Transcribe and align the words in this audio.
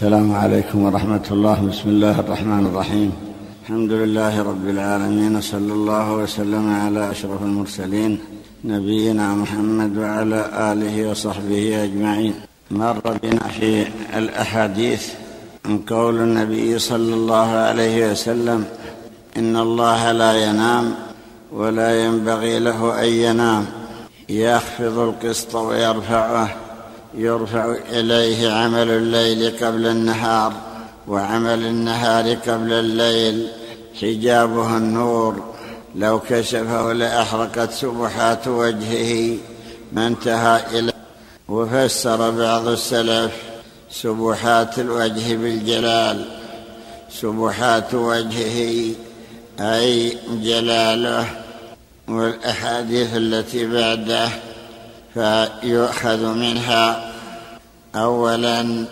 السلام 0.00 0.32
عليكم 0.32 0.82
ورحمة 0.82 1.26
الله. 1.30 1.60
بسم 1.60 1.88
الله 1.88 2.20
الرحمن 2.20 2.66
الرحيم. 2.66 3.12
الحمد 3.62 3.92
لله 3.92 4.42
رب 4.42 4.68
العالمين 4.68 5.40
صلى 5.40 5.72
الله 5.72 6.12
وسلم 6.14 6.74
على 6.74 7.10
أشرف 7.10 7.42
المرسلين 7.42 8.20
نبينا 8.64 9.34
محمد 9.34 9.98
وعلى 9.98 10.40
آله 10.72 11.10
وصحبه 11.10 11.84
أجمعين. 11.84 12.34
مر 12.70 13.18
بنا 13.22 13.48
في 13.60 13.86
الأحاديث 14.16 15.08
عن 15.66 15.78
قول 15.78 16.16
النبي 16.16 16.78
صلى 16.78 17.14
الله 17.14 17.48
عليه 17.68 18.10
وسلم 18.10 18.64
إن 19.36 19.56
الله 19.56 20.12
لا 20.12 20.32
ينام 20.32 20.94
ولا 21.52 22.04
ينبغي 22.04 22.58
له 22.58 23.02
أن 23.04 23.08
ينام. 23.08 23.66
يخفض 24.28 24.98
القسط 24.98 25.54
ويرفعه. 25.54 26.48
يرفع 27.14 27.76
إليه 27.92 28.50
عمل 28.52 28.90
الليل 28.90 29.56
قبل 29.64 29.86
النهار 29.86 30.52
وعمل 31.08 31.66
النهار 31.66 32.34
قبل 32.34 32.72
الليل 32.72 33.48
حجابه 34.00 34.76
النور. 34.76 35.54
لو 35.94 36.20
كشفه 36.20 36.92
لأحرقت 36.92 37.72
سبحات 37.72 38.48
وجهه 38.48 39.36
ما 39.92 40.06
انتهى 40.06 40.78
إلى 40.78 40.92
وفسر 41.48 42.30
بعض 42.30 42.66
السلف 42.66 43.32
سبحات 43.90 44.78
الوجه 44.78 45.36
بالجلال. 45.36 46.24
سبحات 47.20 47.94
وجهه 47.94 48.94
أي 49.60 50.16
جلاله 50.30 51.26
والأحاديث 52.08 53.16
التي 53.16 53.66
بعده 53.66 54.28
فيؤخذ 55.14 56.26
منها 56.26 57.12
اولا 57.94 58.84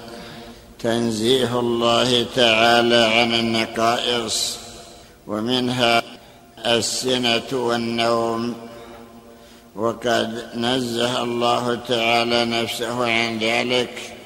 تنزيه 0.78 1.60
الله 1.60 2.26
تعالى 2.36 3.04
عن 3.04 3.34
النقائص 3.34 4.56
ومنها 5.26 6.02
السنة 6.66 7.52
والنوم. 7.52 8.54
وقد 9.76 10.46
نزه 10.54 11.22
الله 11.22 11.78
تعالى 11.88 12.44
نفسه 12.44 13.10
عن 13.10 13.38
ذلك 13.38 14.16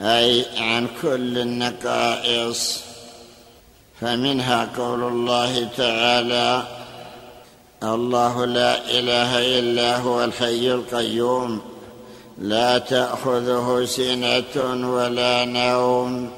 أي 0.00 0.44
عن 0.58 0.88
كل 1.02 1.38
النقائص. 1.38 2.80
فمنها 4.00 4.68
قول 4.76 5.02
الله 5.02 5.68
تعالى 5.76 6.62
الله 7.84 8.44
لا 8.44 8.98
إله 8.98 9.58
إلا 9.58 9.96
هو 9.96 10.24
الحي 10.24 10.72
القيوم. 10.72 11.60
لا 12.38 12.78
تأخذه 12.78 13.84
سنه 13.84 14.92
ولا 14.94 15.44
نوم. 15.44 16.30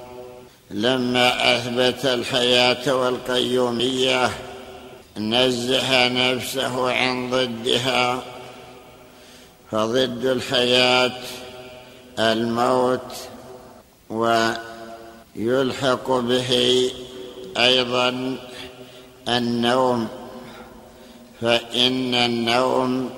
لما 0.70 1.56
أثبت 1.56 2.04
الحياة 2.04 2.94
والقيومية 2.94 4.30
نزه 5.18 6.08
نفسه 6.08 6.92
عن 6.92 7.30
ضدها. 7.30 8.22
فضد 9.72 10.24
الحياة 10.24 11.12
الموت 12.18 13.12
ويلحق 15.36 16.10
به 16.10 16.90
أيضا 17.56 18.36
النوم. 19.28 20.08
فإن 21.40 22.14
النوم 22.14 23.10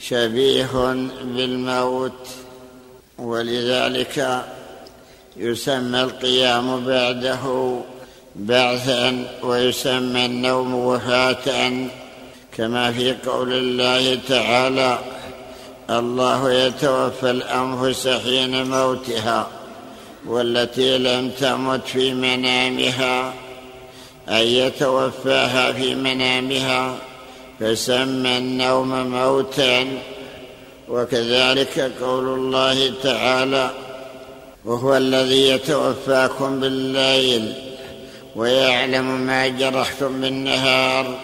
شبيه 0.00 0.70
بالموت 1.24 2.28
ولذلك 3.18 4.44
يسمى 5.36 6.00
القيام 6.02 6.84
بعده 6.84 7.76
بعثا 8.36 9.24
ويسمى 9.42 10.26
النوم 10.26 10.74
وفاة 10.74 11.72
كما 12.56 12.92
في 12.92 13.14
قول 13.26 13.52
الله 13.52 14.18
تعالى 14.28 14.98
الله 15.90 16.52
يتوفى 16.52 17.30
الأنفس 17.30 18.08
حين 18.08 18.70
موتها 18.70 19.46
والتي 20.26 20.98
لم 20.98 21.30
تمت 21.30 21.86
في 21.86 22.14
منامها 22.14 23.34
أن 24.28 24.42
يتوفاها 24.42 25.72
في 25.72 25.94
منامها 25.94 26.96
فسمى 27.60 28.38
النوم 28.38 29.10
موتا 29.10 29.86
وكذلك 30.88 31.92
قول 32.02 32.24
الله 32.24 32.92
تعالى 33.02 33.70
وهو 34.64 34.96
الذي 34.96 35.48
يتوفاكم 35.48 36.60
بالليل 36.60 37.52
ويعلم 38.36 39.20
ما 39.20 39.48
جرحتم 39.48 40.20
بالنهار 40.20 41.18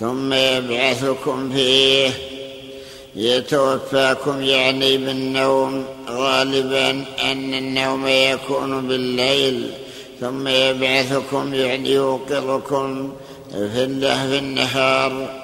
ثم 0.00 0.32
يبعثكم 0.32 1.52
فيه. 1.52 2.10
يتوفاكم 3.16 4.42
يعني 4.42 4.96
بالنوم 4.96 5.84
غالبا 6.08 6.90
أن 7.22 7.54
النوم 7.54 8.06
يكون 8.06 8.88
بالليل 8.88 9.70
ثم 10.20 10.48
يبعثكم 10.48 11.54
يعني 11.54 11.90
يوقظكم 11.90 13.12
في 13.52 14.38
النهار. 14.38 15.43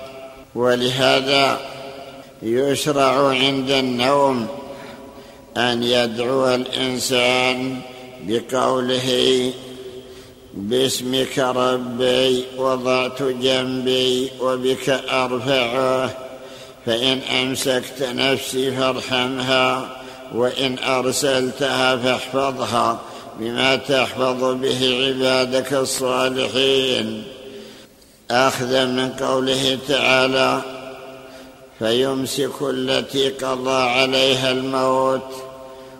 ولهذا 0.55 1.61
يشرع 2.43 3.29
عند 3.29 3.71
النوم 3.71 4.47
أن 5.57 5.83
يدعو 5.83 6.55
الإنسان 6.55 7.81
بقوله 8.27 9.51
باسمك 10.55 11.39
ربي 11.39 12.45
وضعت 12.57 13.23
جنبي 13.23 14.31
وبك 14.41 14.89
أرفعه 14.89 16.17
فإن 16.87 17.19
أمسكت 17.19 18.03
نفسي 18.03 18.73
فارحمها 18.73 19.97
وإن 20.35 20.79
أرسلتها 20.79 21.97
فاحفظها 21.97 23.01
بما 23.41 23.77
تحفظ 23.77 24.45
به 24.45 25.07
عبادك 25.07 25.73
الصالحين. 25.73 27.25
اخذا 28.31 28.85
من 28.85 29.09
قوله 29.09 29.79
تعالى 29.89 30.63
فيمسك 31.79 32.63
التي 32.63 33.29
قضى 33.29 33.83
عليها 33.83 34.51
الموت 34.51 35.33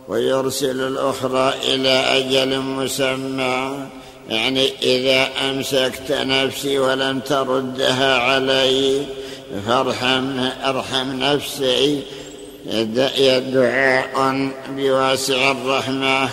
ويرسل 0.09 0.81
الأخرى 0.81 1.55
إلى 1.65 1.89
أجل 1.89 2.59
مسمى. 2.59 3.87
يعني 4.29 4.71
إذا 4.83 5.29
أمسكت 5.51 6.13
نفسي 6.13 6.79
ولم 6.79 7.21
تردها 7.21 8.19
علي 8.19 9.03
فارحم 9.67 10.49
ارحم 10.65 11.19
نفسي. 11.21 12.03
دعاء 13.53 14.51
بواسع 14.77 15.51
الرحمة 15.51 16.29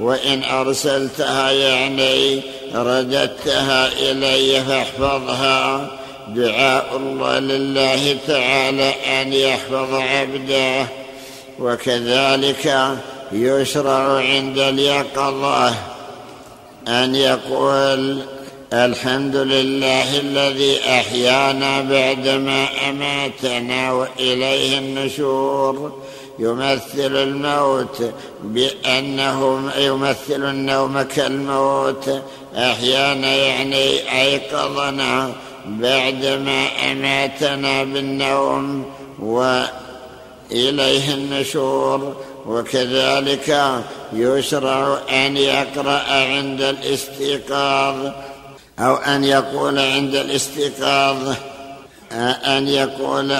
وإن 0.00 0.42
أرسلتها 0.42 1.50
يعني 1.50 2.42
رددتها 2.74 3.88
الي 3.88 4.64
فاحفظها. 4.64 5.90
دعاء 6.28 6.96
الله 6.96 7.38
لله 7.38 8.16
تعالى 8.26 8.94
أن 9.22 9.32
يحفظ 9.32 9.94
عبده. 9.94 10.86
وكذلك 11.58 12.96
يشرع 13.32 14.18
عند 14.18 14.58
اليقظة 14.58 15.74
أن 16.88 17.14
يقول 17.14 18.22
الحمد 18.72 19.36
لله 19.36 20.20
الذي 20.20 20.80
أحيانا 20.88 21.80
بعدما 21.80 22.66
أماتنا 22.88 23.92
وإليه 23.92 24.78
النشور. 24.78 26.01
يمثل 26.42 27.16
الموت 27.16 28.02
بانه 28.42 29.70
يمثل 29.76 30.50
النوم 30.50 31.02
كالموت. 31.02 32.22
أحيانا 32.56 33.34
يعني 33.34 34.12
أيقظنا 34.22 35.32
بعدما 35.66 36.66
أماتنا 36.92 37.84
بالنوم 37.84 38.84
وإليه 39.18 41.14
النشور. 41.14 42.16
وكذلك 42.46 43.80
يشرع 44.12 44.98
أن 45.10 45.36
يقرأ 45.36 46.02
عند 46.08 46.62
الاستيقاظ 46.62 47.96
أو 48.78 48.94
أن 48.96 49.24
يقول 49.24 49.78
عند 49.78 50.14
الاستيقاظ. 50.14 51.34
أن 52.44 52.68
يقول 52.68 53.36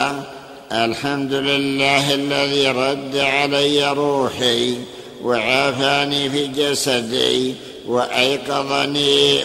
الحمد 0.72 1.32
لله 1.32 2.14
الذي 2.14 2.68
رد 2.68 3.16
علي 3.16 3.92
روحي 3.92 4.76
وعافاني 5.22 6.30
في 6.30 6.46
جسدي 6.46 7.54
وأيقظني 7.86 9.44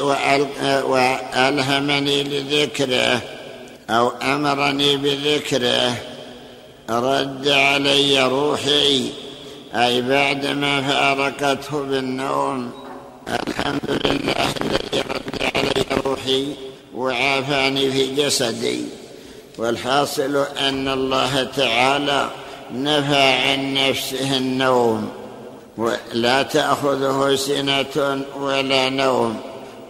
وألهمني 0.83 2.24
لذكره 2.24 3.21
أو 3.89 4.07
أمرني 4.09 4.97
بذكره. 4.97 5.95
رد 6.89 7.47
علي 7.47 8.23
روحي 8.23 9.09
أي 9.75 10.01
بعدما 10.01 10.81
فارقته 10.81 11.83
بالنوم. 11.83 12.71
الحمد 13.27 13.89
لله 14.06 14.50
الذي 14.62 15.01
رد 15.12 15.51
علي 15.56 15.85
روحي 16.06 16.53
وعافاني 16.95 17.91
في 17.91 18.15
جسدي. 18.15 18.81
والحاصل 19.57 20.45
أن 20.59 20.88
الله 20.88 21.44
تعالى 21.44 22.30
نفى 22.74 23.21
عن 23.21 23.74
نفسه 23.74 24.38
النوم 24.38 25.09
ولا 25.77 26.44
تأخذه 26.44 27.36
سنة 27.36 28.21
ولا 28.39 28.89
نوم 28.89 29.39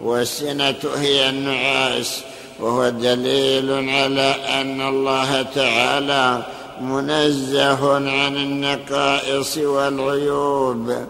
والسنة 0.02 0.74
هي 0.96 1.28
النعاس 1.28 2.20
وهو 2.60 2.88
دليل 2.88 3.72
على 3.90 4.34
أن 4.60 4.88
الله 4.88 5.42
تعالى 5.42 6.42
منزه 6.80 7.94
عن 7.94 8.36
النقائص 8.36 9.58
والعيوب 9.58 11.06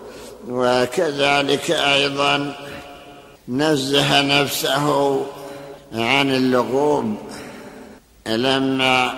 وكذلك 0.49 1.71
أيضا 1.71 2.55
نزه 3.49 4.23
نفسه 4.23 5.21
عن 5.93 6.35
اللغوب 6.35 7.17
لما 8.29 9.13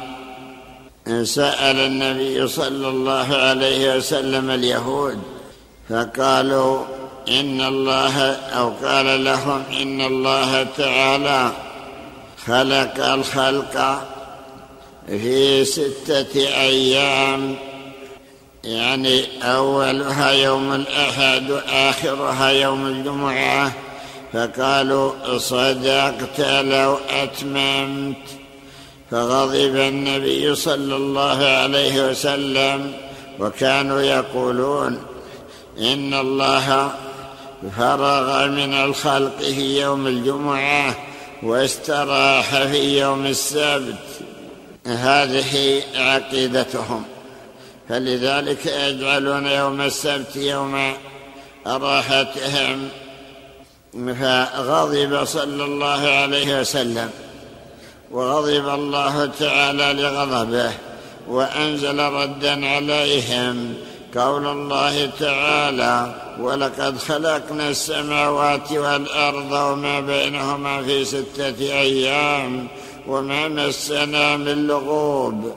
سأل 1.23 1.77
النبي 1.77 2.49
صلى 2.49 2.89
الله 2.89 3.37
عليه 3.37 3.97
وسلم 3.97 4.51
اليهود 4.51 5.19
فقالوا 5.89 6.85
إن 7.29 7.61
الله 7.61 8.21
أو 8.33 8.73
قال 8.85 9.25
لهم 9.25 9.62
إن 9.83 10.01
الله 10.01 10.67
تعالى 10.77 11.53
خلق 12.47 13.07
الخلق 13.07 14.03
في 15.07 15.65
ستة 15.65 16.37
أيام 16.61 17.56
يعني 18.65 19.25
أولها 19.43 20.31
يوم 20.31 20.73
الأحد 20.73 21.51
وآخرها 21.51 22.51
يوم 22.51 22.87
الجمعة 22.87 23.73
فقالوا 24.33 25.39
صدقت 25.39 26.41
لو 26.41 26.99
أتممت. 27.11 28.17
فغضب 29.11 29.77
النبي 29.77 30.55
صلى 30.55 30.97
الله 30.97 31.45
عليه 31.45 32.11
وسلم 32.11 32.93
وكانوا 33.39 34.01
يقولون 34.01 35.03
إن 35.79 36.15
الله 36.15 36.93
فرغ 37.79 38.47
من 38.47 38.75
الخلق 38.75 39.39
في 39.39 39.81
يوم 39.81 40.07
الجمعة 40.07 40.95
واستراح 41.43 42.62
في 42.62 43.01
يوم 43.01 43.27
السبت. 43.27 43.95
هذه 44.87 45.83
عقيدتهم. 45.95 47.05
فلذلك 47.89 48.67
يجعلون 48.67 49.47
يوم 49.47 49.81
السبت 49.81 50.37
يوم 50.37 50.93
راحتهم. 51.67 52.89
فغضب 53.93 55.25
صلى 55.25 55.65
الله 55.65 56.09
عليه 56.09 56.61
وسلم. 56.61 57.11
وغضب 58.11 58.69
الله 58.69 59.27
تعالى 59.27 60.03
لغضبه 60.03 60.73
وأنزل 61.29 62.01
ردا 62.01 62.67
عليهم 62.67 63.75
قول 64.17 64.47
الله 64.47 65.11
تعالى 65.21 66.15
ولقد 66.41 66.99
خلقنا 66.99 67.69
السماوات 67.69 68.73
والأرض 68.73 69.53
وما 69.53 70.01
بينهما 70.01 70.83
في 70.83 71.05
ستة 71.05 71.61
أيام 71.61 72.69
وما 73.07 73.49
مسنا 73.49 74.37
من 74.37 74.67
لغوب. 74.67 75.53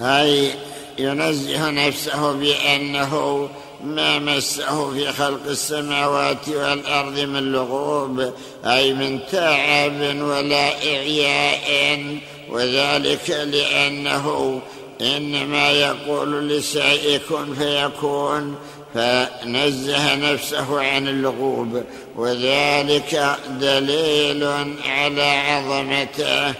أي 0.00 0.50
ينزه 0.98 1.70
نفسه 1.70 2.32
بأنه 2.32 3.48
ما 3.84 4.18
مسه 4.18 4.90
في 4.90 5.12
خلق 5.12 5.46
السماوات 5.46 6.48
والأرض 6.48 7.20
من 7.20 7.52
لغوب 7.52 8.32
أي 8.64 8.92
من 8.94 9.20
تعب 9.32 10.00
ولا 10.20 10.68
إعياء 10.96 12.18
وذلك 12.50 13.30
لأنه 13.30 14.60
إنما 15.00 15.70
يقول 15.70 16.48
للشيء 16.48 17.20
كن 17.28 17.54
فيكون 17.54 18.56
فنزه 18.94 20.14
نفسه 20.14 20.80
عن 20.80 21.08
اللغوب 21.08 21.82
وذلك 22.16 23.36
دليل 23.60 24.44
على 24.86 25.22
عظمته 25.22 26.54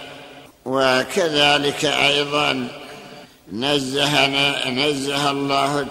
وكذلك 0.65 1.85
أيضا 1.85 2.67
نزه 3.53 4.27
نزه 4.69 5.31
الله 5.31 5.85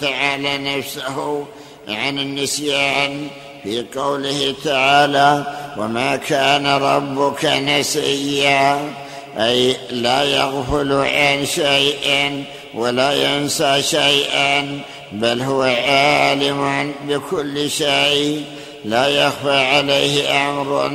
تعالى 0.00 0.58
نفسه 0.58 1.46
عن 1.88 2.18
النسيان 2.18 3.28
في 3.62 3.84
قوله 3.96 4.54
تعالى 4.64 5.56
وما 5.76 6.16
كان 6.16 6.66
ربك 6.66 7.44
نسيا. 7.44 8.92
أي 9.38 9.76
لا 9.90 10.24
يغفل 10.24 10.92
عن 10.92 11.46
شيء 11.46 12.44
ولا 12.74 13.12
ينسى 13.12 13.82
شيئا 13.82 14.80
بل 15.12 15.42
هو 15.42 15.62
عالم 15.62 16.92
بكل 17.08 17.70
شيء. 17.70 18.44
لا 18.84 19.08
يخفى 19.08 19.60
عليه 19.60 20.48
أمر 20.50 20.88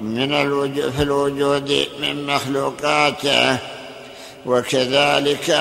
من 0.00 0.34
الوجود 0.34 0.92
في 0.96 1.02
الوجود 1.02 1.86
من 2.00 2.26
مخلوقاته. 2.26 3.58
وكذلك 4.46 5.58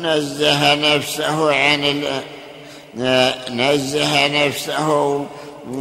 نزه 0.00 0.74
نفسه 0.74 1.54
عن 1.54 2.04
نزه 3.50 4.26
نفسه 4.26 5.18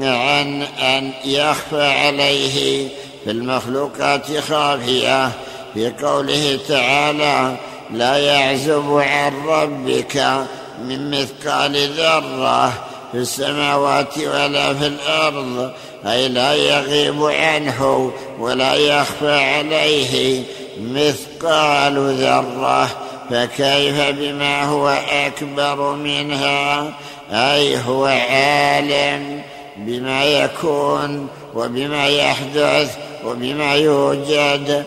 عن 0.02 0.62
أن 0.62 1.12
يخفى 1.26 1.86
عليه 1.86 2.88
في 3.24 3.32
المخلوقات 3.32 4.38
خافية. 4.40 5.32
في 5.74 5.90
قوله 5.90 6.60
تعالى 6.68 7.58
لا 7.92 8.18
يعزب 8.18 8.98
عن 8.98 9.34
ربك 9.48 10.46
من 10.82 11.12
مثقال 11.12 11.90
ذرة 11.90 12.74
في 13.12 13.18
السماوات 13.18 14.18
ولا 14.18 14.74
في 14.74 14.88
الأرض 14.88 15.72
أي 16.06 16.28
لا 16.28 16.54
يغيب 16.54 17.24
عنه 17.24 18.12
ولا 18.40 18.76
يخفى 18.76 19.34
عليه 19.34 20.44
مثقال 20.82 22.16
ذرة 22.16 22.90
فكيف 23.30 24.02
بما 24.10 24.64
هو 24.64 24.90
أكبر 25.12 25.96
منها؟ 25.96 26.94
أي 27.32 27.78
هو 27.78 28.06
عالم 28.06 29.42
بما 29.78 30.24
يكون 30.24 31.28
وبما 31.56 32.08
يحدث 32.08 32.98
وبما 33.26 33.76
يوجد 33.76 34.86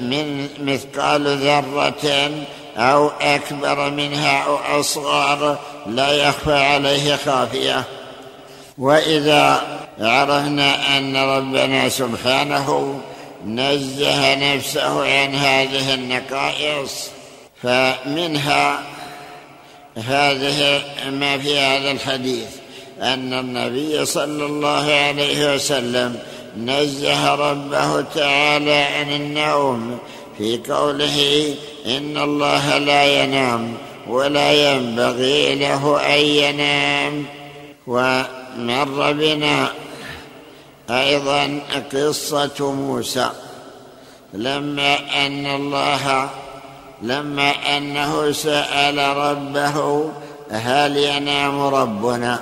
من 0.00 0.48
مثقال 0.60 1.36
ذرة 1.38 2.30
أو 2.76 3.10
أكبر 3.20 3.90
منها 3.90 4.44
أو 4.44 4.80
أصغر 4.80 5.58
لا 5.86 6.10
يخفى 6.10 6.54
عليه 6.54 7.16
خافية. 7.16 7.84
وإذا 8.78 9.62
عرفنا 10.00 10.98
أن 10.98 11.16
ربنا 11.16 11.88
سبحانه 11.88 13.00
نزه 13.46 14.34
نفسه 14.34 15.04
عن 15.04 15.34
هذه 15.34 15.94
النقائص 15.94 17.10
فمنها 17.62 18.80
هذه 19.96 20.82
ما 21.10 21.38
في 21.38 21.58
هذا 21.58 21.90
الحديث 21.90 22.48
أن 23.00 23.32
النبي 23.32 24.04
صلى 24.04 24.46
الله 24.46 24.92
عليه 24.92 25.54
وسلم 25.54 26.18
نزه 26.56 27.34
ربه 27.34 28.00
تعالى 28.00 28.72
عن 28.72 29.12
النوم 29.12 29.98
في 30.38 30.60
قوله 30.70 31.54
إن 31.86 32.16
الله 32.16 32.78
لا 32.78 33.22
ينام 33.22 33.74
ولا 34.08 34.72
ينبغي 34.72 35.54
له 35.54 36.00
أن 36.14 36.20
ينام 36.20 37.24
ومر 37.86 39.12
بنا 39.12 39.68
أيضا 40.90 41.60
قصة 41.92 42.72
موسى. 42.72 43.30
لما 44.34 45.26
أن 45.26 45.46
الله 45.46 46.30
لما 47.02 47.50
أنه 47.76 48.32
سأل 48.32 48.98
ربه 48.98 50.10
هل 50.50 50.96
ينام 50.96 51.60
ربنا 51.60 52.40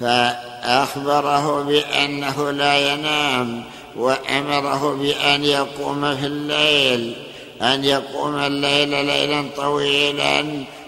فأخبره 0.00 1.62
بأنه 1.62 2.50
لا 2.50 2.92
ينام 2.92 3.64
وأمره 3.96 4.94
بأن 4.94 5.44
يقوم 5.44 6.16
في 6.16 6.26
الليل 6.26 7.16
أن 7.62 7.84
يقوم 7.84 8.38
الليل 8.38 8.88
ليلا 8.88 9.44
طويلا 9.56 10.44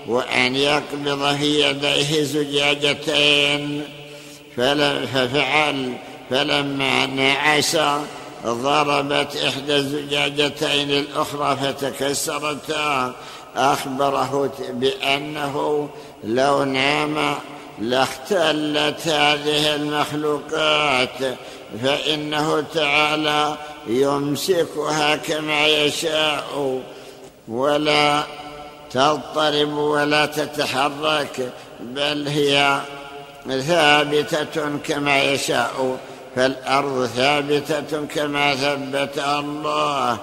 وأن 0.09 0.57
يقبض 0.57 1.37
في 1.37 1.69
يديه 1.69 2.23
زجاجتين. 2.23 3.85
ففعل 4.57 5.93
فلما 6.35 7.07
نعس 7.07 7.77
ضربت 8.47 9.37
إحدى 9.37 9.77
الزجاجتين 9.77 10.91
الأخرى 10.91 11.57
فتكسرتا. 11.57 13.13
أخبره 13.57 14.53
بأنه 14.71 15.89
لو 16.25 16.65
نام 16.65 17.35
لاختلت 17.79 19.09
هذه 19.09 19.75
المخلوقات 19.75 21.39
فإنه 21.83 22.65
تعالى 22.75 23.57
يمسكها 23.87 25.17
كما 25.17 25.67
يشاء. 25.67 26.81
ولا 27.49 28.23
تضطرب 28.91 29.73
ولا 29.73 30.27
تتحرك 30.27 31.53
بل 31.81 32.29
هي 32.29 32.81
ثابتة 33.49 34.79
كما 34.85 35.23
يشاء. 35.23 35.99
فالأرض 36.37 37.07
ثابتة 37.07 38.07
كما 38.15 38.55
ثبت 38.55 39.19
الله 39.19 40.19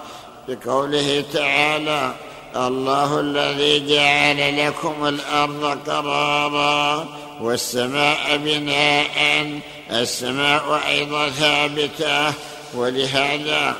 بقوله 0.48 1.24
تعالى 1.34 2.12
الله 2.56 3.20
الذي 3.20 3.96
جعل 3.96 4.68
لكم 4.68 5.08
الأرض 5.08 5.78
قرارا 5.88 7.08
والسماء 7.42 8.38
بناء 8.38 9.46
السماء 9.92 10.82
أيضا 10.88 11.30
ثابتة 11.30 12.34
ولهذا 12.74 13.76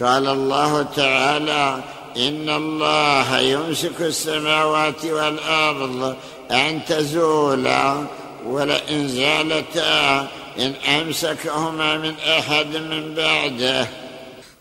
قال 0.00 0.28
الله 0.28 0.82
تعالى 0.96 1.80
إن 2.16 2.50
الله 2.50 3.38
يمسك 3.38 4.00
السماوات 4.00 5.04
والأرض 5.04 6.16
أن 6.50 6.80
تزولا 6.88 8.06
ولئن 8.46 9.08
زالتا 9.08 10.28
إن 10.58 10.74
أمسكهما 11.00 11.96
من 11.96 12.14
أحد 12.38 12.76
من 12.76 13.14
بعده. 13.14 13.88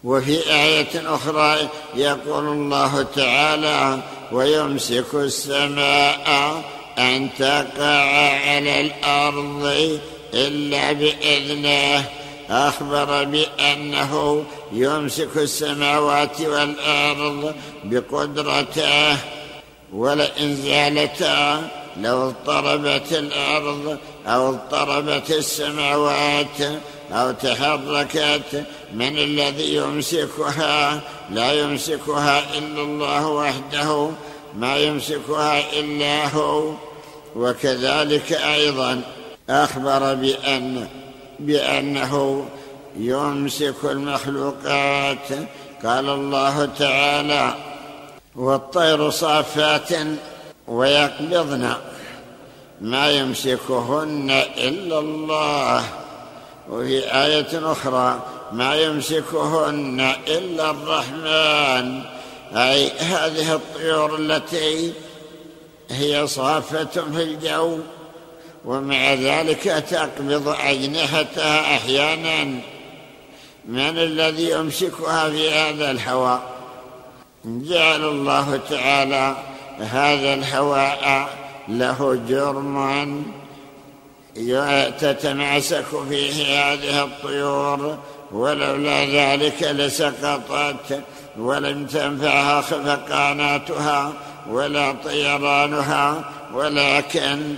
وفي 0.03 0.51
آية 0.51 1.15
أخرى 1.15 1.69
يقول 1.95 2.45
الله 2.47 3.05
تعالى 3.15 3.99
ويمسك 4.31 5.13
السماء 5.13 6.63
أن 6.97 7.29
تقع 7.39 8.09
على 8.49 8.81
الأرض 8.81 9.99
إلا 10.33 10.91
بإذنه. 10.91 12.05
أخبر 12.49 13.23
بأنه 13.23 14.43
يمسك 14.71 15.37
السماوات 15.37 16.41
والأرض 16.41 17.55
بقدرته. 17.83 19.17
ولئن 19.93 20.55
زالتا 20.55 21.69
لو 21.97 22.27
اضطربت 22.27 23.11
الأرض 23.11 23.97
أو 24.27 24.49
اضطربت 24.49 25.31
السماوات 25.31 26.61
أو 27.11 27.31
تحركت 27.31 28.63
من 28.93 29.17
الذي 29.17 29.75
يمسكها 29.75 31.01
لا 31.29 31.53
يمسكها 31.53 32.57
إلا 32.57 32.81
الله 32.81 33.27
وحده 33.27 34.09
ما 34.55 34.77
يمسكها 34.77 35.79
إلا 35.79 36.27
هو. 36.27 36.71
وكذلك 37.35 38.33
أيضا 38.33 39.01
أخبر 39.49 40.13
بان 40.13 40.87
بأنه 41.39 42.45
يمسك 42.97 43.75
المخلوقات. 43.83 45.27
قال 45.85 46.09
الله 46.09 46.65
تعالى 46.65 47.53
والطير 48.35 49.09
صافات 49.09 49.91
ويقبضن. 50.67 51.73
ما 52.81 53.11
يمسكهن 53.11 54.31
إلا 54.57 54.99
الله. 54.99 55.83
وفي 56.69 56.99
آية 57.25 57.71
أخرى 57.71 58.23
ما 58.51 58.75
يمسكهن 58.75 60.15
إلا 60.27 60.71
الرحمن. 60.71 62.01
أي 62.55 62.91
هذه 62.91 63.53
الطيور 63.53 64.15
التي 64.15 64.93
هي 65.89 66.27
صافة 66.27 66.85
في 66.85 67.23
الجو 67.23 67.79
ومع 68.65 69.13
ذلك 69.13 69.63
تقبض 69.89 70.47
أجنحتها 70.47 71.75
أحيانا. 71.75 72.43
من 73.67 73.97
الذي 73.97 74.49
يمسكها 74.49 75.29
في 75.29 75.51
هذا 75.51 75.91
الهواء؟ 75.91 76.41
جعل 77.45 78.05
الله 78.05 78.59
تعالى 78.69 79.35
هذا 79.79 80.33
الهواء 80.33 81.29
له 81.67 82.21
جرم 82.29 83.25
تتماسك 84.99 85.85
فيه 86.09 86.73
هذه 86.73 87.03
الطيور 87.03 87.97
ولولا 88.31 89.05
ذلك 89.05 89.63
لسقطت 89.63 91.01
ولم 91.37 91.85
تنفعها 91.85 92.61
خفقاناتها 92.61 94.13
ولا 94.49 94.91
طيرانها 94.91 96.23
ولكن 96.53 97.55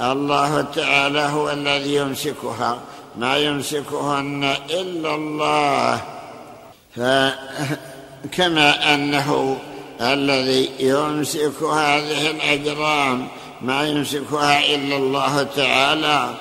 الله 0.00 0.60
تعالى 0.74 1.20
هو 1.20 1.50
الذي 1.50 1.94
يمسكها. 1.94 2.78
ما 3.16 3.36
يمسكهن 3.36 4.54
إلا 4.70 5.14
الله. 5.14 6.00
فكما 6.96 8.94
أنه 8.94 9.58
الذي 10.02 10.70
يمسك 10.80 11.62
هذه 11.62 12.30
الأجرام 12.30 13.28
ما 13.60 13.88
يمسكها 13.88 14.74
إلا 14.74 14.96
الله 14.96 15.42
تعالى 15.42 16.34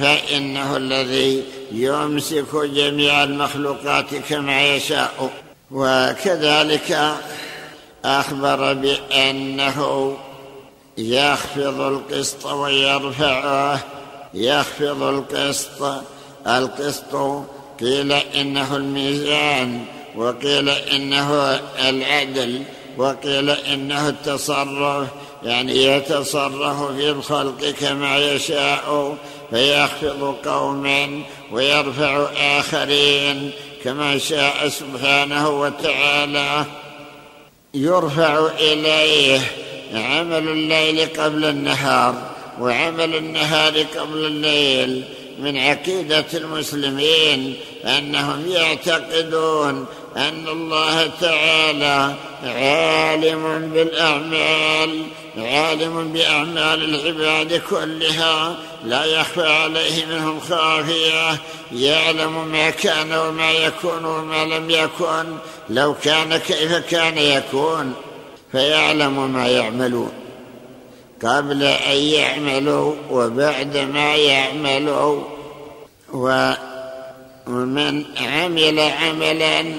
فإنه 0.00 0.76
الذي 0.76 1.44
يمسك 1.72 2.56
جميع 2.56 3.24
المخلوقات 3.24 4.14
كما 4.14 4.74
يشاء. 4.74 5.30
وكذلك 5.70 7.16
أخبر 8.04 8.72
بأنه 8.72 10.16
يخفض 10.98 11.80
القسط 11.80 12.46
ويرفعه. 12.46 13.80
يخفض 14.34 15.02
القسط. 15.02 16.02
القسط 16.46 17.44
قيل 17.80 18.12
إنه 18.12 18.76
الميزان 18.76 19.84
وقيل 20.16 20.68
إنه 20.68 21.60
العدل. 21.88 22.62
وقيل 22.96 23.50
إنه 23.50 24.08
التصرف 24.08 25.08
يعني 25.42 25.84
يتصرف 25.84 26.92
في 26.92 27.10
الخلق 27.10 27.74
كما 27.80 28.18
يشاء 28.18 29.16
فيخفض 29.50 30.36
قوما 30.44 31.22
ويرفع 31.52 32.26
آخرين 32.36 33.50
كما 33.84 34.18
شاء 34.18 34.68
سبحانه 34.68 35.48
وتعالى. 35.48 36.64
يرفع 37.74 38.46
إليه 38.58 39.40
عمل 39.94 40.48
الليل 40.48 41.08
قبل 41.20 41.44
النهار 41.44 42.14
وعمل 42.60 43.16
النهار 43.16 43.82
قبل 43.98 44.26
الليل. 44.26 45.04
من 45.38 45.58
عقيدة 45.58 46.24
المسلمين 46.34 47.54
أنهم 47.84 48.50
يعتقدون 48.50 49.86
أن 50.16 50.48
الله 50.48 51.06
تعالى 51.20 52.14
عالم 52.44 53.70
بالأعمال 53.74 55.06
عالم 55.38 56.12
بأعمال 56.12 56.94
العباد 56.94 57.62
كلها 57.70 58.56
لا 58.84 59.04
يخفى 59.04 59.46
عليه 59.46 60.06
منهم 60.06 60.40
خافية. 60.40 61.38
يعلم 61.72 62.48
ما 62.52 62.70
كان 62.70 63.12
وما 63.12 63.50
يكون 63.50 64.04
وما 64.04 64.44
لم 64.44 64.70
يكن. 64.70 65.36
لو 65.70 65.94
كان 65.94 66.36
كيف 66.36 66.72
كان 66.72 67.18
يكون 67.18 67.94
فيعلم 68.52 69.32
ما 69.32 69.48
يعملون. 69.48 70.12
قبل 71.24 71.62
أن 71.62 71.96
يعملوا 71.96 72.94
وبعد 73.10 73.76
ما 73.76 74.16
يعملوا. 74.16 75.22
ومن 77.46 78.04
عمل 78.20 78.80
عملا 78.80 79.74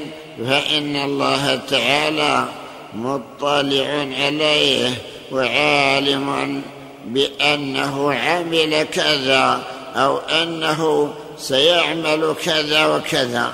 فإن 0.46 0.96
الله 0.96 1.56
تعالى 1.70 2.46
مطلع 2.94 4.08
عليه 4.20 4.90
وعالم 5.32 6.62
بأنه 7.06 8.14
عمل 8.14 8.84
كذا 8.84 9.64
أو 9.96 10.18
أنه 10.18 11.14
سيعمل 11.38 12.36
كذا 12.46 12.86
وكذا. 12.86 13.54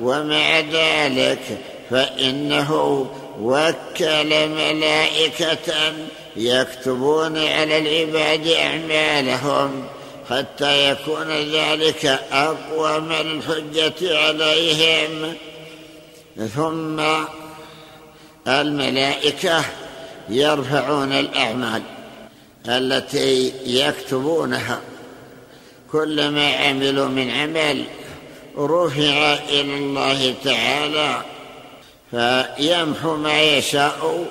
ومع 0.00 0.60
ذلك 0.60 1.58
فإنه 1.90 3.06
وكل 3.40 4.48
ملائكة 4.48 5.72
يكتبون 6.36 7.38
على 7.38 7.78
العباد 7.78 8.46
أعمالهم 8.46 9.84
حتى 10.30 10.90
يكون 10.90 11.30
ذلك 11.30 12.20
أقوى 12.32 13.00
من 13.00 13.12
الحجه 13.12 14.18
عليهم. 14.18 15.34
ثم 16.36 17.00
الملائكة 18.48 19.64
يرفعون 20.28 21.12
الأعمال 21.12 21.82
التي 22.68 23.52
يكتبونها. 23.66 24.80
كلما 25.92 26.56
عملوا 26.56 27.08
من 27.08 27.30
عمل 27.30 27.84
رفع 28.58 29.34
إلى 29.48 29.74
الله 29.76 30.34
تعالى 30.44 31.22
فيمحو 32.10 33.16
ما 33.16 33.42
يشاء 33.42 34.26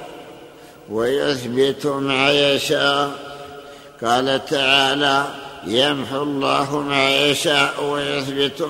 ويثبت 0.89 1.85
ما 1.85 2.31
يشاء. 2.31 3.11
قال 4.03 4.45
تعالى 4.45 5.42
يمحو 5.67 6.23
الله 6.23 6.79
ما 6.79 7.25
يشاء 7.25 7.83
ويثبت 7.83 8.61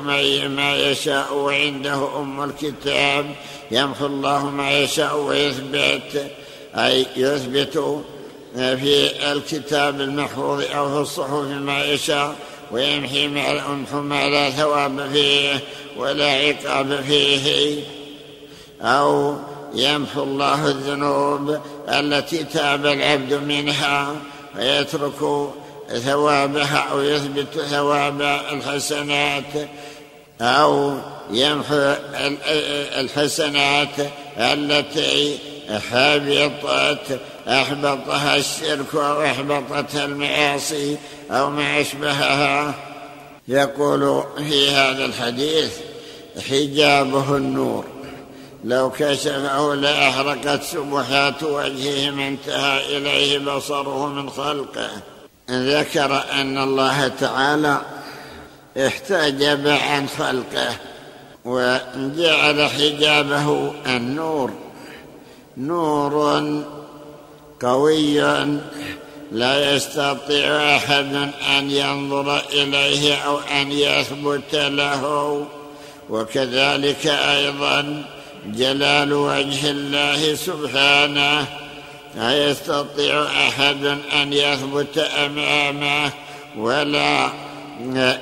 ما 0.48 0.76
يشاء 0.76 1.34
وعنده 1.36 2.20
أم 2.20 2.44
الكتاب. 2.44 3.36
يمحو 3.72 4.06
الله 4.06 4.50
ما 4.50 4.72
يشاء 4.72 5.18
ويثبت 5.18 6.32
أي 6.76 7.06
يثبت 7.16 8.04
في 8.56 9.12
الكتاب 9.32 10.02
المحفوظ 10.02 10.64
أو 10.76 10.90
في 10.96 11.02
الصحف 11.02 11.48
ما 11.48 11.84
يشاء 11.84 12.36
ويمحي 12.72 13.28
ما 13.94 14.30
لا 14.30 14.50
ثواب 14.50 15.10
فيه 15.14 15.60
ولا 15.98 16.32
عقاب 16.32 17.02
فيه. 17.02 17.84
أو 18.82 19.38
يمحو 19.76 20.24
الله 20.24 20.68
الذنوب 20.68 21.58
التي 21.90 22.44
تاب 22.44 22.86
العبد 22.86 23.34
منها 23.34 24.16
ويترك 24.56 25.50
ثوابها 25.94 26.88
أو 26.92 27.02
يثبت 27.02 27.60
ثواب 27.60 28.22
الحسنات 28.52 29.70
أو 30.42 30.98
يمحو 31.32 31.94
الحسنات 33.00 34.12
التي 34.38 35.38
حبطت 35.92 37.20
أحبطها 37.48 38.36
الشرك 38.36 38.96
أو 38.96 39.24
أحبطتها 39.24 40.06
المعاصي 40.06 40.98
أو 41.32 41.50
ما 41.50 41.82
أشبهها. 41.82 42.74
يقول 43.48 44.24
في 44.38 44.72
هذا 44.72 45.06
الحديث 45.06 45.72
حجابه 46.50 47.38
النور. 47.38 47.86
لو 48.64 48.90
كشفه 48.90 49.76
لأحرقت 49.76 50.64
سبحات 50.64 51.44
وجهه 51.44 52.12
ما 52.12 52.28
انتهى 52.28 52.98
إليه 52.98 53.38
بصره 53.40 54.08
من 54.08 54.30
خلقه. 54.30 54.90
ذكر 55.50 56.24
أن 56.32 56.58
الله 56.58 57.08
تعالى 57.08 57.82
احتجب 58.78 59.68
عن 59.68 60.08
خلقه 60.08 60.76
وجعل 61.46 62.70
حجابه 62.70 63.74
النور. 63.86 64.52
نور 65.58 66.44
قوي 67.62 68.20
لا 69.32 69.76
يستطيع 69.76 70.76
أحد 70.76 71.32
أن 71.58 71.72
ينظر 71.72 72.40
إليه 72.40 73.16
أو 73.16 73.40
أن 73.40 73.72
يثبت 73.72 74.56
له 74.56 75.46
وكذلك 76.10 77.08
أيضا 77.08 78.06
جلال 78.46 79.14
وجه 79.14 79.72
الله 79.72 80.36
سبحانه. 80.36 81.63
لا 82.16 82.50
يستطيع 82.50 83.24
أحد 83.24 83.86
أن 84.14 84.34
يثبت 84.34 84.98
أمامه 84.98 86.12
ولا 86.58 87.30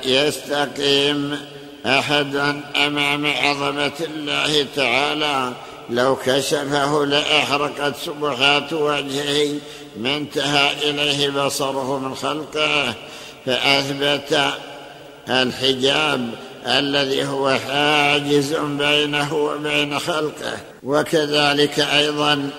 يستقيم 0.05 1.39
أحد 1.85 2.35
أمام 2.75 3.25
عظمة 3.25 3.91
الله 3.99 4.65
تعالى. 4.75 5.53
لو 5.89 6.15
كشفه 6.15 7.05
لأحرقت 7.05 7.95
سبحات 8.05 8.73
وجهه 8.73 9.59
ما 9.97 10.17
انتهى 10.17 10.89
إليه 10.89 11.29
بصره 11.29 11.99
من 11.99 12.15
خلقه. 12.15 12.93
فأثبت 13.45 14.53
الحجاب 15.29 16.29
الذي 16.67 17.25
هو 17.25 17.57
حاجز 17.67 18.53
بينه 18.55 19.33
وبين 19.33 19.99
خلقه. 19.99 20.57
وكذلك 20.83 21.79
أيضا 21.79 22.49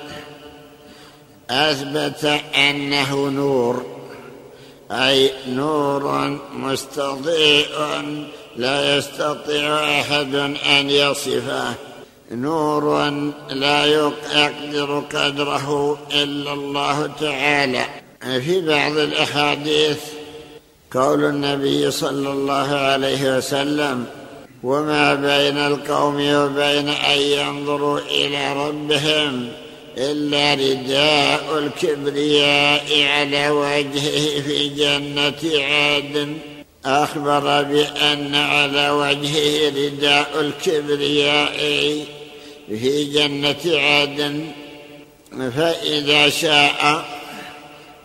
أثبت 1.52 2.40
أنه 2.56 3.28
نور 3.28 3.84
أي 4.90 5.30
نور 5.48 6.38
مستضيء 6.56 7.66
لا 8.56 8.96
يستطيع 8.96 10.00
أحد 10.00 10.34
أن 10.78 10.90
يصفه. 10.90 11.74
نور 12.32 13.10
لا 13.50 13.84
يقدر 13.84 15.02
قدره 15.14 15.98
إلا 16.14 16.52
الله 16.52 17.10
تعالى. 17.20 17.84
في 18.22 18.60
بعض 18.60 18.96
الأحاديث 18.96 19.98
قول 20.94 21.24
النبي 21.24 21.90
صلى 21.90 22.30
الله 22.30 22.74
عليه 22.74 23.36
وسلم 23.36 24.06
وما 24.62 25.14
بين 25.14 25.58
القوم 25.58 26.14
وبين 26.14 26.88
أن 26.88 27.18
ينظروا 27.18 27.98
إلى 27.98 28.52
ربهم 28.52 29.48
إلا 29.98 30.54
رداء 30.54 31.58
الكبرياء 31.58 33.02
على 33.02 33.50
وجهه 33.50 34.42
في 34.42 34.68
جنة 34.68 35.62
عدن. 35.64 36.36
أخبر 36.84 37.62
بأن 37.62 38.34
على 38.34 38.90
وجهه 38.90 39.68
رداء 39.68 40.40
الكبرياء 40.40 41.56
في 42.68 43.04
جنة 43.04 43.78
عدن. 43.78 44.46
فإذا 45.56 46.28
شاء 46.28 47.04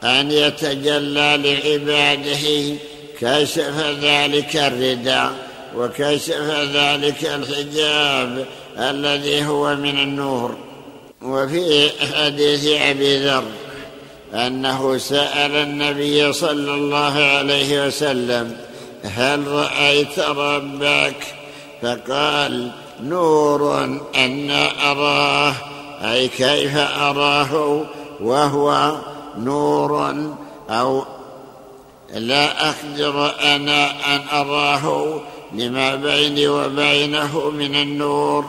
أن 0.04 0.32
يتجلى 0.32 1.39
لعباده 1.43 2.76
كشف 3.21 3.97
ذلك 4.02 4.56
الرداء 4.56 5.32
وكشف 5.76 6.52
ذلك 6.73 7.26
الحجاب 7.26 8.45
الذي 8.78 9.45
هو 9.45 9.76
من 9.76 10.00
النور. 10.00 10.66
وفي 11.21 11.89
حديث 12.15 12.67
أبي 12.82 13.25
ذر 13.25 13.43
أنه 14.34 14.97
سأل 14.97 15.56
النبي 15.56 16.34
صلى 16.34 16.73
الله 16.73 17.13
عليه 17.23 17.88
وسلم 17.88 18.58
هل 19.03 19.47
رأيت 19.47 20.19
ربك؟ 20.19 21.36
فقال 21.82 22.71
نور 23.03 23.84
أنا 24.15 24.91
أراه. 24.91 25.53
أي 26.01 26.27
كيف 26.27 26.77
أراه؟ 26.77 27.86
وهو 28.21 28.97
نور 29.38 30.15
أو 30.69 31.03
لا 32.13 32.69
أقدر 32.69 33.34
أنا 33.43 34.15
أن 34.15 34.21
أراه 34.34 35.19
لما 35.53 35.95
بيني 35.95 36.47
وبينه 36.47 37.49
من 37.49 37.75
النور. 37.75 38.45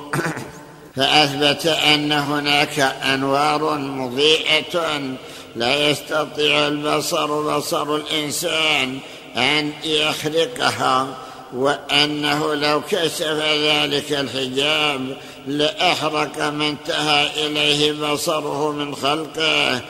فأثبت 0.98 1.66
أن 1.66 2.12
هناك 2.12 2.78
أنوار 2.80 3.78
مضيئة 3.78 5.00
لا 5.56 5.90
يستطيع 5.90 6.68
البصر 6.68 7.56
بصر 7.56 7.96
الإنسان 7.96 8.98
أن 9.36 9.72
يخرقها 9.84 11.06
وأنه 11.52 12.54
لو 12.54 12.80
كشف 12.80 13.22
ذلك 13.62 14.12
الحجاب 14.12 15.16
لأحرق 15.46 16.38
ما 16.48 16.68
انتهى 16.68 17.46
إليه 17.46 17.92
بصره 17.92 18.72
من 18.72 18.94
خلقه 18.94 19.80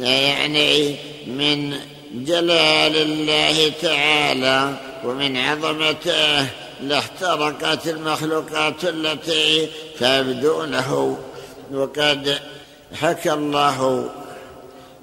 يعني 0.00 0.96
من 1.26 1.76
جلال 2.14 2.96
الله 2.96 3.72
تعالى 3.82 4.74
ومن 5.04 5.36
عظمته. 5.36 6.61
لاحترقت 6.82 7.88
المخلوقات 7.88 8.84
التي 8.84 9.68
تبدو 10.00 10.64
له 10.64 11.18
وقد 11.72 12.40
حكى 13.00 13.32
الله 13.32 14.10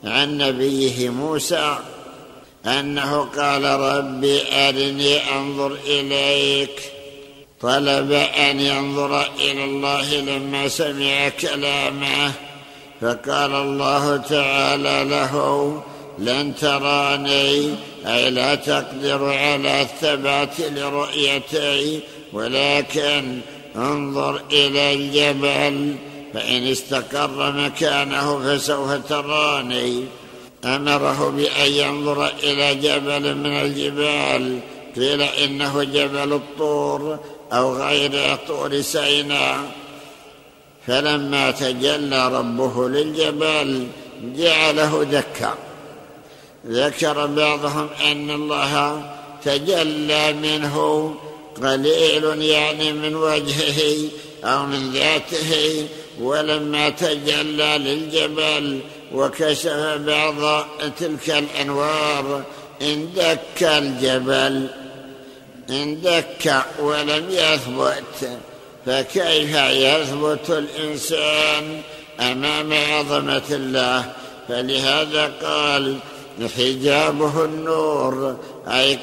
عن 0.03 0.37
نبيه 0.37 1.09
موسى 1.09 1.77
أنه 2.65 3.21
قال 3.37 3.63
رب 3.63 4.23
أرني 4.51 5.17
أنظر 5.17 5.77
إليك. 5.85 6.81
طلب 7.61 8.11
أن 8.11 8.59
ينظر 8.59 9.21
إلى 9.21 9.63
الله 9.63 10.15
لما 10.15 10.67
سمع 10.67 11.29
كلامه. 11.29 12.31
فقال 13.01 13.55
الله 13.55 14.17
تعالى 14.17 15.09
له 15.09 15.83
لن 16.19 16.55
تراني 16.55 17.75
أي 18.05 18.29
لا 18.29 18.55
تقدر 18.55 19.33
على 19.33 19.81
الثبات 19.81 20.59
لرؤيتي 20.59 21.99
ولكن 22.33 23.39
انظر 23.75 24.41
إلى 24.51 24.93
الجبل. 24.93 25.95
فإن 26.33 26.67
استقر 26.67 27.51
مكانه 27.51 28.39
فسوف 28.39 28.91
تراني. 28.91 30.05
أمره 30.65 31.29
بأن 31.29 31.71
ينظر 31.71 32.27
إلى 32.43 32.75
جبل 32.75 33.35
من 33.35 33.53
الجبال. 33.61 34.59
قيل 34.95 35.21
إنه 35.21 35.83
جبل 35.83 36.33
الطور 36.33 37.19
أو 37.53 37.73
غير 37.73 38.35
طور 38.47 38.81
سيناء 38.81 39.57
فلما 40.87 41.51
تجلى 41.51 42.27
ربه 42.27 42.89
للجبل 42.89 43.87
جعله 44.23 45.03
دكا. 45.03 45.68
ذكر 46.69 47.25
بعضهم 47.25 47.89
أن 48.05 48.31
الله 48.31 49.03
تجلى 49.43 50.33
منه 50.33 51.15
قليل 51.63 52.41
يعني 52.41 52.93
من 52.93 53.15
وجهه 53.15 54.09
أو 54.43 54.65
من 54.65 54.91
ذاته 54.91 55.87
ولما 56.19 56.89
تجلى 56.89 57.77
للجبل 57.77 58.79
وكشف 59.13 59.97
بعض 60.07 60.65
تلك 60.99 61.29
الأنوار 61.29 62.43
اندك 62.81 63.63
الجبل 63.63 64.67
اندك 65.69 66.63
ولم 66.79 67.25
يثبت 67.29 68.39
فكيف 68.85 69.55
يثبت 69.55 70.49
الإنسان 70.49 71.81
أمام 72.19 72.73
عظمة 72.73 73.43
الله؟ 73.51 74.11
فلهذا 74.47 75.31
قال 75.43 75.97
حجابه 76.47 77.45
النور. 77.45 78.35
أي 78.67 78.99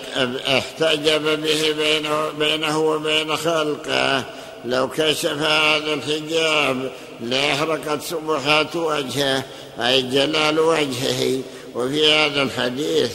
أحتجب 0.59 1.43
به 1.43 1.75
بينه, 1.79 2.29
بينه 2.39 2.79
وبين 2.79 3.37
خلقه. 3.37 4.25
لو 4.65 4.89
كشف 4.89 5.39
هذا 5.39 5.95
الحجاب 5.95 6.93
لاحرقت 7.21 8.03
سبحات 8.03 8.77
وجهه 8.77 9.45
أي 9.81 10.03
جلال 10.03 10.61
وجهه. 10.61 11.41
وفي 11.75 12.13
هذا 12.13 12.43
الحديث 12.43 13.13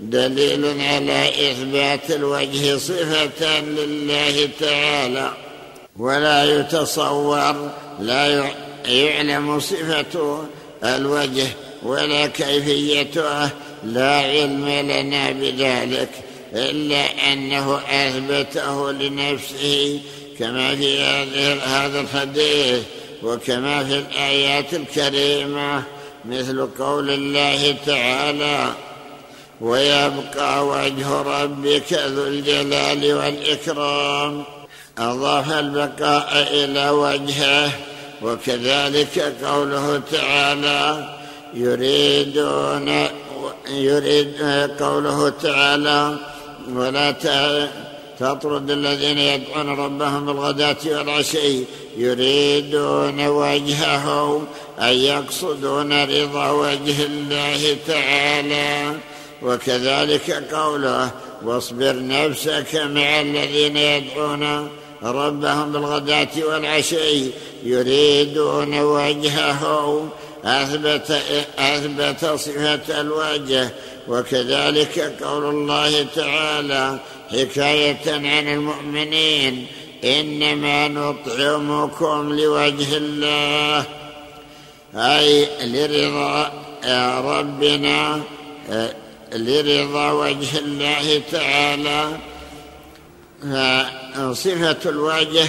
دليل 0.00 0.80
على 0.80 1.28
إثبات 1.28 2.10
الوجه 2.10 2.76
صفة 2.76 3.60
لله 3.60 4.48
تعالى. 4.60 5.32
ولا 5.98 6.44
يتصور 6.44 7.70
لا 8.00 8.50
يعلم 8.86 9.60
صفة 9.60 10.44
الوجه 10.84 11.46
ولا 11.82 12.26
كيفيته 12.26 13.50
لا 13.84 14.16
علم 14.16 14.68
لنا 14.68 15.30
بذلك 15.30 16.08
إلا 16.54 17.32
أنه 17.32 17.80
أثبته 17.90 18.92
لنفسه 18.92 20.00
كما 20.38 20.76
في 20.76 21.00
هذا 21.66 22.00
الحديث 22.00 22.82
وكما 23.22 23.84
في 23.84 23.98
الآيات 23.98 24.74
الكريمة 24.74 25.82
مثل 26.24 26.68
قول 26.78 27.10
الله 27.10 27.76
تعالى 27.86 28.72
ويبقى 29.60 30.66
وجه 30.66 31.22
ربك 31.22 31.92
ذو 31.92 32.26
الجلال 32.26 33.14
والإكرام. 33.14 34.44
أضاف 34.98 35.52
البقاء 35.52 36.48
إلى 36.50 36.90
وجهه 36.90 37.70
وكذلك 38.22 39.34
قوله 39.44 40.02
تعالى 40.12 41.08
يريدون 41.54 43.06
يريد 43.70 44.42
قوله 44.80 45.28
تعالى 45.28 46.16
ولا 46.68 47.10
تطرد 48.20 48.70
الذين 48.70 49.18
يدعون 49.18 49.68
ربهم 49.68 50.26
بالغداة 50.26 50.76
والعشي 50.86 51.64
يريدون 51.96 53.26
وجهه 53.26 54.42
أي 54.82 55.04
يقصدون 55.04 56.04
رضا 56.04 56.50
وجه 56.50 57.06
الله 57.06 57.76
تعالى. 57.86 58.96
وكذلك 59.42 60.30
قوله 60.54 61.10
واصبر 61.44 61.94
نفسك 62.06 62.74
مع 62.74 63.20
الذين 63.20 63.76
يدعون 63.76 64.68
ربهم 65.02 65.72
بالغداة 65.72 66.28
والعشي 66.48 67.30
يريدون 67.64 68.78
وجهه 68.78 70.08
أثبت, 70.44 71.22
أثبت 71.58 72.24
صفة 72.24 73.00
الوجه 73.00 73.70
وكذلك 74.08 74.98
قول 75.22 75.44
الله 75.44 76.06
تعالى 76.16 76.98
حكاية 77.30 78.12
عن 78.12 78.48
المؤمنين 78.48 79.66
إنما 80.04 80.88
نطعمكم 80.88 82.32
لوجه 82.32 82.96
الله 82.96 83.84
أي 84.94 85.48
لرضا 85.62 86.52
ربنا 87.20 88.22
لرضا 89.32 90.12
وجه 90.12 90.58
الله 90.58 91.22
تعالى. 91.32 92.18
فصفة 93.42 94.90
الوجه 94.90 95.48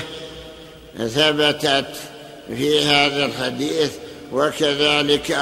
ثبتت 0.97 1.85
في 2.47 2.79
هذا 2.85 3.25
الحديث 3.25 3.91
وكذلك 4.31 5.37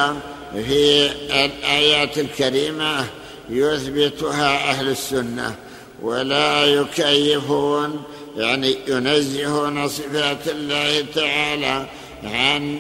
في 0.53 1.11
الآيات 1.45 2.17
الكريمة 2.17 3.05
يثبتها 3.49 4.69
أهل 4.69 4.89
السنة 4.89 5.55
ولا 6.01 6.65
يكيفون 6.65 8.03
يعني 8.37 8.77
ينزهون 8.87 9.87
صفات 9.87 10.47
الله 10.47 11.05
تعالى 11.15 11.85
عن 12.23 12.79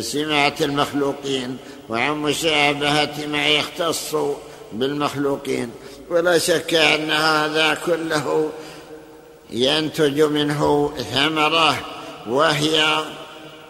سمات 0.00 0.62
المخلوقين 0.62 1.56
وعن 1.88 2.12
مشابهة 2.12 3.26
ما 3.26 3.48
يختص 3.48 4.16
بالمخلوقين. 4.72 5.70
ولا 6.10 6.38
شك 6.38 6.74
أن 6.74 7.10
هذا 7.10 7.78
كله 7.86 8.50
ينتج 9.50 10.22
منه 10.22 10.92
ثمرة 11.12 11.78
وهي 12.26 13.04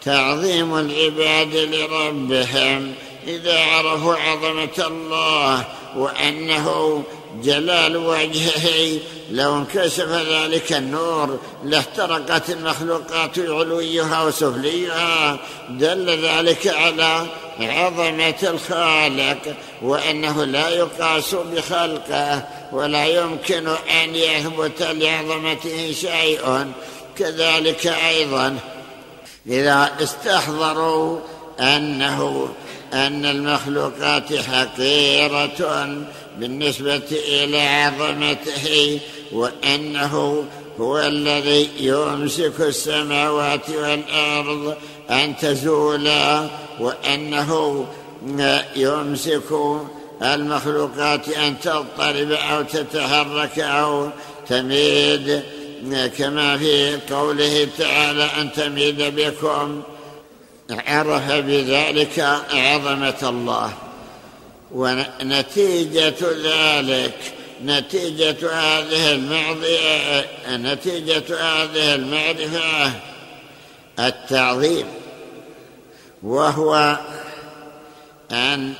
تعظيم 0.02 0.78
العباد 0.78 1.56
لربهم. 1.56 2.94
إذا 3.26 3.58
عرفوا 3.60 4.14
عظمة 4.14 4.86
الله 4.86 5.64
وأنه 5.96 7.02
جلال 7.42 7.96
وجهه. 7.96 8.98
لو 9.30 9.56
انكشف 9.56 10.08
ذلك 10.08 10.72
النور 10.72 11.38
لاحترقت 11.64 12.50
المخلوقات 12.50 13.38
علويها 13.38 14.22
وسفليها. 14.22 15.38
دل 15.70 16.26
ذلك 16.26 16.66
على 16.66 17.26
عظمة 17.60 18.34
الخالق 18.42 19.56
وأنه 19.82 20.44
لا 20.44 20.68
يقاس 20.68 21.34
بخلقه 21.34 22.42
ولا 22.72 23.06
يمكن 23.06 23.68
أن 23.68 24.14
يثبت 24.14 24.82
لعظمته 24.82 25.92
شيء 25.92 26.72
كذلك 27.18 27.86
أيضا 27.86 28.58
إذا 29.46 29.90
استحضروا 30.02 31.20
أنه 31.60 32.48
أن 32.92 33.26
المخلوقات 33.26 34.34
حقيرة 34.34 35.88
بالنسبة 36.38 37.02
إلى 37.10 37.60
عظمته 37.60 39.00
وأنه 39.32 40.44
هو 40.80 40.98
الذي 40.98 41.68
يمسك 41.80 42.60
السماوات 42.60 43.70
والأرض 43.70 44.76
أن 45.10 45.36
تزولا 45.36 46.48
وأنه 46.80 47.84
يمسك 48.76 49.52
المخلوقات 50.22 51.28
أن 51.28 51.60
تضطرب 51.60 52.32
أو 52.32 52.62
تتحرك 52.62 53.58
أو 53.58 54.08
تميد 54.48 55.42
كما 56.18 56.58
في 56.58 56.98
قوله 57.10 57.68
تعالى 57.78 58.24
أن 58.40 58.52
تميد 58.52 59.02
بكم 59.02 59.82
عرف 60.70 61.32
بذلك 61.32 62.18
عظمة 62.50 63.14
الله. 63.22 63.72
ونتيجة 64.72 66.14
ذلك 66.44 67.14
نتيجة 67.64 68.52
هذه 68.52 69.12
المعضية 69.12 70.26
نتيجة 70.48 71.24
هذه 71.40 71.94
المعرفة 71.94 72.90
التعظيم. 73.98 74.86
وهو 76.22 76.98
أن 78.32 78.72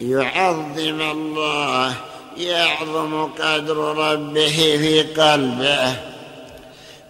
يعظم 0.00 1.00
الله 1.00 1.94
يعظم 2.36 3.24
قدر 3.26 3.76
ربه 3.76 4.56
في 4.56 5.02
قلبه. 5.02 5.94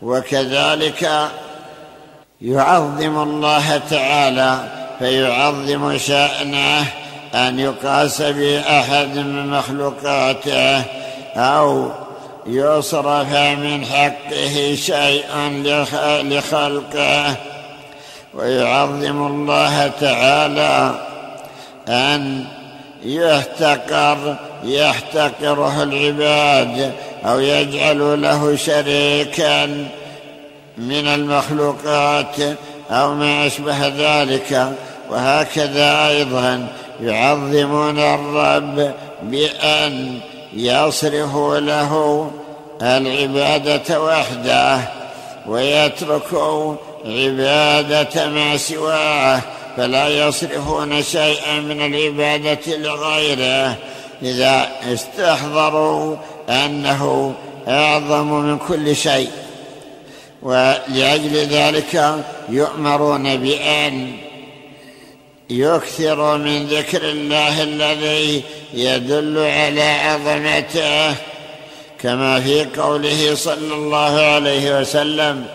وكذلك 0.02 1.30
يعظم 2.42 3.22
الله 3.22 3.78
تعالى 3.90 4.80
فيعظم 4.98 5.98
شأنه 5.98 6.99
أن 7.34 7.58
يقاس 7.58 8.22
بأحد 8.22 9.16
من 9.16 9.46
مخلوقاته 9.46 10.82
أو 11.36 11.90
يصرف 12.46 13.32
من 13.34 13.84
حقه 13.84 14.74
شيء 14.74 15.24
لخلقه. 16.22 17.34
ويعظم 18.34 19.26
الله 19.26 19.90
تعالى 20.00 20.94
أن 21.88 22.44
يحتقر 23.04 24.36
يحتقره 24.64 25.82
العباد 25.82 26.92
أو 27.26 27.40
يجعل 27.40 28.22
له 28.22 28.56
شريكا 28.56 29.66
من 30.78 31.06
المخلوقات 31.06 32.36
أو 32.90 33.14
ما 33.14 33.46
أشبه 33.46 33.88
ذلك. 33.88 34.72
وهكذا 35.10 36.08
أيضا 36.08 36.66
يعظمون 37.02 37.98
الرب 37.98 38.94
بأن 39.22 40.20
يصرفوا 40.52 41.58
له 41.58 42.30
العبادة 42.82 44.02
وحده 44.02 44.80
ويتركوا 45.46 46.74
عبادة 47.04 48.28
ما 48.28 48.56
سواه 48.56 49.40
فلا 49.76 50.08
يصرفون 50.08 51.02
شيئا 51.02 51.60
من 51.60 51.80
العبادة 51.80 52.76
لغيره. 52.76 53.76
إذا 54.22 54.68
استحضروا 54.92 56.16
أنه 56.48 57.34
أعظم 57.68 58.32
من 58.32 58.58
كل 58.58 58.96
شيء 58.96 59.30
ولأجل 60.42 61.36
ذلك 61.36 62.14
يؤمرون 62.48 63.36
بأن 63.36 64.12
يكثروا 65.50 66.36
من 66.36 66.66
ذكر 66.66 67.02
الله 67.02 67.62
الذي 67.62 68.42
يدل 68.74 69.38
على 69.38 69.82
عظمته 69.82 71.14
كما 71.98 72.40
في 72.40 72.64
قوله 72.64 73.34
صلى 73.34 73.74
الله 73.74 74.20
عليه 74.20 74.80
وسلم 74.80 75.46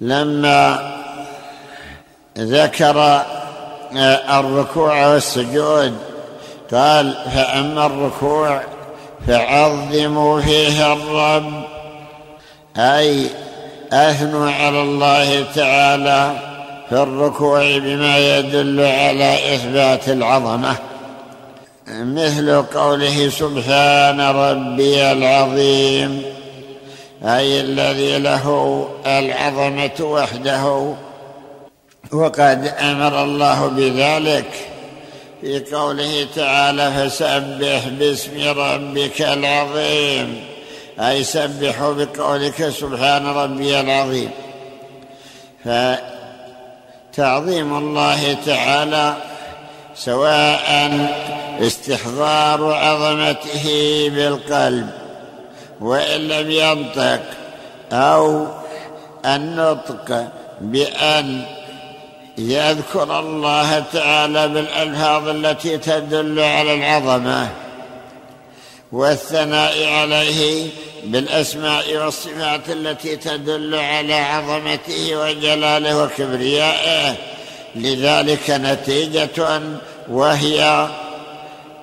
لما 0.00 0.96
ذكر 2.38 3.22
الركوع 4.30 5.06
والسجود 5.06 5.98
قال 6.72 7.14
فأما 7.34 7.86
الركوع 7.86 8.62
فعظموا 9.26 10.40
فيه 10.40 10.92
الرب 10.92 11.62
أي 12.76 13.26
اثنوا 13.92 14.50
على 14.50 14.82
الله 14.82 15.44
تعالى. 15.54 16.55
في 16.88 17.02
الركوع 17.02 17.78
بما 17.78 18.38
يدل 18.38 18.80
على 18.80 19.54
إثبات 19.54 20.08
العظمة 20.08 20.76
مثل 21.88 22.62
قوله 22.62 23.28
سبحان 23.28 24.20
ربي 24.20 25.12
العظيم 25.12 26.22
أي 27.24 27.60
الذي 27.60 28.18
له 28.18 28.88
العظمة 29.06 30.00
وحده. 30.00 30.94
وقد 32.12 32.74
أمر 32.80 33.22
الله 33.24 33.66
بذلك 33.66 34.50
في 35.40 35.74
قوله 35.74 36.26
تعالى 36.36 36.92
فسبح 36.92 37.88
باسم 37.88 38.58
ربك 38.58 39.22
العظيم 39.22 40.44
أي 41.00 41.24
سبحوا 41.24 41.92
بقولك 41.92 42.68
سبحان 42.68 43.26
ربي 43.26 43.80
العظيم. 43.80 44.30
فتعظيم 47.16 47.76
الله 47.78 48.36
تعالى 48.46 49.16
سواء 49.94 50.90
استحضار 51.60 52.72
عظمته 52.72 53.64
بالقلب 54.14 54.90
وإن 55.80 56.20
لم 56.20 56.50
ينطق 56.50 57.20
أو 57.92 58.46
النطق 59.24 60.28
بأن 60.60 61.42
يذكر 62.38 63.20
الله 63.20 63.84
تعالى 63.92 64.48
بالألفاظ 64.48 65.28
التي 65.28 65.78
تدل 65.78 66.40
على 66.40 66.74
العظمة. 66.74 67.48
والثناء 68.92 69.84
عليه 69.84 70.68
بالأسماء 71.04 71.96
والصفات 71.96 72.70
التي 72.70 73.16
تدل 73.16 73.74
على 73.74 74.14
عظمته 74.14 75.16
وجلاله 75.16 76.02
وكبريائه. 76.02 77.14
لذلك 77.76 78.50
نتيجة 78.50 79.60
وهي 80.08 80.88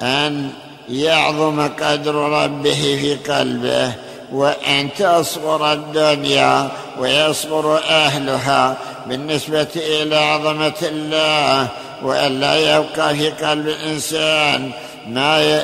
أن 0.02 0.50
يعظم 0.90 1.68
قدر 1.68 2.16
ربه 2.16 2.98
في 3.02 3.16
قلبه 3.16 3.92
وأن 4.32 4.90
تصغر 4.98 5.74
الدنيا 5.74 6.70
ويصغر 7.00 7.78
أهلها 7.78 8.78
بالنسبة 9.08 9.68
إلى 9.76 10.16
عظمة 10.16 10.74
الله 10.82 11.68
وأن 12.04 12.40
لا 12.40 12.78
يبقى 12.78 13.16
في 13.16 13.30
قلب 13.30 13.68
الانسان 13.68 14.72
ما 15.08 15.64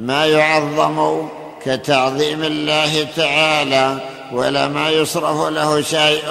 ما 0.00 0.26
يعظم 0.26 1.28
كتعظيم 1.64 2.42
الله 2.42 3.06
تعالى 3.16 4.00
ولا 4.32 4.68
ما 4.68 4.90
يصرف 4.90 5.48
له 5.48 5.82
شيء 5.82 6.24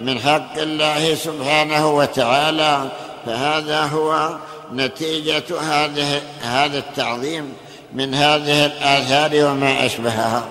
من 0.00 0.18
حق 0.18 0.58
الله 0.58 1.14
سبحانه 1.14 1.90
وتعالى. 1.90 2.88
فهذا 3.26 3.84
هو 3.84 4.36
نتيجة 4.72 5.60
هذه 5.60 6.20
هذا 6.42 6.78
التعظيم 6.78 7.52
من 7.92 8.14
هذه 8.14 8.66
الآثار 8.66 9.44
وما 9.44 9.86
أشبهها. 9.86 10.44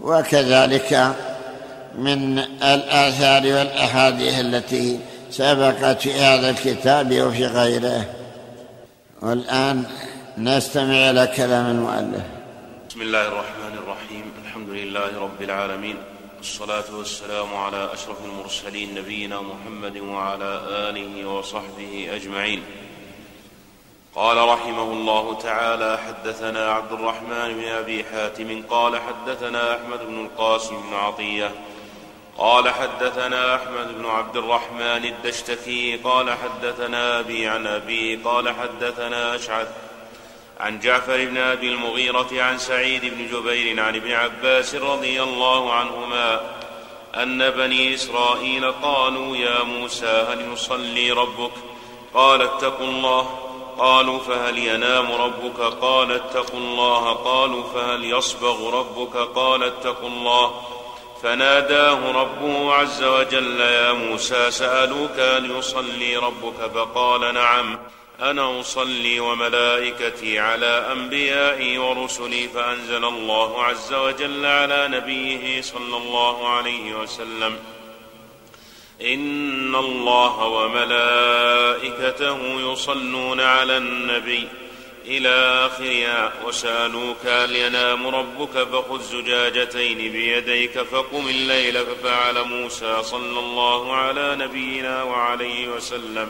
وكذلك 0.00 1.14
من 1.98 2.38
الآثار 2.62 3.42
والأحاديث 3.42 4.40
التي 4.40 4.98
سبقت 5.30 6.00
في 6.00 6.12
هذا 6.12 6.50
الكتاب 6.50 7.20
وفي 7.20 7.46
غيره. 7.46 8.04
والآن 9.22 9.84
نستمع 10.38 11.10
إلى 11.10 11.26
كلام 11.36 11.66
المؤلف. 11.66 12.24
بسم 12.88 13.02
الله 13.02 13.28
الرحمن 13.28 13.78
الرحيم. 13.78 14.32
الحمد 14.44 14.68
لله 14.68 15.20
رب 15.20 15.42
العالمين. 15.42 15.96
والصلاة 16.36 16.84
والسلام 16.92 17.56
على 17.56 17.88
أشرف 17.92 18.16
المرسلين 18.24 18.94
نبينا 18.94 19.40
محمد 19.40 19.96
وعلى 19.96 20.60
آله 20.68 21.28
وصحبه 21.28 22.08
أجمعين. 22.12 22.62
قال 24.14 24.48
رحمه 24.48 24.82
الله 24.82 25.34
تعالى 25.34 25.98
حدثنا 25.98 26.70
عبد 26.70 26.92
الرحمن 26.92 27.54
بن 27.54 27.68
أبي 27.68 28.04
حاتم 28.04 28.62
قال 28.70 29.00
حدثنا 29.00 29.74
أحمد 29.74 29.98
بن 30.08 30.20
القاسم 30.20 30.76
بن 30.90 30.96
عطية 30.96 31.50
قال 32.38 32.70
حدثنا 32.70 33.54
أحمد 33.54 33.98
بن 33.98 34.06
عبد 34.06 34.36
الرحمن 34.36 35.04
الدشتكي 35.04 35.96
قال 35.96 36.30
حدثنا 36.30 37.20
أبي 37.20 37.46
عن 37.46 37.66
أبي 37.66 38.16
قال 38.16 38.54
حدثنا 38.54 39.36
أشعث 39.36 39.68
عن 40.60 40.80
جعفر 40.80 41.24
بن 41.24 41.36
أبي 41.36 41.68
المغيرة 41.68 42.28
عن 42.32 42.58
سعيد 42.58 43.04
بن 43.04 43.26
جبير 43.26 43.80
عن 43.80 43.96
ابن 43.96 44.12
عباس 44.12 44.74
رضي 44.74 45.22
الله 45.22 45.72
عنهما 45.72 46.40
أن 47.14 47.50
بني 47.50 47.94
إسرائيل 47.94 48.72
قالوا 48.72 49.36
يا 49.36 49.62
موسى 49.62 50.26
هل 50.28 50.52
يصلي 50.52 51.10
ربك؟ 51.10 51.50
قال 52.14 52.42
اتقوا 52.42 52.86
الله. 52.86 53.40
قالوا 53.78 54.18
فهل 54.18 54.58
ينام 54.58 55.12
ربك؟ 55.12 55.60
قال 55.60 56.12
اتقوا 56.12 56.60
الله. 56.60 57.12
قالوا 57.12 57.62
فهل 57.74 58.04
يصبغ 58.04 58.78
ربك؟ 58.78 59.16
قال 59.16 59.62
اتقوا 59.62 60.08
الله. 60.08 60.62
فناداه 61.22 62.12
ربه 62.12 62.74
عز 62.74 63.04
وجل 63.04 63.60
يا 63.60 63.92
موسى 63.92 64.50
سألوك 64.50 65.18
هل 65.18 65.50
يصلي 65.50 66.16
ربك؟ 66.16 66.70
فقال 66.74 67.34
نعم. 67.34 67.78
أنا 68.20 68.60
أصلي 68.60 69.20
وملائكتي 69.20 70.38
على 70.38 70.92
أنبيائي 70.92 71.78
ورسلي 71.78 72.48
فأنزل 72.48 73.04
الله 73.04 73.62
عز 73.62 73.94
وجل 73.94 74.46
على 74.46 74.88
نبيه 74.88 75.62
صلى 75.62 75.96
الله 75.96 76.48
عليه 76.48 76.94
وسلم. 76.94 77.58
إن 79.02 79.74
الله 79.74 80.44
وملائكته 80.44 82.38
يصلون 82.72 83.40
على 83.40 83.76
النبي 83.76 84.48
إلى 85.06 85.66
آخرها 85.66 86.32
وسألوك 86.46 87.26
هل 87.26 87.56
ينام 87.56 88.06
ربك 88.06 88.50
فخذ 88.50 89.02
زجاجتين 89.02 89.98
بيديك 89.98 90.78
فقم 90.78 91.28
الليل 91.28 91.86
ففعل 91.86 92.44
موسى 92.44 93.02
صلى 93.02 93.38
الله 93.38 93.96
على 93.96 94.36
نبينا 94.36 95.02
وعليه 95.02 95.68
وسلم. 95.68 96.28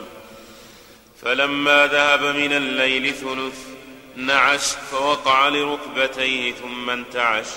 فلما 1.21 1.87
ذهب 1.87 2.23
من 2.35 2.53
الليل 2.53 3.13
ثلث 3.13 3.59
نعس 4.15 4.75
فوقع 4.91 5.47
لركبتيه 5.47 6.53
ثم 6.53 6.89
انتعش 6.89 7.47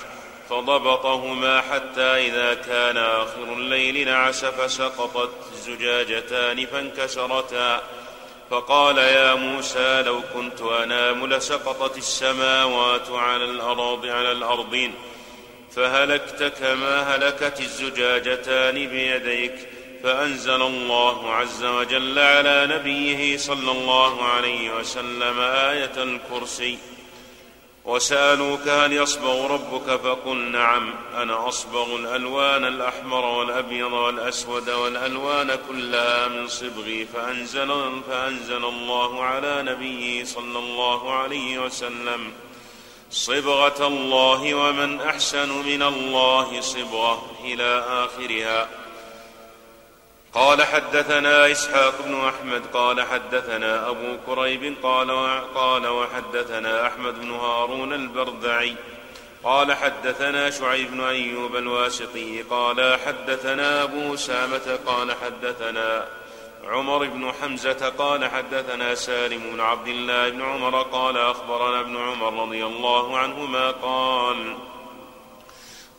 فضبطهما 0.50 1.60
حتى 1.60 2.02
إذا 2.02 2.54
كان 2.54 2.96
آخر 2.96 3.52
الليل 3.52 4.06
نعس 4.06 4.44
فسقطت 4.44 5.30
الزجاجتان 5.52 6.66
فانكسرتا 6.66 7.82
فقال 8.50 8.98
يا 8.98 9.34
موسى 9.34 10.02
لو 10.02 10.20
كنت 10.34 10.60
أنام 10.60 11.26
لسقطت 11.26 11.98
السماوات 11.98 13.10
على 13.10 13.44
الأرض 13.44 14.06
على 14.06 14.32
الأرضين. 14.32 14.94
فهلكت 15.76 16.52
كما 16.60 17.16
هلكت 17.16 17.60
الزجاجتان 17.60 18.74
بيديك. 18.74 19.77
فأنزل 20.02 20.62
الله 20.62 21.34
عز 21.34 21.64
وجل 21.64 22.18
على 22.18 22.68
نبيه 22.70 23.36
صلى 23.36 23.70
الله 23.70 24.24
عليه 24.24 24.74
وسلم 24.74 25.40
آية 25.40 26.02
الكرسي. 26.02 26.78
وسألوك 27.84 28.68
هل 28.68 28.92
يصبغ 28.92 29.46
ربك؟ 29.46 30.00
فقل 30.00 30.36
نعم 30.36 30.94
أنا 31.16 31.48
أصبغ 31.48 31.96
الألوان 31.96 32.64
الأحمر 32.64 33.24
والأبيض 33.24 33.92
والأسود 33.92 34.70
والألوان 34.70 35.58
كلها 35.68 36.28
من 36.28 36.48
صبغي. 36.48 37.06
فأنزل 37.14 38.00
فأنزل 38.10 38.64
الله 38.64 39.24
على 39.24 39.62
نبيه 39.62 40.24
صلى 40.24 40.58
الله 40.58 41.12
عليه 41.12 41.58
وسلم 41.58 42.32
صبغة 43.10 43.86
الله 43.86 44.54
ومن 44.54 45.00
أحسن 45.00 45.48
من 45.48 45.82
الله 45.82 46.60
صبغة 46.60 47.30
إلى 47.44 47.84
آخرها. 47.88 48.68
قال 50.34 50.62
حدثنا 50.62 51.50
إسحاق 51.50 52.02
بن 52.02 52.14
أحمد 52.14 52.62
قال 52.72 53.02
حدثنا 53.02 53.90
أبو 53.90 54.16
كريب 54.26 54.74
قال 54.82 55.10
قال 55.54 55.86
وحدثنا 55.86 56.86
أحمد 56.86 57.20
بن 57.20 57.30
هارون 57.30 57.92
البردعي 57.92 58.74
قال 59.44 59.72
حدثنا 59.72 60.50
شعيب 60.50 60.90
بن 60.90 61.00
أيوب 61.00 61.56
الواسطي 61.56 62.42
قال 62.42 62.98
حدثنا 63.06 63.82
أبو 63.82 64.14
أسامة 64.14 64.78
قال 64.86 65.12
حدثنا 65.12 66.06
عمر 66.64 67.06
بن 67.06 67.32
حمزة 67.42 67.88
قال 67.88 68.30
حدثنا 68.30 68.94
سالم 68.94 69.42
بن 69.52 69.60
عبد 69.60 69.88
الله 69.88 70.28
بن 70.28 70.42
عمر 70.42 70.82
قال 70.82 71.16
أخبرنا 71.18 71.80
ابن 71.80 71.96
عمر 71.96 72.42
رضي 72.42 72.66
الله 72.66 73.18
عنهما 73.18 73.70
قال 73.70 74.56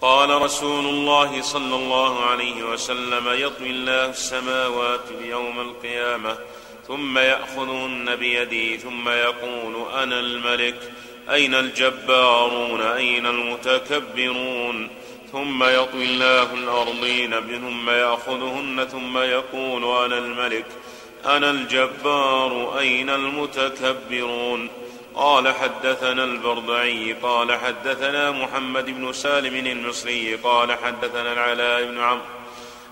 قال 0.02 0.42
رسول 0.42 0.86
الله 0.86 1.42
صلى 1.42 1.76
الله 1.76 2.26
عليه 2.26 2.64
وسلم 2.64 3.28
يطوي 3.28 3.70
الله 3.70 4.06
السماوات 4.06 5.02
يوم 5.24 5.60
القيامة 5.60 6.38
ثم 6.88 7.18
يأخذهن 7.18 8.16
بيدي 8.16 8.78
ثم 8.78 9.10
يقول 9.10 9.92
أنا 9.94 10.20
الملك 10.20 10.76
أين 11.30 11.56
الجبارون؟ 11.56 12.82
أين 12.82 13.26
المتكبرون؟ 13.26 14.90
ثم 15.32 15.64
يطوي 15.64 16.04
الله 16.04 16.54
الأرضين 16.54 17.60
ثم 17.60 17.90
يأخذهن 17.90 18.88
ثم 18.92 19.18
يقول 19.18 20.06
أنا 20.06 20.18
الملك 20.18 20.66
أنا 21.26 21.52
الجبار 21.52 22.80
أين 22.80 23.10
المتكبرون؟ 23.10 24.70
قال 25.15 25.54
حدثنا 25.54 26.24
البرضعي 26.24 27.13
قال 27.13 27.60
حدثنا 27.60 28.32
محمد 28.32 28.86
بن 28.86 29.13
سالم 29.13 29.65
المصري 29.65 30.36
قال 30.36 30.72
حدثنا 30.72 31.34
العلاء 31.34 31.86
بن 31.86 32.00
عمرو 32.00 32.24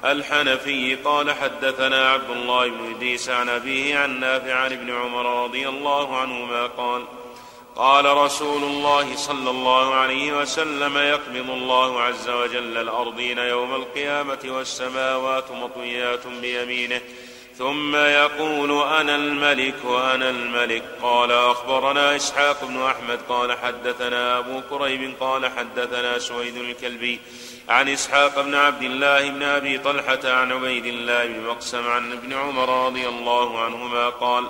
الحنفي 0.06 0.96
قال 0.96 1.32
حدثنا 1.32 2.10
عبد 2.10 2.30
الله 2.30 2.68
بن 2.68 2.96
إدريس 2.96 3.30
عن 3.30 3.50
أبيه 3.50 3.98
عن 3.98 4.20
نافع 4.20 4.54
عن 4.54 4.74
ابن 4.74 4.92
عمر 4.96 5.44
رضي 5.44 5.70
الله 5.70 6.18
عنهما 6.18 6.68
قال 6.68 7.04
قال 7.76 8.18
رسول 8.18 8.64
الله 8.64 9.16
صلى 9.16 9.50
الله 9.50 9.96
عليه 9.96 10.42
وسلم 10.42 10.98
يقبض 10.98 11.50
الله 11.50 12.02
عز 12.02 12.30
وجل 12.30 12.78
الأرضين 12.78 13.38
يوم 13.38 13.76
القيامة 13.76 14.40
والسماوات 14.46 15.52
مطويات 15.52 16.28
بيمينه 16.28 17.02
ثم 17.58 17.96
يقول 17.96 18.84
أنا 18.84 19.16
الملك 19.16 19.76
وأنا 19.84 20.30
الملك. 20.30 20.84
قال 21.02 21.32
أخبرنا 21.32 22.16
إسحاق 22.16 22.66
بن 22.66 22.82
أحمد 22.82 23.20
قال 23.30 23.58
حدثنا 23.58 24.38
أبو 24.40 24.62
كريب 24.70 25.14
قال 25.20 25.52
حدثنا 25.58 26.20
سويد 26.20 26.58
الكلبي 26.58 27.20
عن 27.70 27.90
إسحاق 27.90 28.42
بن 28.42 28.56
عبد 28.56 28.84
الله 28.84 29.30
بن 29.30 29.44
أبي 29.44 29.78
طلحة 29.78 30.20
عن 30.24 30.52
عبيد 30.52 30.86
الله 30.86 31.28
بن 31.28 31.48
مقسم 31.48 31.88
عن 31.88 32.12
ابن 32.12 32.34
عمر 32.34 32.86
رضي 32.88 33.08
الله 33.08 33.60
عنهما 33.60 34.10
قال 34.10 34.46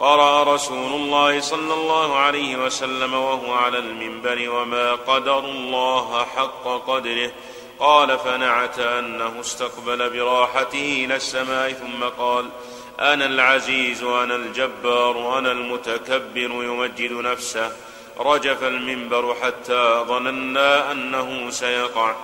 قرأ 0.00 0.54
رسول 0.54 0.92
الله 0.92 1.40
صلى 1.40 1.74
الله 1.74 2.16
عليه 2.16 2.56
وسلم 2.56 3.14
وهو 3.14 3.52
على 3.52 3.78
المنبر 3.78 4.50
وما 4.50 4.94
قدر 4.94 5.38
الله 5.38 6.24
حق 6.36 6.64
قدره 6.86 7.30
قال 7.80 8.18
فنعت 8.18 8.78
أنه 8.78 9.40
استقبل 9.40 10.10
براحته 10.10 11.04
إلى 11.04 11.16
السماء 11.16 11.72
ثم 11.72 12.04
قال 12.04 12.48
أنا 13.00 13.26
العزيز 13.26 14.02
أنا 14.02 14.36
الجبار 14.36 15.16
وأنا 15.16 15.52
المتكبر 15.52 16.50
يمجد 16.64 17.12
نفسه. 17.12 17.72
رجف 18.18 18.64
المنبر 18.64 19.34
حتى 19.42 20.04
ظننا 20.08 20.92
أنه 20.92 21.50
سيقع. 21.50 22.14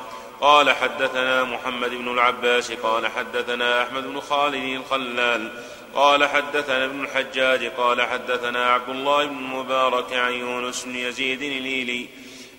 قال 0.41 0.71
حدثنا 0.71 1.45
محمد 1.45 1.91
بن 1.91 2.09
العباس 2.09 2.73
قال 2.73 3.07
حدثنا 3.07 3.83
أحمد 3.83 4.05
بن 4.05 4.21
خالد 4.21 4.55
الخلال 4.55 5.51
قال 5.95 6.29
حدثنا 6.29 6.85
ابن 6.85 7.05
الحجاج 7.05 7.65
قال 7.65 8.03
حدثنا 8.03 8.71
عبد 8.71 8.89
الله 8.89 9.25
بن 9.25 9.37
المبارك 9.37 10.13
عن 10.13 10.33
يونس 10.33 10.85
بن 10.85 10.97
يزيد 10.97 11.43
الإيلي 11.43 12.07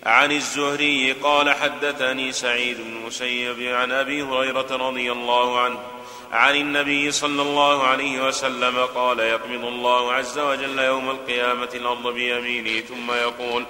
عن 0.06 0.32
الزهري 0.32 1.12
قال 1.12 1.50
حدثني 1.50 2.32
سعيد 2.32 2.76
بن 2.76 2.96
المسيب 2.96 3.74
عن 3.74 3.92
أبي 3.92 4.22
هريرة 4.22 4.76
رضي 4.88 5.12
الله 5.12 5.60
عنه 5.60 5.78
عن 6.32 6.56
النبي 6.56 7.12
صلى 7.12 7.42
الله 7.42 7.82
عليه 7.82 8.26
وسلم 8.28 8.78
قال 8.78 9.18
يقبض 9.18 9.64
الله 9.64 10.12
عز 10.12 10.38
وجل 10.38 10.78
يوم 10.78 11.10
القيامة 11.10 11.68
الأرض 11.74 12.06
بيمينه 12.14 12.80
ثم 12.80 13.12
يقول 13.12 13.64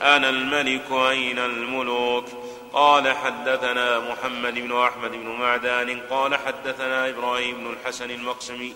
أنا 0.00 0.28
الملك 0.28 0.90
أين 0.90 1.38
الملوك؟ 1.38 2.24
قال 2.72 3.16
حدثنا 3.16 4.00
محمد 4.00 4.54
بن 4.54 4.82
أحمد 4.82 5.10
بن 5.10 5.28
معدان 5.28 6.00
قال 6.10 6.36
حدثنا 6.36 7.08
إبراهيم 7.08 7.56
بن 7.58 7.70
الحسن 7.70 8.10
المقسمي 8.10 8.74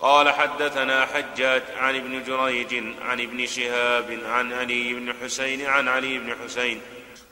قال 0.00 0.30
حدثنا 0.30 1.06
حجاج 1.06 1.62
عن 1.76 1.96
ابن 1.96 2.24
جريج 2.24 2.74
عن 3.02 3.20
ابن 3.20 3.46
شهاب 3.46 4.18
عن 4.26 4.52
علي 4.52 4.92
بن 4.94 5.14
حسين 5.22 5.66
عن 5.66 5.88
علي 5.88 6.18
بن 6.18 6.34
حسين 6.44 6.80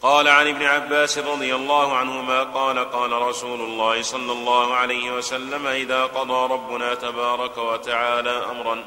قال 0.03 0.29
عن 0.29 0.49
ابن 0.49 0.63
عباس 0.63 1.19
رضي 1.19 1.55
الله 1.55 1.97
عنهما 1.97 2.43
قال 2.43 2.91
قال 2.91 3.13
رسول 3.13 3.61
الله 3.61 4.03
صلى 4.03 4.33
الله 4.33 4.75
عليه 4.75 5.11
وسلم 5.11 5.67
إذا 5.67 6.05
قضى 6.05 6.53
ربنا 6.55 6.95
تبارك 6.95 7.59
وتعالى 7.59 8.45
أمرا 8.51 8.85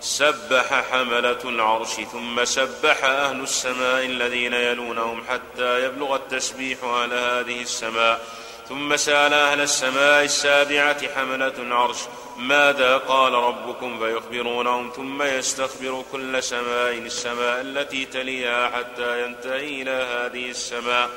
سبح 0.00 0.84
حملة 0.90 1.38
العرش 1.44 1.94
ثم 2.12 2.44
سبح 2.44 3.04
أهل 3.04 3.40
السماء 3.40 4.06
الذين 4.06 4.52
يلونهم 4.52 5.22
حتى 5.28 5.84
يبلغ 5.84 6.14
التسبيح 6.14 6.84
على 6.84 7.14
هذه 7.14 7.62
السماء 7.62 8.20
ثم 8.68 8.96
سأل 8.96 9.34
أهل 9.34 9.60
السماء 9.60 10.24
السابعة 10.24 11.14
حملة 11.14 11.54
العرش 11.58 11.98
ماذا 12.38 12.96
قال 12.96 13.32
ربكم 13.32 13.98
فيخبرونهم 13.98 14.90
ثم 14.96 15.22
يستخبر 15.22 16.04
كل 16.12 16.42
سماء 16.42 16.92
السماء 16.92 17.60
التي 17.60 18.04
تليها 18.04 18.68
حتى 18.68 19.24
ينتهي 19.24 19.82
إلى 19.82 19.90
هذه 19.90 20.50
السماء. 20.50 21.10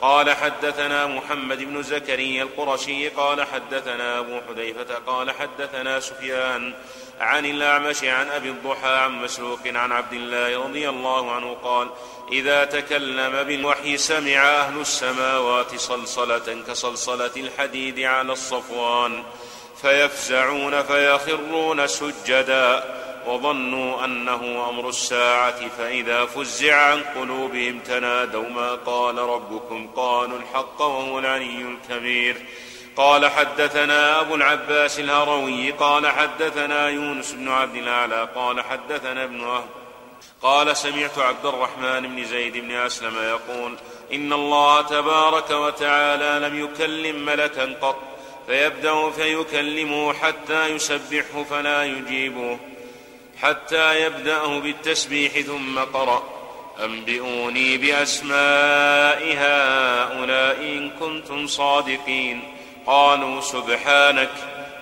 قال 0.00 0.30
حدثنا 0.30 1.06
محمد 1.06 1.58
بن 1.58 1.82
زكريا 1.82 2.42
القرشي 2.42 3.08
قال 3.08 3.46
حدثنا 3.46 4.18
أبو 4.18 4.40
حذيفة 4.48 4.94
قال 5.06 5.30
حدثنا 5.30 6.00
سفيان 6.00 6.74
عن 7.20 7.46
الأعمش 7.46 8.04
عن 8.04 8.28
أبي 8.28 8.48
الضحى 8.48 8.88
عن 8.88 9.22
مسلوق 9.22 9.58
عن 9.66 9.92
عبد 9.92 10.12
الله 10.12 10.64
رضي 10.64 10.88
الله 10.88 11.32
عنه 11.32 11.54
قال 11.54 11.88
إذا 12.32 12.64
تكلم 12.64 13.42
بالوحي 13.42 13.96
سمع 13.96 14.40
أهل 14.40 14.80
السماوات 14.80 15.76
صلصلة 15.76 16.62
كصلصلة 16.68 17.36
الحديد 17.36 18.00
على 18.00 18.32
الصفوان 18.32 19.24
فيفزعون 19.82 20.82
فيخرون 20.82 21.86
سجدا 21.86 22.98
وظنوا 23.26 24.04
أنه 24.04 24.68
أمر 24.68 24.88
الساعة 24.88 25.68
فإذا 25.78 26.26
فزع 26.26 26.76
عن 26.76 27.02
قلوبهم 27.02 27.78
تنادوا 27.78 28.48
ما 28.48 28.74
قال 28.74 29.18
ربكم 29.18 29.90
قالوا 29.96 30.38
الحق 30.38 30.80
وهو 30.80 31.18
العلي 31.18 31.62
الكبير 31.62 32.36
قال 32.96 33.30
حدثنا 33.30 34.20
أبو 34.20 34.34
العباس 34.34 35.00
الهروي 35.00 35.70
قال 35.70 36.06
حدثنا 36.06 36.88
يونس 36.88 37.32
بن 37.32 37.48
عبد 37.48 37.76
الأعلى 37.76 38.28
قال 38.34 38.64
حدثنا 38.64 39.24
ابن 39.24 39.40
وهب 39.40 39.68
قال 40.42 40.76
سمعت 40.76 41.18
عبد 41.18 41.46
الرحمن 41.46 42.00
بن 42.16 42.24
زيد 42.24 42.56
بن 42.56 42.70
أسلم 42.70 43.16
يقول 43.16 43.74
إن 44.12 44.32
الله 44.32 44.82
تبارك 44.82 45.50
وتعالى 45.50 46.46
لم 46.46 46.64
يكلم 46.64 47.24
ملكا 47.24 47.78
قط 47.82 48.17
فيبدأ 48.48 49.10
فيكلمه 49.10 50.12
حتى 50.12 50.66
يسبحه 50.66 51.44
فلا 51.50 51.84
يجيبه 51.84 52.58
حتى 53.42 54.04
يبدأه 54.06 54.58
بالتسبيح 54.58 55.40
ثم 55.40 55.78
قرأ. 55.78 56.22
أنبئوني 56.84 57.76
بأسماء 57.76 59.34
هؤلاء 59.36 60.60
إن 60.60 60.90
كنتم 61.00 61.46
صادقين. 61.46 62.42
قالوا 62.86 63.40
سبحانك 63.40 64.30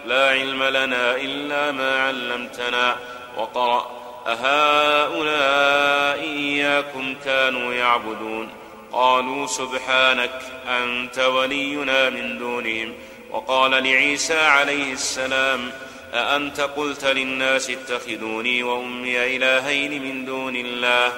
لا 0.06 0.28
علم 0.28 0.62
لنا 0.62 1.16
إلا 1.16 1.72
ما 1.72 2.02
علمتنا. 2.02 2.96
وقرأ 3.36 3.90
أهؤلاء 4.26 6.20
إياكم 6.20 7.14
كانوا 7.24 7.74
يعبدون. 7.74 8.48
قالوا 8.92 9.46
سبحانك 9.46 10.40
أنت 10.68 11.18
ولينا 11.18 12.10
من 12.10 12.38
دونهم. 12.38 12.92
وقال 13.30 13.70
لعيسى 13.70 14.38
عليه 14.38 14.92
السلام 14.92 15.72
أأنت 16.14 16.60
قلت 16.60 17.04
للناس 17.04 17.70
اتخذوني 17.70 18.62
وأمي 18.62 19.36
إلهين 19.36 20.02
من 20.02 20.24
دون 20.24 20.56
الله؟ 20.56 21.12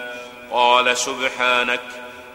قال 0.51 0.97
سبحانك. 0.97 1.81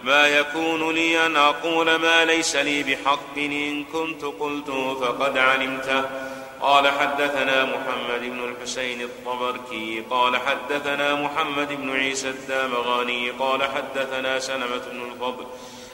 ما 0.03 0.27
يكون 0.27 0.91
لي 0.95 1.25
أن 1.25 1.35
أقول 1.35 1.95
ما 1.95 2.25
ليس 2.25 2.55
لي 2.55 2.83
بحق. 2.83 3.37
إن 3.37 3.83
كنت 3.83 4.25
قلته 4.25 4.93
فقد 4.93 5.37
علمته 5.37 6.03
قال 6.61 6.87
حدثنا 6.87 7.65
محمد 7.65 8.21
بن 8.21 8.49
الحسين 8.49 9.01
الطبركي. 9.01 10.03
قال 10.09 10.37
حدثنا 10.37 11.15
محمد 11.15 11.73
بن 11.73 11.91
عيسى 11.91 12.29
الدامغاني. 12.29 13.29
قال 13.29 13.63
حدثنا 13.63 14.39
سلمة 14.39 14.81
بن 14.91 15.11
الفضل. 15.11 15.45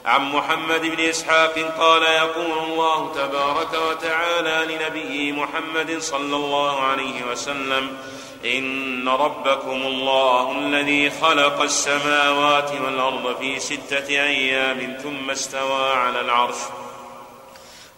عن 0.04 0.32
محمد 0.32 0.80
بن 0.80 1.00
إسحاق 1.00 1.58
قال 1.78 2.02
يقول 2.02 2.58
الله 2.58 3.14
تبارك 3.14 3.72
وتعالى 3.90 4.74
لنبيه 4.74 5.32
محمد 5.32 5.98
صلى 5.98 6.36
الله 6.36 6.82
عليه 6.82 7.24
وسلم 7.30 7.96
إن 8.44 9.08
ربكم 9.08 9.82
الله 9.82 10.58
الذي 10.58 11.10
خلق 11.10 11.62
السماوات 11.62 12.70
والأرض 12.84 13.36
في 13.40 13.60
ستة 13.60 14.08
أيام 14.08 14.98
ثم 15.02 15.30
استوى 15.30 15.92
على 15.92 16.20
العرش. 16.20 16.58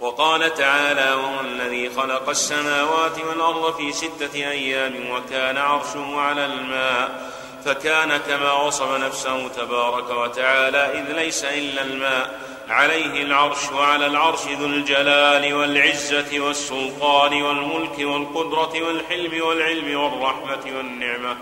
وقال 0.01 0.55
تعالى 0.55 1.15
وهو 1.15 1.41
الذي 1.41 1.91
خلق 1.91 2.29
السماوات 2.29 3.19
والأرض 3.29 3.77
في 3.77 3.93
ستة 3.93 4.35
أيام 4.35 5.11
وكان 5.11 5.57
عرشه 5.57 6.21
على 6.21 6.45
الماء. 6.45 7.32
فكان 7.65 8.17
كما 8.17 8.53
وصف 8.53 8.97
نفسه 8.97 9.49
تبارك 9.49 10.11
وتعالى 10.11 10.79
إذ 10.79 11.17
ليس 11.17 11.45
إلا 11.45 11.83
الماء. 11.83 12.41
عليه 12.69 13.23
العرش 13.23 13.73
وعلى 13.73 14.07
العرش 14.07 14.41
ذو 14.47 14.67
الجلال 14.67 15.55
والعزة 15.55 16.41
والسلطان 16.41 17.43
والملك 17.43 17.99
والقدرة 17.99 18.83
والحلم 18.87 19.47
والعلم 19.47 20.01
والرحمة 20.01 20.77
والنعمة. 20.77 21.37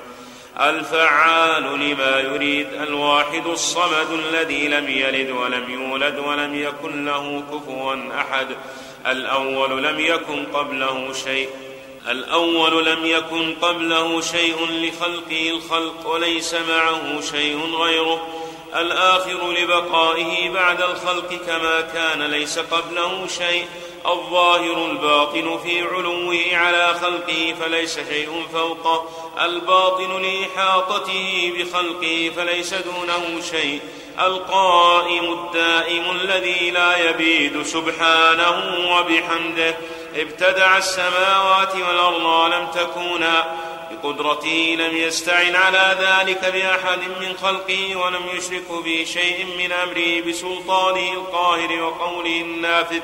الفعال 0.61 1.63
لما 1.63 2.21
يريد 2.21 2.73
الواحد 2.73 3.47
الصمد 3.47 4.11
الذي 4.11 4.69
لم 4.69 4.89
يلد 4.89 5.31
ولم 5.31 5.71
يولد 5.71 6.19
ولم 6.19 6.55
يكن 6.55 7.05
له 7.05 7.43
كفوا 7.53 7.95
أحد. 8.21 8.47
الأول 9.07 9.85
لم 9.85 10.01
يكن 10.01 10.45
قبله 10.45 11.13
شيء. 11.13 11.49
الأول 12.09 12.87
لم 12.87 13.07
يكن 13.07 13.55
قبله 13.55 14.21
شيء 14.21 14.57
لخلقه 14.71 15.51
الخلق 15.51 16.07
وليس 16.07 16.55
معه 16.55 17.21
شيء 17.21 17.75
غيره. 17.75 18.29
الآخر 18.77 19.53
لبقائه 19.53 20.51
بعد 20.51 20.83
الخلق 20.83 21.35
كما 21.47 21.81
كان 21.81 22.23
ليس 22.23 22.59
قبله 22.59 23.27
شيء. 23.27 23.65
الظاهر 24.07 24.91
الباطن 24.91 25.59
في 25.59 25.83
علوه 25.83 26.39
على 26.53 26.95
خلقه 27.03 27.55
فليس 27.61 27.99
شيء 28.11 28.47
فوقه 28.53 29.09
الباطن 29.45 30.23
لإحاطته 30.23 31.53
بخلقه 31.57 32.31
فليس 32.37 32.75
دونه 32.75 33.41
شيء. 33.51 33.81
القائم 34.21 35.33
الدائم 35.33 36.11
الذي 36.11 36.71
لا 36.71 37.11
يبيد 37.11 37.63
سبحانه 37.63 38.87
وبحمده. 38.97 39.77
ابتدع 40.15 40.79
السماوات 40.79 41.75
والأرض 41.75 42.23
ولم 42.25 42.67
تكونا 42.67 43.57
بقدرته 43.91 44.77
لم 44.79 44.97
يستعن 44.97 45.57
على 45.57 45.97
ذلك 46.01 46.45
بأحد 46.45 46.99
من 46.99 47.37
خلقه 47.43 47.97
ولم 47.97 48.23
يشرك 48.35 48.73
به 48.85 49.05
شيء 49.13 49.47
من 49.59 49.73
أمره 49.73 50.21
بسلطانه 50.21 51.13
القاهر 51.13 51.83
وقوله 51.83 52.41
النافذ 52.41 53.01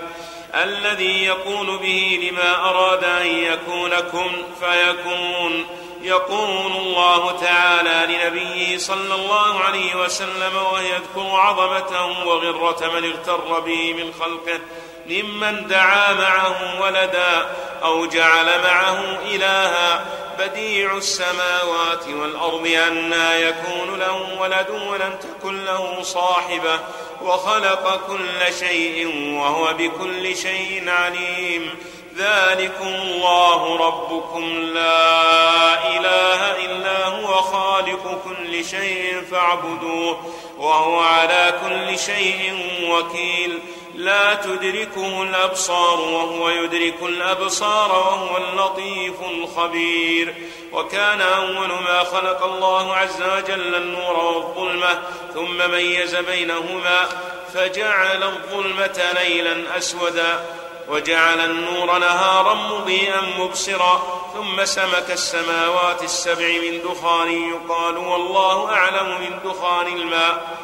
الذي 0.55 1.25
يقول 1.25 1.79
به 1.79 2.31
لما 2.31 2.71
أراد 2.71 3.05
أن 3.05 3.27
يكون 3.27 3.91
كن 4.01 4.43
فيكون. 4.61 5.67
يقول 6.03 6.73
الله 6.73 7.41
تعالى 7.41 8.15
لنبيه 8.15 8.79
صلى 8.79 9.15
الله 9.15 9.61
عليه 9.61 9.97
وسلم 9.97 10.57
ويذكر 10.73 11.37
عظمته 11.37 12.27
وغرة 12.27 12.91
من 12.95 13.05
اغتر 13.11 13.61
به 13.61 13.93
من 13.93 14.13
خلقه. 14.21 14.61
ممن 15.09 15.67
دعا 15.67 16.13
معه 16.13 16.81
ولدا 16.83 17.47
أو 17.83 18.07
جعل 18.07 18.47
معه 18.63 19.19
إلها 19.31 20.07
بديع 20.39 20.97
السماوات 20.97 22.09
والأرض 22.09 22.67
أنى 22.67 23.41
يكون 23.41 23.99
له 23.99 24.41
ولد 24.41 24.71
ولم 24.71 25.19
تكن 25.23 25.65
له 25.65 26.03
صاحبة 26.03 26.81
وخلق 27.23 28.01
كل 28.07 28.55
شيء 28.61 29.09
وهو 29.39 29.73
بكل 29.73 30.37
شيء 30.37 30.85
عليم. 30.89 31.75
ذلكم 32.17 32.87
الله 32.87 33.77
ربكم. 33.77 34.45
لا 34.75 35.89
إله 35.97 36.65
إلا 36.65 37.07
هو 37.07 37.43
خالق 37.43 38.23
كل 38.25 38.65
شيء 38.65 39.25
فاعبدوه 39.31 40.33
وهو 40.59 41.01
على 41.01 41.55
كل 41.65 41.99
شيء 41.99 42.71
وكيل. 42.83 43.61
لا 43.97 44.35
تدركه 44.35 45.23
الأبصار 45.23 46.01
وهو 46.01 46.49
يدرك 46.49 47.03
الأبصار 47.03 47.93
وهو 47.93 48.37
اللطيف 48.37 49.15
الخبير. 49.23 50.35
وكان 50.73 51.21
أول 51.21 51.69
ما 51.69 52.05
خلق 52.05 52.45
الله 52.45 52.97
عز 52.97 53.23
وجل 53.23 53.75
النور 53.75 54.17
والظلمة 54.17 55.03
ثم 55.35 55.71
ميز 55.71 56.17
بينهما 56.17 57.09
فجعل 57.55 58.23
الظلمة 58.23 59.13
ليلا 59.15 59.79
أسودا 59.79 60.45
وجعل 60.89 61.41
النور 61.41 61.99
نهارا 61.99 62.55
مضيئا 62.55 63.21
مبصرا 63.39 64.03
ثم 64.35 64.65
سمك 64.65 65.11
السماوات 65.11 66.03
السبع 66.03 66.49
من 66.49 66.81
دخان 66.85 67.51
يقال 67.51 67.97
والله 67.97 68.73
أعلم 68.73 69.21
من 69.21 69.51
دخان 69.51 69.87
الماء. 69.87 70.59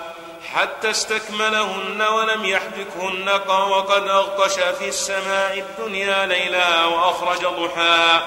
حتى 0.55 0.91
استكملهن 0.91 2.03
ولم 2.03 2.45
يحبكهن 2.45 3.41
وقد 3.49 4.09
أغطش 4.09 4.55
في 4.55 4.89
السماء 4.89 5.59
الدنيا 5.59 6.27
ليلا 6.27 6.85
وأخرج 6.85 7.47
ضحاها 7.47 8.23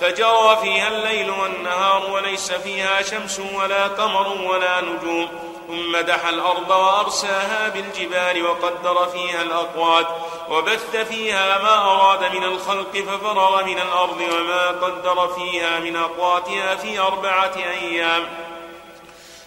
فجرى 0.00 0.58
فيها 0.62 0.88
الليل 0.88 1.30
والنهار 1.30 2.10
وليس 2.10 2.52
فيها 2.52 3.02
شمس 3.02 3.40
ولا 3.40 3.86
قمر 3.86 4.28
ولا 4.28 4.80
نجوم. 4.80 5.28
ثم 5.68 5.96
دحى 5.96 6.30
الأرض 6.30 6.70
وأرساها 6.70 7.68
بالجبال 7.68 8.46
وقدر 8.46 9.06
فيها 9.06 9.42
الأقوات. 9.42 10.06
وبث 10.48 10.96
فيها 10.96 11.58
ما 11.58 11.74
أراد 11.74 12.36
من 12.36 12.44
الخلق 12.44 13.04
ففرغ 13.08 13.64
من 13.64 13.78
الأرض 13.78 14.20
وما 14.20 14.68
قدر 14.68 15.28
فيها 15.28 15.78
من 15.78 15.96
أقواتها 15.96 16.76
في 16.76 16.98
أربعة 16.98 17.52
أيام. 17.56 18.26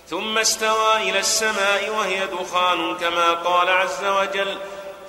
ثم 0.10 0.38
استوى 0.38 1.10
إلى 1.10 1.20
السماء 1.20 1.90
وهي 1.98 2.28
دخان 2.28 2.96
كما 2.98 3.34
قال 3.34 3.70
عز 3.70 4.06
وجل 4.06 4.58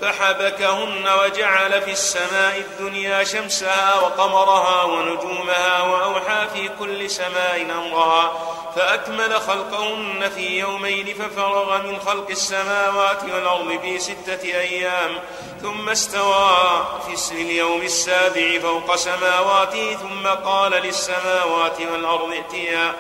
فحبكهن 0.01 1.09
وجعل 1.25 1.83
في 1.83 1.91
السماء 1.91 2.57
الدنيا 2.59 3.25
شمسها 3.25 4.01
وقمرها 4.01 4.85
ونجومها 4.85 5.83
وأوحى 5.83 6.47
في 6.55 6.71
كل 6.79 7.11
سماء 7.11 7.63
أمرها 7.63 8.33
فأكمل 8.77 9.41
خلقهن 9.41 10.31
في 10.35 10.59
يومين 10.59 11.07
ففرغ 11.15 11.83
من 11.83 12.01
خلق 12.01 12.31
السماوات 12.31 13.25
والأرض 13.25 13.79
في 13.83 13.99
ستة 13.99 14.43
أيام 14.45 15.19
ثم 15.63 15.89
استوى 15.89 16.87
في 17.07 17.33
اليوم 17.33 17.83
السابع 17.83 18.59
فوق 18.63 18.97
سماواته 18.97 19.95
ثم 19.95 20.27
قال 20.27 20.73
للسماوات 20.73 21.81
والأرض 21.93 22.33
ائتيا 22.33 22.95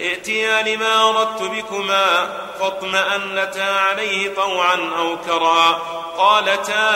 ائتيا 0.00 0.62
لما 0.62 1.08
أردت 1.08 1.42
بكما 1.42 2.38
فاطمأنتا 2.60 3.60
عليه 3.60 4.34
طوعا 4.34 4.92
أو 4.98 5.16
كرا 5.16 5.72
قالتا 6.18 6.94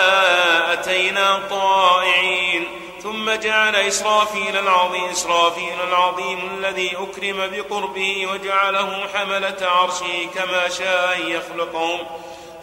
أتينا 0.72 1.40
طائعين 1.50 2.66
ثم 3.02 3.30
جعل 3.30 3.76
إسرافيل 3.76 4.56
العظيم 4.56 5.04
إسرافيل 5.04 5.80
العظيم 5.88 6.58
الذي 6.58 6.96
أكرم 6.96 7.50
بقربه 7.52 8.28
وجعله 8.32 9.06
حملة 9.14 9.56
عرشه 9.62 10.28
كما 10.34 10.68
شاء 10.68 11.16
أن 11.16 11.30
يخلقهم 11.30 11.98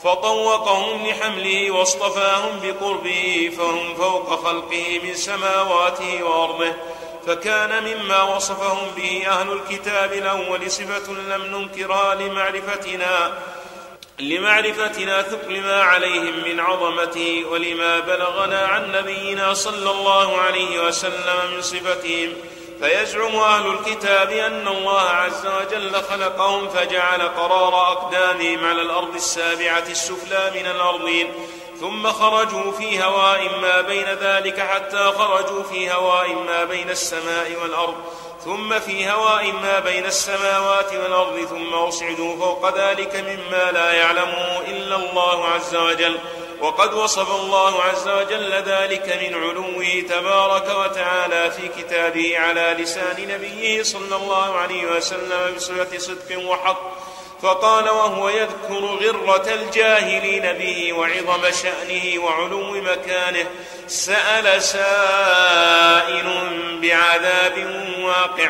فطوقهم 0.04 1.08
لحمله 1.08 1.72
واصطفاهم 1.72 2.60
بقربه 2.64 3.52
فهم 3.58 3.96
فوق 3.96 4.46
خلقه 4.46 5.00
من 5.04 5.14
سماواته 5.14 6.24
وأرضه. 6.24 6.74
فكان 7.28 7.84
مما 7.84 8.24
وصفهم 8.24 8.92
به 8.96 9.24
أهل 9.28 9.52
الكتاب 9.52 10.14
الأول 10.14 10.72
صفة 10.72 11.14
لم 11.14 11.46
ننكرها 11.46 12.16
لمعرفتنا 12.16 13.34
لمعرفتنا 14.20 15.22
ثقل 15.22 15.62
ما 15.62 15.84
عليهم 15.84 16.44
من 16.46 16.60
عظمته 16.60 17.46
ولما 17.52 18.00
بلغنا 18.00 18.60
عن 18.60 18.92
نبينا 18.92 19.54
صلى 19.54 19.92
الله 19.92 20.38
عليه 20.38 20.88
وسلم 20.88 21.52
من 21.52 21.62
صفتهم. 21.62 22.34
فيزعم 22.82 23.36
أهل 23.36 23.68
الكتاب 23.68 24.32
أن 24.32 24.68
الله 24.68 25.02
عز 25.02 25.48
وجل 25.48 25.96
خلقهم 25.96 26.70
فجعل 26.70 27.22
قرار 27.22 27.92
أقدامهم 27.92 28.66
على 28.66 28.82
الأرض 28.82 29.16
السابعة 29.16 29.84
السفلى 29.90 30.52
من 30.56 30.72
الأرضين. 30.72 31.34
ثم 31.80 32.12
خرجوا 32.12 32.72
في 32.72 33.04
هواء 33.04 33.60
ما 33.60 33.82
بين 33.82 34.06
ذلك 34.06 34.60
حتى 34.60 35.12
خرجوا 35.18 35.64
في 35.64 35.92
هواء 35.92 36.34
ما 36.34 36.64
بين 36.64 36.90
السماء 36.90 37.52
والأرض 37.62 37.96
ثم 38.46 38.80
في 38.80 39.10
هواء 39.10 39.52
ما 39.52 39.80
بين 39.80 40.06
السماوات 40.06 40.94
والأرض 40.94 41.46
ثم 41.46 41.74
اصعدوا 41.74 42.36
فوق 42.36 42.78
ذلك 42.78 43.16
مما 43.16 43.72
لا 43.72 43.94
يعلمه 43.94 44.62
إلا 44.68 44.96
الله 44.96 45.46
عز 45.46 45.76
وجل. 45.76 46.18
وقد 46.62 46.94
وصف 46.94 47.36
الله 47.36 47.82
عز 47.82 48.10
وجل 48.10 48.54
ذلك 48.54 49.20
من 49.22 49.34
علوه 49.44 50.04
تبارك 50.10 50.78
وتعالى 50.78 51.52
في 51.52 51.68
كتابه 51.68 52.40
على 52.40 52.76
لسان 52.80 53.28
نبيه 53.28 53.84
صلى 53.84 54.16
الله 54.16 54.56
عليه 54.56 54.86
وسلم 54.86 55.56
بصفه 55.56 55.98
صدق 55.98 56.40
وحق. 56.46 56.82
فقال 57.42 57.90
وهو 57.90 58.30
يذكر 58.30 58.86
غرة 58.86 59.54
الجاهلين 59.54 60.54
به 60.54 60.94
وعظم 60.94 61.52
شأنه 61.52 62.24
وعلو 62.24 62.72
مكانه 62.72 63.46
سأل 63.88 64.62
سائل 64.62 66.26
بعذاب 66.82 67.84
واقع 68.02 68.50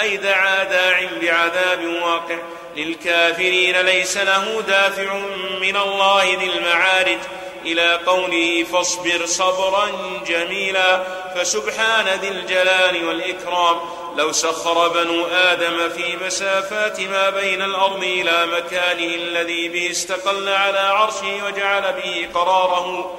أي 0.00 0.16
دعا 0.16 0.64
داع 0.64 1.08
بعذاب 1.22 1.84
واقع 2.02 2.38
للكافرين 2.76 3.80
ليس 3.80 4.16
له 4.16 4.62
دافع 4.66 5.14
من 5.60 5.76
الله 5.76 6.24
ذي 6.24 6.46
المعارج 6.46 7.18
إلى 7.64 8.00
قوله 8.06 8.64
فاصبر 8.72 9.26
صبرا 9.26 9.86
جميلا 10.26 11.02
فسبحان 11.34 12.08
ذي 12.20 12.28
الجلال 12.28 13.06
والإكرام 13.06 13.80
لو 14.16 14.32
سخر 14.32 14.88
بنو 14.88 15.26
آدم 15.26 15.88
في 15.88 16.16
مسافات 16.16 17.00
ما 17.00 17.30
بين 17.30 17.62
الأرض 17.62 18.02
إلى 18.02 18.46
مكانه 18.46 19.14
الذي 19.14 19.68
به 19.68 19.90
استقل 19.90 20.48
على 20.48 20.78
عرشه 20.78 21.44
وجعل 21.44 21.92
به 21.92 22.28
قراره 22.34 23.10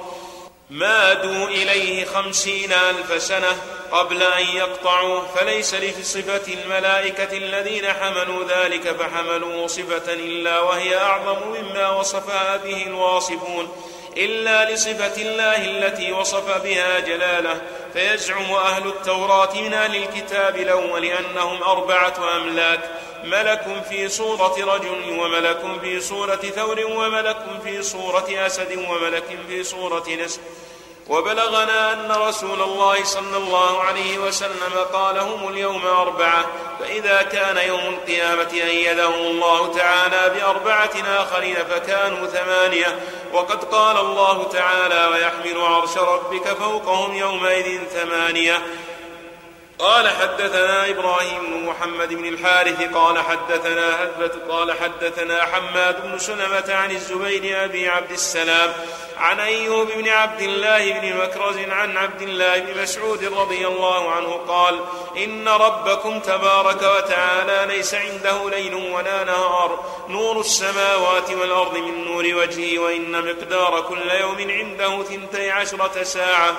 مادوا 0.70 1.48
إليه 1.48 2.04
خمسين 2.04 2.72
ألف 2.72 3.22
سنة 3.22 3.56
قبل 3.92 4.22
أن 4.22 4.44
يقطعوا 4.56 5.20
فليس 5.20 5.74
لصفة 5.74 6.52
الملائكة 6.52 7.36
الذين 7.36 7.92
حملوا 7.92 8.44
ذلك 8.44 8.96
فحملوا 8.96 9.66
صفة 9.66 10.12
إلا 10.12 10.60
وهي 10.60 10.96
أعظم 10.96 11.38
مما 11.48 11.90
وصفها 11.90 12.56
به 12.56 12.86
الواصفون. 12.86 13.68
إلا 14.16 14.72
لصفة 14.72 15.22
الله 15.22 15.64
التي 15.64 16.12
وصف 16.12 16.62
بها 16.62 16.98
جلاله 16.98 17.60
فيزعم 17.92 18.52
أهل 18.54 18.86
التوراة 18.86 19.54
من 19.54 19.74
أهل 19.74 19.96
الكتاب 19.96 20.56
الأول 20.56 21.04
أنهم 21.04 21.62
أربعة 21.62 22.36
أملاك 22.36 22.80
ملك 23.24 23.84
في 23.90 24.08
صورة 24.08 24.74
رجل 24.74 25.18
وملك 25.18 25.80
في 25.80 26.00
صورة 26.00 26.36
ثور 26.36 26.80
وملك 26.84 27.36
في 27.64 27.82
صورة 27.82 28.26
أسد 28.46 28.78
وملك 28.88 29.38
في 29.48 29.64
صورة 29.64 30.04
نسر. 30.24 30.40
وبلغنا 31.08 31.92
أن 31.92 32.10
رسول 32.10 32.62
الله 32.62 33.04
صلى 33.04 33.36
الله 33.36 33.80
عليه 33.82 34.18
وسلم 34.18 34.72
قال 34.92 35.18
هم 35.18 35.48
اليوم 35.48 35.86
أربعة 35.86 36.44
فإذا 36.80 37.22
كان 37.22 37.56
يوم 37.68 37.80
القيامة 37.80 38.52
أيدهم 38.52 39.14
الله 39.14 39.74
تعالى 39.74 40.34
بأربعة 40.34 40.90
آخرين 41.06 41.56
فكانوا 41.70 42.26
ثمانية 42.26 42.98
وقد 43.32 43.64
قال 43.64 43.96
الله 43.98 44.48
تعالى 44.48 45.08
ويحمل 45.12 45.60
عرش 45.60 45.98
ربك 45.98 46.48
فوقهم 46.48 47.14
يومئذ 47.14 47.84
ثمانية 47.84 48.62
قال 49.78 50.08
حدثنا 50.08 50.90
إبراهيم 50.90 51.46
بن 51.46 51.66
محمد 51.66 52.14
بن 52.14 52.24
الحارث 52.24 52.82
قال 52.94 53.18
حدثنا 53.18 54.02
هدبة 54.02 54.32
قال 54.48 54.72
حدثنا 54.72 55.44
حماد 55.44 56.02
بن 56.02 56.18
سلمة 56.18 56.74
عن 56.74 56.90
الزبير 56.90 57.64
أبي 57.64 57.88
عبد 57.88 58.10
السلام 58.10 58.72
عن 59.18 59.40
أيوب 59.40 59.88
بن 59.96 60.08
عبد 60.08 60.40
الله 60.40 61.00
بن 61.00 61.16
مكرز 61.16 61.58
عن 61.58 61.96
عبد 61.96 62.22
الله 62.22 62.58
بن 62.58 62.82
مسعود 62.82 63.24
رضي 63.24 63.66
الله 63.66 64.10
عنه 64.10 64.40
قال 64.48 64.80
إن 65.16 65.48
ربكم 65.48 66.20
تبارك 66.20 66.82
وتعالى 66.82 67.74
ليس 67.74 67.94
عنده 67.94 68.50
ليل 68.50 68.74
ولا 68.74 69.24
نهار 69.24 69.84
نور 70.08 70.40
السماوات 70.40 71.30
والأرض 71.30 71.76
من 71.78 72.04
نور 72.04 72.24
وجهه 72.24 72.78
وإن 72.78 73.10
مقدار 73.10 73.80
كل 73.80 74.10
يوم 74.10 74.50
عنده 74.50 75.02
ثنتي 75.02 75.50
عشرة 75.50 76.02
ساعة. 76.02 76.56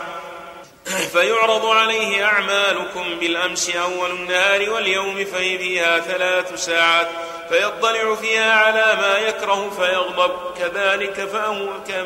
فيعرض 0.88 1.66
عليه 1.66 2.26
أعمالكم 2.26 3.20
بالأمس 3.20 3.70
أول 3.76 4.12
النهار 4.12 4.70
واليوم 4.70 5.26
فيها 5.26 6.00
ثلاث 6.00 6.66
ساعات 6.66 7.08
فيطلع 7.50 8.16
فيها 8.16 8.54
على 8.54 9.02
ما 9.02 9.18
يكره 9.18 9.70
فيغضب 9.80 10.32
كذلك 10.58 11.30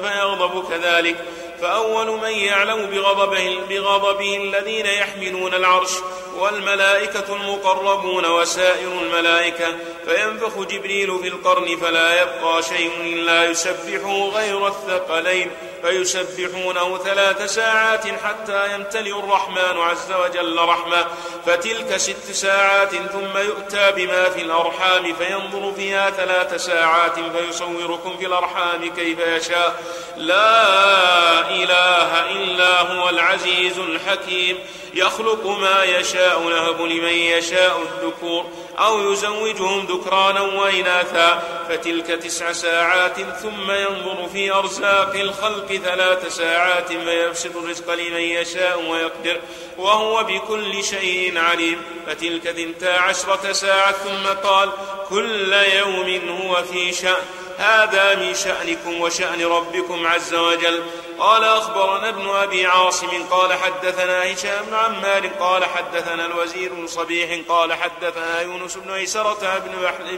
فيغضب 0.01 0.69
كذلك. 0.69 1.15
فأول 1.61 2.07
من 2.07 2.31
يعلم 2.31 2.85
بغضبه, 2.85 3.59
بغضبه 3.69 4.37
الذين 4.37 4.85
يحملون 4.85 5.53
العرش 5.53 5.91
والملائكة 6.37 7.35
المقربون 7.35 8.25
وسائر 8.25 8.91
الملائكة. 9.01 9.67
فينفخ 10.05 10.59
جبريل 10.59 11.19
في 11.21 11.27
القرن 11.27 11.77
فلا 11.77 12.21
يبقى 12.21 12.63
شيء 12.63 12.91
إلا 13.01 13.45
يسبحه 13.45 14.29
غير 14.29 14.67
الثقلين. 14.67 15.51
فيسبحونه 15.83 16.97
ثلاث 16.97 17.53
ساعات 17.53 18.07
حتى 18.07 18.73
يمتلئ 18.75 19.19
الرحمن 19.19 19.77
عز 19.77 20.11
وجل 20.11 20.59
رحمة. 20.59 21.05
فتلك 21.45 21.97
ست 21.97 22.31
ساعات 22.31 22.89
ثم 22.89 23.37
يؤتى 23.37 23.91
بما 23.91 24.29
في 24.29 24.41
الأرحام 24.41 25.13
فينظر 25.13 25.73
فيها 25.73 26.09
ثلاث 26.09 26.65
ساعات 26.65 27.15
فيصوركم 27.19 28.17
في 28.17 28.25
الأرحام 28.25 28.93
كيف 28.95 29.19
يشاء. 29.19 29.81
لا 30.17 31.49
إله 31.49 32.31
إلا 32.31 32.81
هو 32.81 33.09
العزيز 33.09 33.79
الحكيم. 33.79 34.59
يخلق 34.93 35.45
ما 35.45 35.83
يشاء 35.83 36.39
نهب 36.39 36.81
لمن 36.81 37.13
يشاء 37.13 37.79
الذكور. 37.81 38.45
أو 38.79 39.11
يزوجهم 39.11 39.85
ذكرانا 39.85 40.41
وإناثا. 40.41 41.43
فتلك 41.69 42.07
تسع 42.07 42.51
ساعات 42.51 43.15
ثم 43.41 43.71
ينظر 43.71 44.29
في 44.33 44.51
أرزاق 44.51 45.15
الخلق 45.15 45.70
ثلاث 45.77 46.35
ساعات 46.35 46.87
فيبسط 46.87 47.55
الرزق 47.55 47.93
لمن 47.93 48.21
يشاء 48.21 48.85
ويقدر 48.89 49.39
وهو 49.77 50.23
بكل 50.23 50.83
شيء 50.83 51.37
عليم. 51.37 51.81
فتلك 52.07 52.51
ثنتا 52.51 52.87
عشرة 52.87 53.51
ساعة 53.51 53.91
ثم 53.91 54.27
قال 54.27 54.69
كل 55.09 55.53
يوم 55.53 56.29
هو 56.29 56.63
في 56.63 56.93
شأن. 56.93 57.23
هذا 57.61 58.15
من 58.15 58.33
شأنكم 58.35 59.01
وشأن 59.01 59.45
ربكم 59.45 60.07
عز 60.07 60.33
وجل. 60.33 60.83
قال 61.21 61.43
أخبرنا 61.43 62.09
ابن 62.09 62.29
أبي 62.29 62.65
عاصم 62.65 63.07
قال 63.31 63.53
حدثنا 63.53 64.33
هشام 64.33 64.65
بن 64.65 64.73
عمار 64.73 65.27
قال 65.27 65.65
حدثنا 65.65 66.25
الوزير 66.25 66.73
بن 66.73 66.87
صبيح 66.87 67.39
قال 67.49 67.73
حدثنا 67.73 68.41
يونس 68.41 68.77
بن 68.77 68.91
عيسرة 68.91 69.61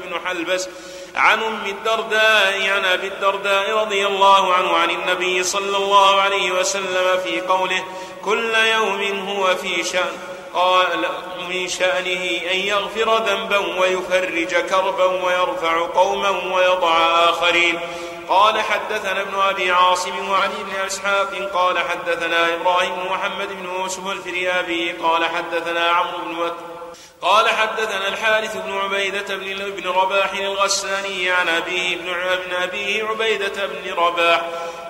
بن 0.05 0.19
حلبس 0.25 0.69
عن 1.15 1.43
أم 1.43 1.65
الدرداء 1.65 2.69
عن 2.69 2.85
أبي 2.85 3.07
الدرداء 3.07 3.77
رضي 3.77 4.07
الله 4.07 4.53
عنه 4.53 4.77
عن 4.77 4.89
النبي 4.89 5.43
صلى 5.43 5.77
الله 5.77 6.21
عليه 6.21 6.51
وسلم 6.51 7.19
في 7.23 7.41
قوله 7.41 7.83
كل 8.25 8.55
يوم 8.55 9.29
هو 9.29 9.55
في 9.55 9.83
شأن 9.83 10.32
قال 10.53 11.05
من 11.49 11.67
شأنه 11.67 12.51
أن 12.51 12.57
يغفر 12.57 13.17
ذنبا 13.17 13.79
ويفرج 13.79 14.55
كربا 14.55 15.05
ويرفع 15.05 15.87
قوما 15.87 16.29
ويضع 16.29 16.97
آخرين. 17.29 17.79
قال 18.29 18.61
حدثنا 18.61 19.21
ابن 19.21 19.39
أبي 19.39 19.71
عاصم 19.71 20.29
وعلي 20.29 20.63
بن 20.63 20.85
إسحاق 20.87 21.49
قال 21.53 21.79
حدثنا 21.79 22.55
إبراهيم 22.55 22.95
بن 22.95 23.09
محمد 23.09 23.47
بن 23.47 23.65
يوسف 23.79 24.07
الفريابي 24.07 24.91
قال 24.91 25.25
حدثنا 25.25 25.89
عمرو 25.89 26.17
بن 26.25 26.33
مكة 26.33 26.72
قال 27.23 27.49
حدثنا 27.49 28.07
الحارث 28.07 28.57
بن 28.57 28.77
عبيدة 28.77 29.35
بن 29.35 29.61
ابن 29.61 29.89
رباح 29.89 30.33
الغساني 30.33 31.31
عن 31.31 31.49
أبيه 31.49 31.97
بن 31.97 32.53
أبيه 32.63 33.03
عبيدة 33.03 33.65
بن 33.65 33.93
رباح 33.93 34.41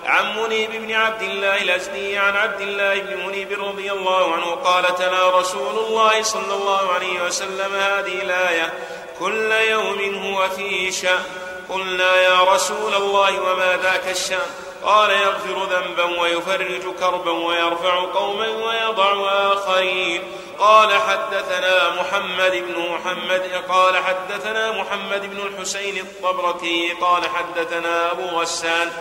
عن 0.06 0.38
منيب 0.38 0.72
بن 0.72 0.92
عبد 0.92 1.22
الله 1.22 1.62
الأزدي 1.62 2.18
عن 2.18 2.36
عبد 2.36 2.62
الله 2.62 3.00
بن 3.00 3.26
منيب 3.26 3.64
رضي 3.64 3.92
الله 3.92 4.34
عنه 4.34 4.46
قال 4.52 4.96
تلا 4.96 5.40
رسول 5.40 5.86
الله 5.86 6.24
صلى 6.24 6.54
الله 6.54 6.94
عليه 6.94 7.24
وسلم 7.26 7.76
هذه 7.76 8.22
الآية 8.22 8.74
كل 9.20 9.52
يوم 9.52 10.16
هو 10.16 10.50
فيه 10.50 10.92
شأن 10.92 11.24
قلنا 11.70 12.22
يا 12.22 12.44
رسول 12.44 12.94
الله 12.94 13.42
وما 13.42 13.80
ذاك 13.84 14.08
الشأن 14.12 14.63
قال 14.86 15.12
يغفر 15.12 15.64
ذنبا 15.64 16.22
ويفرج 16.22 16.96
كربا 17.00 17.32
ويرفع 17.32 18.00
قوما 18.14 18.48
ويضع 18.48 19.14
آخرين. 19.54 20.24
قال 20.60 20.94
حدثنا 20.94 22.02
محمد 22.02 22.52
بن 22.52 22.90
محمد 22.90 23.64
قال 23.70 23.98
حدثنا 23.98 24.72
محمد 24.72 25.30
بن 25.30 25.38
الحسين 25.38 25.98
الطبركي 25.98 26.94
قال 27.02 27.24
حدثنا 27.30 28.12
أبو 28.12 28.24
غسان 28.24 28.92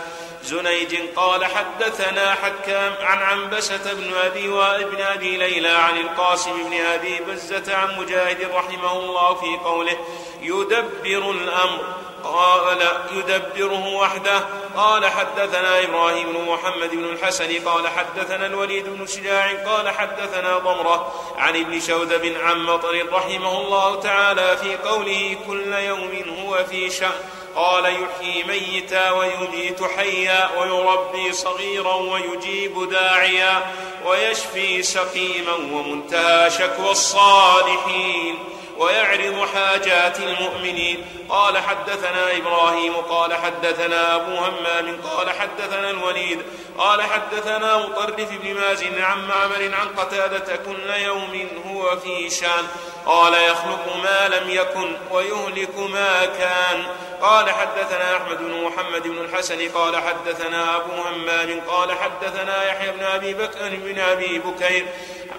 زنيج 0.43 0.95
قال 1.15 1.45
حدثنا 1.45 2.33
حكام 2.33 2.93
عن 3.01 3.17
عنبسة 3.17 3.93
بن 3.93 4.13
أبي 4.25 4.49
وابن 4.49 5.01
أبي 5.01 5.37
ليلى 5.37 5.69
عن 5.69 5.97
القاسم 5.97 6.63
بن 6.63 6.73
أبي 6.73 7.19
بزة 7.19 7.75
عن 7.75 7.99
مجاهد 7.99 8.51
رحمه 8.53 8.93
الله 8.99 9.33
في 9.33 9.57
قوله 9.65 9.97
يدبر 10.41 11.31
الأمر. 11.31 11.79
قال 12.23 12.87
يدبره 13.11 13.87
وحده. 13.87 14.45
قال 14.75 15.05
حدثنا 15.05 15.83
إبراهيم 15.83 16.33
بن 16.33 16.51
محمد 16.51 16.91
بن 16.91 17.05
الحسن. 17.05 17.69
قال 17.69 17.87
حدثنا 17.87 18.45
الوليد 18.45 18.89
بن 18.89 19.07
شجاع. 19.07 19.63
قال 19.65 19.89
حدثنا 19.89 20.57
ضمرة 20.57 21.13
عن 21.37 21.55
ابن 21.55 21.79
شوذب 21.79 22.37
عن 22.43 22.63
مطر 22.63 23.05
رحمه 23.11 23.61
الله 23.61 23.99
تعالى 23.99 24.57
في 24.57 24.75
قوله 24.75 25.37
كل 25.47 25.73
يوم 25.73 26.11
هو 26.39 26.63
في 26.63 26.89
شأن. 26.89 27.11
قال 27.55 27.85
يحيي 27.85 28.43
ميتا 28.43 29.11
ويميت 29.11 29.83
حيا 29.83 30.49
ويربي 30.59 31.33
صغيرا 31.33 31.93
ويجيب 31.93 32.89
داعيا 32.89 33.61
ويشفي 34.05 34.83
سقيما 34.83 35.53
ومنتهى 35.53 36.49
شكوى 36.49 36.91
الصالحين. 36.91 38.39
ويعرض 38.77 39.47
حاجات 39.53 40.19
المؤمنين. 40.19 41.05
قال 41.29 41.57
حدثنا 41.57 42.37
إبراهيم 42.37 42.93
قال 42.95 43.33
حدثنا 43.33 44.15
أبو 44.15 44.35
همام 44.35 45.01
قال 45.01 45.29
حدثنا 45.29 45.89
الوليد 45.89 46.41
قال 46.77 47.01
حدثنا 47.01 47.77
مطرف 47.77 48.29
بن 48.41 48.53
مازن 48.53 49.01
عن 49.01 49.27
معمر 49.27 49.71
عن 49.75 49.87
قتادة 49.97 50.55
كل 50.55 50.89
يوم 50.89 51.49
هو 51.67 51.97
في 51.97 52.29
شان. 52.29 52.67
قال 53.05 53.33
يخلق 53.33 53.95
ما 54.03 54.27
لم 54.27 54.49
يكن 54.49 54.95
ويهلك 55.11 55.79
ما 55.79 56.25
كان. 56.25 56.83
قال 57.21 57.49
حدثنا 57.49 58.17
أحمد 58.17 58.37
بن 58.37 58.63
محمد 58.63 59.03
بن 59.03 59.17
الحسن 59.17 59.69
قال 59.69 59.95
حدثنا 59.97 60.75
أبو 60.75 60.91
همام 60.91 61.61
قال 61.67 61.91
حدثنا 61.91 62.67
يحيى 62.67 62.91
بن 62.91 63.03
أبي 63.03 63.33
بكر 63.33 63.69
بن 63.69 63.99
أبي 63.99 64.39
بكير. 64.39 64.85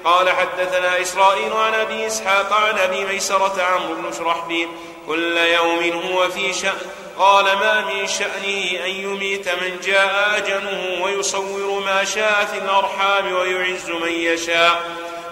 قال 0.05 0.30
حدثنا 0.30 1.01
إسرائيل 1.01 1.53
عن 1.53 1.74
أبي 1.74 2.07
إسحاق 2.07 2.53
عن 2.53 2.78
أبي 2.78 3.05
ميسرة 3.05 3.62
عمرو 3.62 3.95
بن 3.95 4.12
شرحبيل 4.18 4.68
كل 5.07 5.36
يوم 5.36 6.03
هو 6.03 6.28
في 6.28 6.53
شأن. 6.53 6.78
قال 7.18 7.45
ما 7.45 7.80
من 7.80 8.07
شأنه 8.07 8.84
أن 8.84 8.90
يميت 8.90 9.49
من 9.49 9.80
جاء 9.84 10.36
أجله 10.36 11.03
ويصور 11.03 11.80
ما 11.80 12.05
شاء 12.05 12.49
في 12.53 12.59
الأرحام 12.59 13.32
ويعز 13.32 13.90
من 13.90 14.12
يشاء 14.12 14.82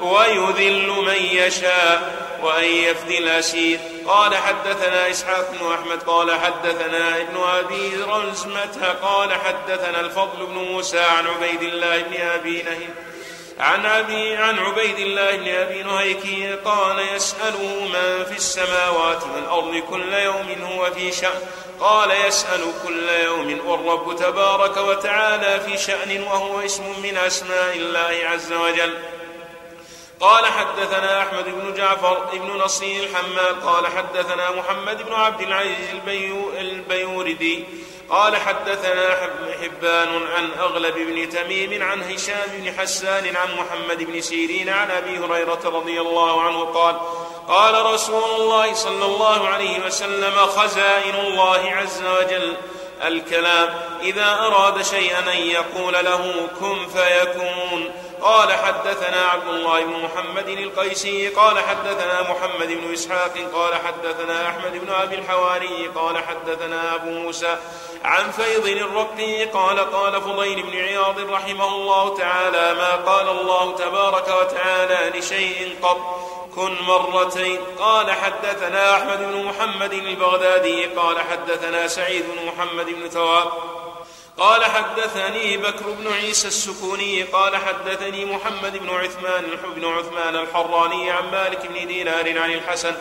ويذل 0.01 0.89
من 0.89 1.27
يشاء 1.33 2.23
وأن 2.43 2.65
يفدي 2.65 3.19
الأسير 3.19 3.79
قال 4.07 4.37
حدثنا 4.37 5.11
إسحاق 5.11 5.51
بن 5.51 5.73
أحمد 5.73 6.03
قال 6.03 6.41
حدثنا 6.41 7.17
ابن 7.17 7.37
أبي 7.37 7.91
رزمة 7.97 8.97
قال 9.03 9.35
حدثنا 9.35 10.01
الفضل 10.01 10.47
بن 10.47 10.55
موسى 10.55 11.01
عن 11.01 11.27
عبيد 11.27 11.63
الله 11.63 12.03
بن 12.03 12.21
أبي 12.21 12.63
نهي 12.63 12.89
عن 13.61 13.87
أبي 13.87 14.37
عن 14.37 14.59
عبيد 14.59 14.99
الله 14.99 15.37
بن 15.37 15.49
أبي 15.49 15.83
نهيك 15.83 16.59
قال 16.65 16.99
يسأله 16.99 17.81
من 17.85 18.25
في 18.25 18.37
السماوات 18.37 19.23
والأرض 19.35 19.77
كل 19.91 20.13
يوم 20.13 20.57
هو 20.63 20.91
في 20.91 21.13
شأن. 21.13 21.41
قال 21.81 22.11
يسأل 22.11 22.61
كل 22.87 23.09
يوم 23.09 23.61
والرب 23.67 24.17
تبارك 24.17 24.77
وتعالى 24.77 25.61
في 25.61 25.79
شأن 25.79 26.23
وهو 26.23 26.61
اسم 26.61 26.85
من 27.03 27.17
أسماء 27.17 27.77
الله 27.77 28.21
عز 28.25 28.53
وجل. 28.53 28.99
قال 30.21 30.47
حدثنا 30.47 31.23
أحمد 31.23 31.45
بن 31.45 31.75
جعفر 31.75 32.29
بن 32.33 32.49
نصير 32.49 33.05
الحمال 33.05 33.63
قال 33.67 33.87
حدثنا 33.87 34.51
محمد 34.51 35.03
بن 35.03 35.13
عبد 35.13 35.41
العزيز 35.41 35.91
البيو 35.93 36.51
البيوردي 36.59 37.65
قال 38.13 38.37
حدثنا 38.37 39.17
حبان 39.63 40.27
عن 40.37 40.51
أغلب 40.61 40.95
بن 40.95 41.29
تميم 41.29 41.83
عن 41.83 42.03
هشام 42.03 42.49
بن 42.53 42.73
حسان 42.79 43.37
عن 43.37 43.49
محمد 43.57 44.03
بن 44.03 44.21
سيرين 44.21 44.69
عن 44.69 44.91
أبي 44.91 45.19
هريرة 45.19 45.61
رضي 45.65 46.01
الله 46.01 46.43
عنه 46.43 46.65
قال 46.65 46.97
قال 47.49 47.87
رسول 47.87 48.41
الله 48.41 48.75
صلى 48.75 49.05
الله 49.05 49.49
عليه 49.49 49.87
وسلم 49.87 50.47
خزائن 50.47 51.15
الله 51.15 51.73
عز 51.73 52.03
وجل. 52.03 52.57
الكلام 53.03 53.75
إذا 54.03 54.39
أراد 54.47 54.83
شيئا 54.83 55.19
أن 55.19 55.39
يقول 55.39 55.93
له 55.93 56.49
كن 56.61 56.87
فيكون. 56.89 57.91
قال 58.23 58.53
حدثنا 58.53 59.27
عبد 59.27 59.49
الله 59.49 59.85
بن 59.85 59.93
محمد 59.93 60.49
القيسي 60.49 61.29
قال 61.29 61.59
حدثنا 61.59 62.23
محمد 62.23 62.69
بن 62.69 62.93
إسحاق 62.93 63.35
قال 63.55 63.75
حدثنا 63.75 64.49
أحمد 64.49 64.73
بن 64.73 64.93
أبي 64.93 65.15
الحواري 65.15 65.91
قال 65.95 66.19
حدثنا 66.19 66.95
أبو 66.95 67.11
موسى 67.11 67.57
عن 68.05 68.31
فيض 68.31 68.67
الرقي 68.67 69.45
قال 69.45 69.91
قال 69.93 70.21
فضيل 70.21 70.63
بن 70.63 70.77
عياض 70.77 71.19
رحمه 71.19 71.69
الله 71.69 72.17
تعالى 72.17 72.75
ما 72.75 72.97
قال 72.97 73.29
الله 73.29 73.77
تبارك 73.77 74.29
وتعالى 74.29 75.19
لشيء 75.19 75.77
قط 75.83 76.01
كن 76.55 76.77
مرتين 76.83 77.59
قال 77.79 78.13
حدثنا 78.13 78.97
أحمد 78.97 79.19
بن 79.19 79.45
محمد 79.45 79.93
البغدادي 79.93 80.85
قال 80.85 81.17
حدثنا 81.21 81.87
سعيد 81.87 82.25
بن 82.25 82.47
محمد 82.47 82.87
بن 82.87 83.09
ثواب 83.09 83.49
قال 84.39 84.65
حدثني 84.65 85.57
بكر 85.57 85.91
بن 85.99 86.13
عيسى 86.13 86.49
السكوني 86.49 87.23
قال 87.23 87.57
حدثني 87.57 88.25
محمد 88.25 88.77
بن 88.77 88.91
عثمان 88.91 89.45
بن 89.77 89.85
عثمان 89.85 90.37
الحراني 90.37 91.11
عن 91.11 91.31
مالك 91.31 91.67
بن 91.67 91.89
دينار 91.89 92.39
عن 92.39 92.53
الحسن 92.53 92.95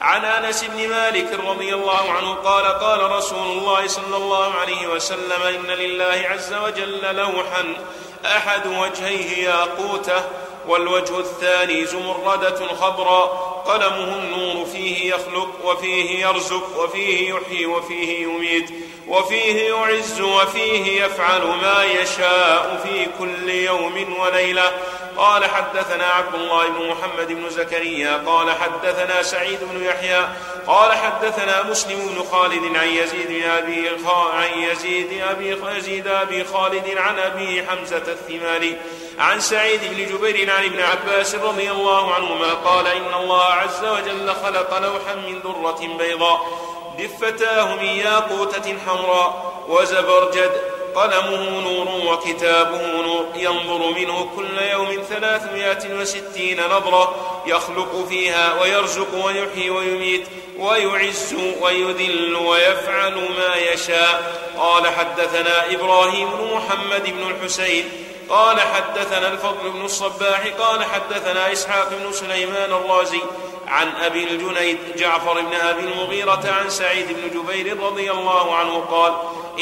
عن 0.00 0.24
أنس 0.24 0.64
بن 0.64 0.88
مالك 0.88 1.40
رضي 1.46 1.74
الله 1.74 2.12
عنه 2.12 2.34
قال 2.34 2.64
قال 2.64 3.10
رسول 3.10 3.46
الله 3.46 3.86
صلى 3.86 4.16
الله 4.16 4.54
عليه 4.54 4.86
وسلم 4.86 5.42
إن 5.42 5.66
لله 5.66 6.26
عز 6.30 6.54
وجل 6.54 7.16
لوحا 7.16 7.74
أحد 8.26 8.66
وجهيه 8.66 9.48
ياقوته 9.48 10.22
والوجه 10.68 11.18
الثاني 11.18 11.86
زمردة 11.86 12.66
خضراء 12.66 13.28
قلمه 13.66 14.18
النور 14.18 14.66
فيه 14.66 15.14
يخلق 15.14 15.50
وفيه 15.64 16.26
يرزق 16.26 16.82
وفيه 16.82 17.34
يحيي 17.34 17.66
وفيه 17.66 18.22
يميت. 18.22 18.70
وفيه 19.08 19.68
يعز 19.68 20.20
وفيه 20.20 21.04
يفعل 21.04 21.42
ما 21.42 21.84
يشاء 21.84 22.80
في 22.82 23.06
كل 23.18 23.50
يوم 23.50 24.20
وليلة. 24.20 24.72
قال 25.16 25.44
حدثنا 25.44 26.06
عبد 26.06 26.34
الله 26.34 26.68
بن 26.68 26.88
محمد 26.88 27.26
بن 27.28 27.50
زكريا 27.50 28.22
قال 28.26 28.50
حدثنا 28.50 29.22
سعيد 29.22 29.58
بن 29.62 29.84
يحيى 29.84 30.28
قال 30.66 30.92
حدثنا 30.92 31.62
مسلم 31.62 31.98
بن 31.98 32.24
خالد 32.30 32.76
عن 32.76 32.88
يزيد 32.88 33.28
بن 33.28 33.50
أبي 33.50 33.90
عن 34.32 34.58
يزيد 34.58 35.22
أبي 35.22 35.56
يزيد 35.76 36.06
أبي 36.06 36.44
خالد 36.44 36.98
عن 36.98 37.18
أبي 37.18 37.66
حمزة 37.66 37.96
الثمالي 37.96 38.76
عن 39.18 39.40
سعيد 39.40 39.80
بن 39.84 40.06
جبير 40.06 40.50
عن 40.50 40.64
ابن 40.64 40.80
عباس 40.80 41.34
رضي 41.34 41.70
الله 41.70 42.14
عنهما 42.14 42.54
قال 42.54 42.86
إن 42.86 43.14
الله 43.14 43.44
عز 43.44 43.84
وجل 43.84 44.34
خلق 44.44 44.78
لوحا 44.78 45.14
من 45.14 45.40
ذرة 45.44 45.96
بيضاء. 45.98 46.67
دفتاه 46.98 47.74
من 47.74 47.84
ياقوتة 47.84 48.76
حمراء 48.86 49.62
وزبرجد 49.68 50.50
قلمه 50.94 51.60
نور 51.60 52.12
وكتابه 52.12 53.02
نور. 53.02 53.26
ينظر 53.36 53.90
منه 53.90 54.30
كل 54.36 54.58
يوم 54.58 55.02
ثلاثمائة 55.08 56.00
وستين 56.00 56.60
نظرة. 56.66 57.14
يخلق 57.46 58.06
فيها 58.08 58.62
ويرزق 58.62 59.24
ويحيي 59.24 59.70
ويميت. 59.70 60.26
ويعز 60.58 61.34
ويذل 61.60 62.36
ويفعل 62.36 63.14
ما 63.14 63.56
يشاء. 63.56 64.42
قال 64.58 64.86
حدثنا 64.86 65.72
إبراهيم 65.72 66.30
بن 66.30 66.54
محمد 66.54 67.04
بن 67.04 67.30
الحسين. 67.30 67.88
قال 68.28 68.60
حدثنا 68.60 69.28
الفضل 69.28 69.70
بن 69.70 69.84
الصباح. 69.84 70.46
قال 70.58 70.84
حدثنا 70.84 71.52
إسحاق 71.52 71.88
بن 71.88 72.12
سليمان 72.12 72.72
الرازي. 72.72 73.20
عن 73.68 73.88
أبي 74.04 74.24
الجنيد 74.24 74.78
جعفر 74.96 75.40
بن 75.40 75.54
أبي 75.54 75.80
المغيرة 75.80 76.56
عن 76.60 76.70
سعيد 76.70 77.06
بن 77.08 77.40
جبير 77.40 77.80
رضي 77.82 78.10
الله 78.10 78.54
عنه 78.54 78.78
قال 78.90 79.12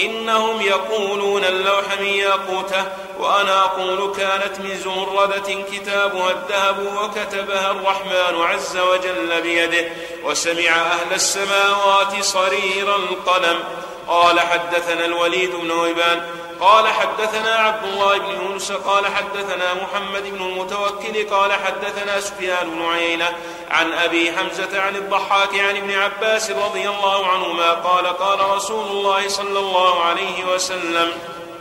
إنهم 0.04 0.60
يقولون 0.60 1.44
اللوح 1.44 2.00
من 2.00 2.06
ياقوته 2.06 2.84
وأنا 3.18 3.64
أقول 3.64 4.16
كانت 4.16 4.60
من 4.60 4.78
زمردة 4.78 5.62
كتابها 5.72 6.30
الذهب 6.30 6.86
وكتبها 7.02 7.70
الرحمن 7.70 8.42
عز 8.42 8.76
وجل 8.76 9.40
بيده 9.42 9.88
وسمع 10.24 10.70
أهل 10.70 11.12
السماوات 11.14 12.22
صرير 12.24 12.96
القلم 12.96 13.58
قال 14.08 14.40
حدثنا 14.40 15.04
الوليد 15.04 15.54
بن 15.54 15.70
ويبان 15.70 16.22
قال 16.60 16.88
حدثنا 16.88 17.54
عبد 17.54 17.84
الله 17.84 18.18
بن 18.18 18.30
يونس 18.30 18.72
قال 18.72 19.06
حدثنا 19.06 19.74
محمد 19.74 20.22
بن 20.22 20.44
المتوكل 20.44 21.28
قال 21.30 21.52
حدثنا 21.52 22.20
سفيان 22.20 22.70
بن 22.70 22.84
عيينة 22.84 23.36
عن 23.70 23.92
أبي 23.92 24.32
حمزة 24.32 24.80
عن 24.80 24.96
الضحاك 24.96 25.54
عن 25.54 25.76
ابن 25.76 25.90
عباس 25.90 26.50
رضي 26.50 26.88
الله 26.88 27.26
عنهما 27.26 27.72
قال 27.72 28.06
قال 28.06 28.50
رسول 28.50 28.86
الله 28.86 29.28
صلى 29.28 29.58
الله 29.58 30.02
عليه 30.02 30.44
وسلم 30.54 31.12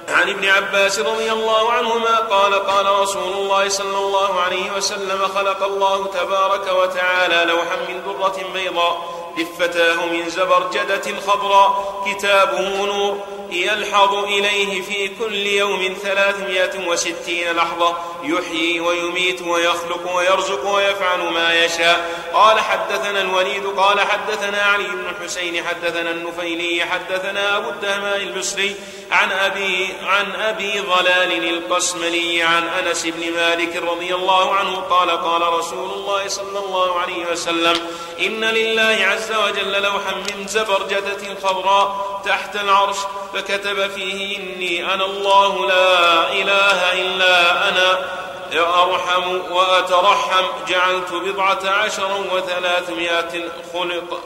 عن 0.10 0.30
ابن 0.30 0.46
عباس 0.46 1.00
رضي 1.00 1.32
الله 1.32 1.72
عنهما 1.72 2.16
قال 2.16 2.54
قال 2.54 3.00
رسول 3.00 3.34
الله 3.34 3.70
صلى 3.70 3.98
الله 3.98 4.42
عليه 4.42 4.72
وسلم 4.72 5.28
خلق 5.36 5.64
الله 5.64 6.08
تبارك 6.08 6.68
وتعالى 6.68 7.52
لوحا 7.52 7.76
من 7.76 8.02
ذرة 8.06 8.54
بيضاء 8.54 9.15
دفتاه 9.38 10.06
من 10.06 10.30
زبرجدة 10.30 11.20
خضراء 11.28 12.04
كتابه 12.06 12.86
نور 12.86 13.20
يلحظ 13.52 14.14
إليه 14.14 14.82
في 14.82 15.08
كل 15.08 15.36
يوم 15.36 15.96
ثلاثمائة 16.04 16.88
وستين 16.88 17.52
لحظة 17.52 17.98
يحيي 18.24 18.80
ويميت 18.80 19.42
ويخلق 19.42 20.16
ويرزق 20.16 20.76
ويفعل 20.76 21.20
ما 21.20 21.66
يشاء. 21.66 22.26
قال 22.34 22.60
حدثنا 22.60 23.22
الوليد 23.22 23.66
قال 23.66 24.00
حدثنا 24.00 24.62
علي 24.62 24.88
بن 24.88 25.06
الحسين 25.10 25.64
حدثنا 25.64 26.12
النفيلي 26.12 26.86
حدثنا 26.86 27.58
أبو 27.58 27.70
الدهماء 27.70 28.18
البصري 28.18 28.76
عن 29.12 29.32
أبي 29.32 29.94
عن 30.04 30.36
أبي 30.36 30.80
ضلال 30.80 31.50
القسملي 31.50 32.44
عن 32.44 32.64
أنس 32.68 33.06
بن 33.06 33.32
مالك 33.32 33.76
رضي 33.76 34.16
الله 34.16 34.56
عنه 34.56 34.76
قال 34.76 35.12
قال 35.12 35.42
رسول 35.42 35.92
الله 35.92 36.28
صلى 36.28 36.60
الله 36.60 37.00
عليه 37.00 37.32
وسلم 37.32 37.76
إن 38.20 38.44
لله 38.46 38.98
عز 39.06 39.32
وجل 39.32 39.82
لوحا 39.82 40.14
من 40.16 40.48
زبرجدة 40.48 41.36
خضراء 41.44 42.22
تحت 42.26 42.56
العرش 42.56 42.98
فكتب 43.34 43.88
فيه 43.88 44.38
إني 44.38 44.94
أنا 44.94 45.06
الله 45.06 45.68
لا 45.68 46.32
إله 46.34 46.94
إلا 46.94 47.70
أنا 47.70 48.16
أرحم 48.54 49.52
وأترحم 49.52 50.46
جعلت 50.68 51.12
بضعة 51.14 51.70
عشر 51.70 52.26
وثلاثمائة 52.32 53.44
خلق. 53.74 54.24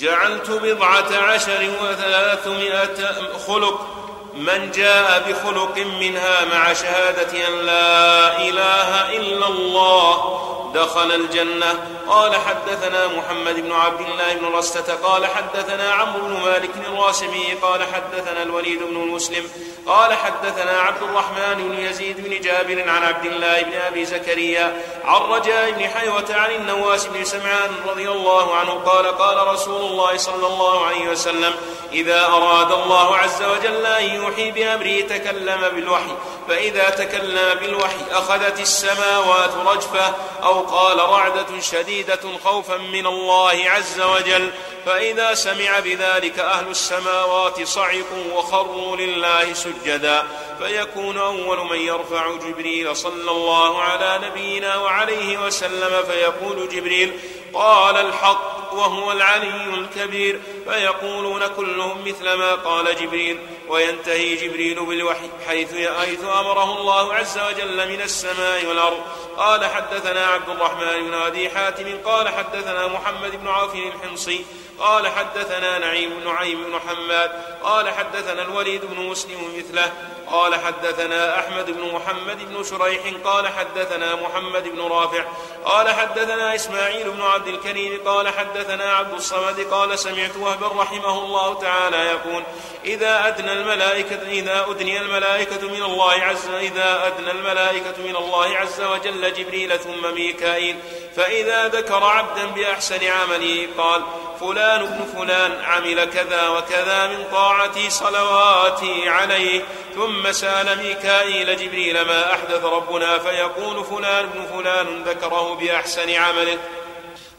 جعلت 0.00 0.50
بضعة 0.50 1.16
عشر 1.16 1.70
وثلاثمائة 1.82 3.12
خلق 3.46 3.86
من 4.34 4.70
جاء 4.70 5.22
بخلق 5.28 5.78
منها 6.00 6.44
مع 6.44 6.72
شهادة 6.72 7.48
أن 7.48 7.66
لا 7.66 8.36
إله 8.48 9.16
إلا 9.16 9.46
الله 9.46 10.40
دخل 10.74 11.12
الجنة. 11.12 12.00
قال 12.08 12.36
حدثنا 12.36 13.06
محمد 13.06 13.54
بن 13.54 13.72
عبد 13.72 14.00
الله 14.00 14.34
بن 14.34 14.56
رستة 14.56 14.94
قال 14.94 15.26
حدثنا 15.26 15.92
عمرو 15.92 16.26
بن 16.26 16.32
مالك 16.32 16.70
الراسمي 16.88 17.52
قال 17.62 17.80
حدثنا 17.82 18.42
الوليد 18.42 18.82
بن 18.82 18.94
مسلم 18.94 19.44
قال 19.90 20.14
حدثنا 20.14 20.80
عبد 20.80 21.02
الرحمن 21.02 21.54
بن 21.54 21.78
يزيد 21.78 22.20
بن 22.20 22.40
جابر 22.40 22.90
عن 22.90 23.02
عبد 23.02 23.26
الله 23.26 23.62
بن 23.62 23.72
أبي 23.74 24.04
زكريا 24.04 24.82
عن 25.04 25.20
رجاء 25.20 25.70
بن 25.70 25.88
حيوة 25.88 26.26
عن 26.30 26.50
النواس 26.50 27.06
بن 27.06 27.24
سمعان 27.24 27.70
رضي 27.86 28.08
الله 28.08 28.54
عنه 28.54 28.72
قال 28.72 29.06
قال 29.06 29.46
رسول 29.46 29.80
الله 29.80 30.16
صلى 30.16 30.46
الله 30.46 30.86
عليه 30.86 31.08
وسلم 31.08 31.54
إذا 31.92 32.26
أراد 32.26 32.72
الله 32.72 33.16
عز 33.16 33.42
وجل 33.42 33.86
أن 33.86 34.04
يوحي 34.04 34.50
بأمره 34.50 35.00
تكلم 35.00 35.68
بالوحي 35.74 36.16
فإذا 36.48 36.90
تكلم 36.90 37.58
بالوحي 37.60 38.04
أخذت 38.12 38.60
السماوات 38.60 39.50
رجفة 39.66 40.14
أو 40.42 40.60
قال 40.60 40.98
رعدة 40.98 41.60
شديدة 41.60 42.20
خوفا 42.44 42.76
من 42.76 43.06
الله 43.06 43.64
عز 43.70 44.00
وجل 44.00 44.50
فإذا 44.86 45.34
سمع 45.34 45.80
بذلك 45.80 46.38
أهل 46.38 46.68
السماوات 46.68 47.62
صعقوا 47.62 48.32
وخروا 48.34 48.96
لله 48.96 49.52
سجدا 49.52 50.22
فيكون 50.58 51.18
أول 51.18 51.70
من 51.70 51.78
يرفع 51.78 52.36
جبريل 52.36 52.96
صلى 52.96 53.30
الله 53.30 53.82
على 53.82 54.28
نبينا 54.28 54.76
وعليه 54.76 55.38
وسلم 55.38 56.04
فيقول 56.10 56.68
جبريل 56.68 57.12
قال 57.54 57.96
الحق 57.96 58.72
وهو 58.72 59.12
العلي 59.12 59.74
الكبير. 59.74 60.40
فيقولون 60.68 61.46
كلهم 61.46 62.04
مثل 62.06 62.32
ما 62.32 62.54
قال 62.54 62.96
جبريل. 62.96 63.38
وينتهي 63.68 64.34
جبريل 64.34 64.84
بالوحي 64.84 65.30
حيث 65.48 65.74
حيث 66.00 66.24
أمره 66.24 66.78
الله 66.80 67.14
عز 67.14 67.38
وجل 67.38 67.88
من 67.88 68.00
السماء 68.00 68.66
والأرض. 68.66 69.00
قال 69.36 69.66
حدثنا 69.66 70.26
عبد 70.26 70.48
الرحمن 70.48 71.06
بن 71.06 71.14
أبي 71.14 71.50
حاتم. 71.50 71.98
قال 72.04 72.28
حدثنا 72.28 72.86
محمد 72.86 73.40
بن 73.40 73.48
عوف 73.48 73.74
الحمصي. 73.74 74.44
قال 74.78 75.08
حدثنا 75.08 75.78
نعيم 75.78 76.10
بن 76.10 76.24
نعيم 76.24 76.64
بن 76.64 76.78
حماد. 76.88 77.30
قال 77.62 77.90
حدثنا 77.90 78.42
الوليد 78.42 78.84
بن 78.84 79.02
مسلم 79.02 79.38
مثله. 79.58 79.92
قال 80.32 80.54
حدثنا 80.54 81.38
أحمد 81.38 81.70
بن 81.70 81.92
محمد 81.92 82.48
بن 82.48 82.64
شريح 82.64 83.02
قال 83.24 83.48
حدثنا 83.48 84.14
محمد 84.14 84.68
بن 84.68 84.80
رافع 84.80 85.24
قال 85.64 85.88
حدثنا 85.88 86.54
إسماعيل 86.54 87.10
بن 87.10 87.22
عبد 87.22 87.46
الكريم 87.46 88.00
قال 88.04 88.28
حدثنا 88.28 88.92
عبد 88.92 89.12
الصمد 89.12 89.60
قال 89.70 89.98
سمعت 89.98 90.36
وهبا 90.36 90.66
رحمه 90.82 91.18
الله 91.24 91.54
تعالى 91.54 91.96
يقول 91.96 92.42
إذا 92.84 93.28
أدنى 93.28 93.52
الملائكة 93.52 94.22
إذا 94.28 94.66
أدني 94.70 95.00
الملائكة 95.00 95.68
من 95.68 95.82
الله 95.82 96.12
عز 96.12 96.48
إذا 96.48 97.06
أدنى 97.06 97.30
الملائكة 97.30 98.02
من 98.04 98.16
الله 98.16 98.56
عز 98.56 98.80
وجل 98.80 99.32
جبريل 99.32 99.78
ثم 99.78 100.14
ميكائيل 100.14 100.76
فإذا 101.16 101.68
ذكر 101.68 102.04
عبدا 102.04 102.46
بأحسن 102.46 103.06
عمله 103.06 103.68
قال 103.78 104.02
فلان 104.40 104.82
ابن 104.82 105.04
فلان 105.16 105.64
عمل 105.64 106.04
كذا 106.04 106.48
وكذا 106.48 107.06
من 107.06 107.24
طاعتي 107.32 107.90
صلواتي 107.90 109.08
عليه 109.08 109.62
ثم 109.94 110.32
سأل 110.32 110.78
ميكائيل 110.78 111.56
جبريل 111.56 112.02
ما 112.02 112.34
أحدث 112.34 112.64
ربنا 112.64 113.18
فيقول 113.18 113.84
فلان 113.84 114.24
ابن 114.24 114.46
فلان 114.46 115.02
ذكره 115.02 115.54
بأحسن 115.54 116.10
عمله. 116.10 116.58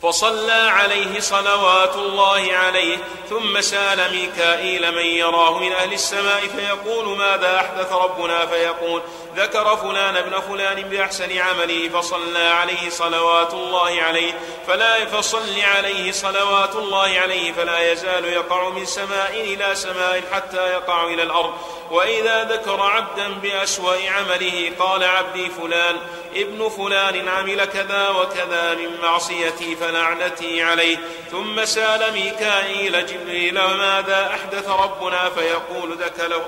فصلى 0.02 0.52
عليه 0.52 1.20
صلوات 1.20 1.96
الله 1.96 2.54
عليه 2.54 2.98
ثم 3.30 3.62
سأل 3.62 4.12
ميكائيل 4.12 4.92
من 4.92 5.06
يراه 5.06 5.60
من 5.60 5.72
أهل 5.72 5.94
السماء 5.94 6.42
فيقول 6.42 7.18
ماذا 7.18 7.56
أحدث 7.56 7.92
ربنا؟ 7.92 8.46
فيقول 8.46 9.02
ذكر 9.36 9.78
فلان 9.78 10.18
ابن 10.18 10.40
فلان 10.40 10.82
بأحسن 10.82 11.38
عمله 11.38 11.90
فصلى 11.90 12.48
عليه 12.48 12.90
صلوات 12.90 13.54
الله 13.54 14.02
عليه 14.02 14.34
فلا 14.68 15.06
فصل 15.06 15.60
عليه 15.62 16.12
صلوات 16.12 16.76
الله 16.76 17.20
عليه 17.20 17.52
فلا 17.52 17.92
يزال 17.92 18.26
يقع 18.26 18.70
من 18.70 18.86
سماء 18.86 19.32
إلى 19.32 19.76
سماء 19.76 20.24
حتى 20.32 20.72
يقع 20.72 21.04
إلى 21.04 21.24
الأرض. 21.24 21.54
وإذا 21.92 22.44
ذكر 22.44 22.82
عبدا 22.82 23.28
بأسوأ 23.28 23.96
عمله 24.10 24.72
قال 24.80 25.04
عبدي 25.04 25.50
فلان 25.50 25.98
ابن 26.36 26.70
فلان 26.70 27.28
عمل 27.28 27.66
كذا 27.66 28.10
وكذا 28.10 28.74
من 28.74 29.02
معصيتي 29.02 29.76
فلعنتي 29.76 30.64
عليه. 30.64 30.98
ثم 31.32 31.66
سال 31.66 32.14
ميكائيل 32.14 33.06
جبريل 33.06 33.54
ماذا 33.54 34.32
أحدث 34.36 34.70
ربنا؟ 34.70 35.30
فيقول 35.30 35.98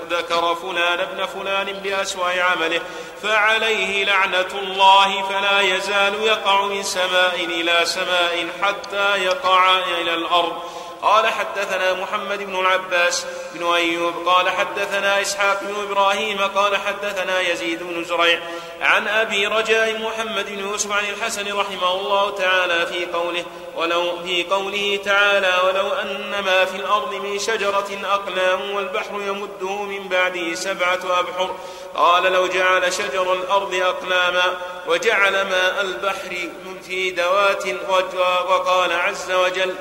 ذكر 0.10 0.56
فلان 0.56 1.00
ابن 1.00 1.26
فلان 1.26 1.74
بأسوأ 1.74 2.42
عمله 2.44 2.73
فعليه 3.24 4.06
لعنة 4.06 4.60
الله 4.62 5.22
فلا 5.30 5.62
يزال 5.62 6.24
يقع 6.24 6.66
من 6.66 6.84
سماء 6.84 7.36
إلى 7.36 7.86
سماء 7.86 8.48
حتى 8.62 9.24
يقع 9.24 9.80
إلى 9.80 10.14
الأرض. 10.14 10.64
قال 11.04 11.28
حدثنا 11.28 11.94
محمد 11.94 12.44
بن 12.44 12.60
العباس 12.60 13.26
بن 13.54 13.74
أيوب 13.74 14.14
قال 14.26 14.50
حدثنا 14.50 15.22
إسحاق 15.22 15.64
بن 15.64 15.76
إبراهيم 15.84 16.38
قال 16.42 16.78
حدثنا 16.78 17.42
يزيد 17.42 17.84
بن 17.84 18.04
زريع 18.04 18.40
عن 18.82 19.08
أبي 19.08 19.48
رجاء 19.48 20.00
محمد 20.00 20.46
بن 20.46 20.60
يوسف 20.60 20.92
عن 20.92 21.04
الحسن 21.06 21.58
رحمه 21.58 21.96
الله 21.96 22.30
تعالى 22.30 22.86
في 22.86 23.06
قوله 23.06 23.46
ولو 23.76 24.24
في 24.24 24.44
قوله 24.44 25.00
تعالى 25.06 25.60
ولو 25.64 25.88
أن 25.90 26.40
ما 26.46 26.66
في 26.66 26.76
الأرض 26.76 27.14
من 27.14 27.40
شجرة 27.40 27.90
أقلام 28.04 28.72
والبحر 28.72 29.22
يمده 29.28 29.82
من 29.82 30.08
بعده 30.08 30.56
سبعة 30.56 31.20
أبحر 31.20 31.56
قال 31.96 32.24
لو 32.24 32.48
جعل 32.48 32.94
شجر 32.94 33.34
الأرض 33.34 33.76
أقلاما 33.76 34.58
وجعل 34.88 35.32
ماء 35.32 35.82
البحر 35.82 36.50
في 36.88 37.12
دوات 37.12 37.64
وقال 38.50 38.92
عز 38.92 39.32
وجل 39.32 39.76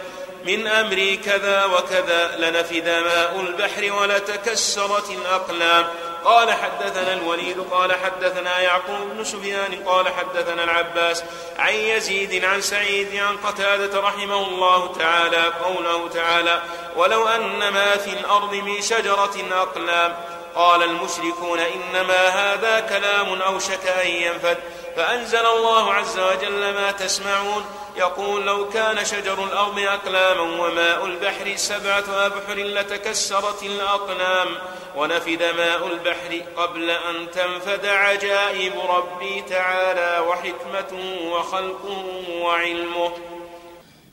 من 0.45 0.67
أمري 0.67 1.17
كذا 1.17 1.65
وكذا 1.65 2.37
لنفد 2.39 2.89
ماء 2.89 3.41
البحر 3.41 3.93
ولتكسرت 3.93 5.11
الأقلام. 5.11 5.87
قال 6.25 6.53
حدثنا 6.53 7.13
الوليد 7.13 7.61
قال 7.71 7.93
حدثنا 7.93 8.61
يعقوب 8.61 8.99
بن 9.15 9.25
سفيان 9.25 9.85
قال 9.87 10.09
حدثنا 10.09 10.65
العباس 10.65 11.25
عن 11.59 11.75
يزيد 11.75 12.45
عن 12.45 12.61
سعيد 12.61 13.17
عن 13.17 13.37
قتادة 13.37 14.01
رحمه 14.01 14.47
الله 14.47 14.95
تعالى 14.99 15.45
قوله 15.65 16.09
تعالى 16.09 16.63
ولو 16.97 17.29
أن 17.29 17.69
ما 17.69 17.97
في 17.97 18.11
الأرض 18.11 18.55
من 18.55 18.83
شجرة 18.83 19.35
أقلام 19.53 20.17
قال 20.55 20.83
المشركون 20.83 21.59
إنما 21.59 22.27
هذا 22.29 22.81
كلام 22.81 23.43
أوشك 23.43 23.87
أن 23.87 24.07
ينفد 24.07 24.59
فأنزل 24.97 25.47
الله 25.47 25.95
عز 25.95 26.19
وجل 26.19 26.75
ما 26.75 26.93
تسمعون 26.93 27.65
يقول 27.97 28.47
لو 28.47 28.69
كان 28.69 29.05
شجر 29.05 29.45
الأرض 29.45 29.79
أقلاما 29.79 30.41
وماء 30.41 31.07
البحر 31.07 31.57
سبعة 31.57 32.27
أبحر 32.27 32.55
لتكسرت 32.55 33.63
الأقلام 33.63 34.49
ونفد 34.97 35.43
ماء 35.43 35.87
البحر 35.87 36.43
قبل 36.57 36.91
أن 36.91 37.31
تنفد 37.35 37.87
عجائب 37.87 38.73
ربي 38.89 39.43
تعالى 39.51 40.27
وحكمته 40.27 41.29
وخلقه 41.33 42.05
وعلمه. 42.43 43.11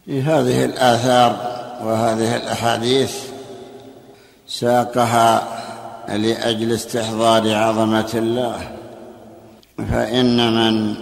هذه 0.08 0.66
الآثار 0.66 1.36
وهذه 1.84 2.36
الأحاديث 2.36 3.14
ساقها 4.48 5.60
لأجل 6.08 6.74
استحضار 6.74 7.56
عظمة 7.56 8.10
الله. 8.14 8.76
فإن 9.92 10.54
من 10.54 10.96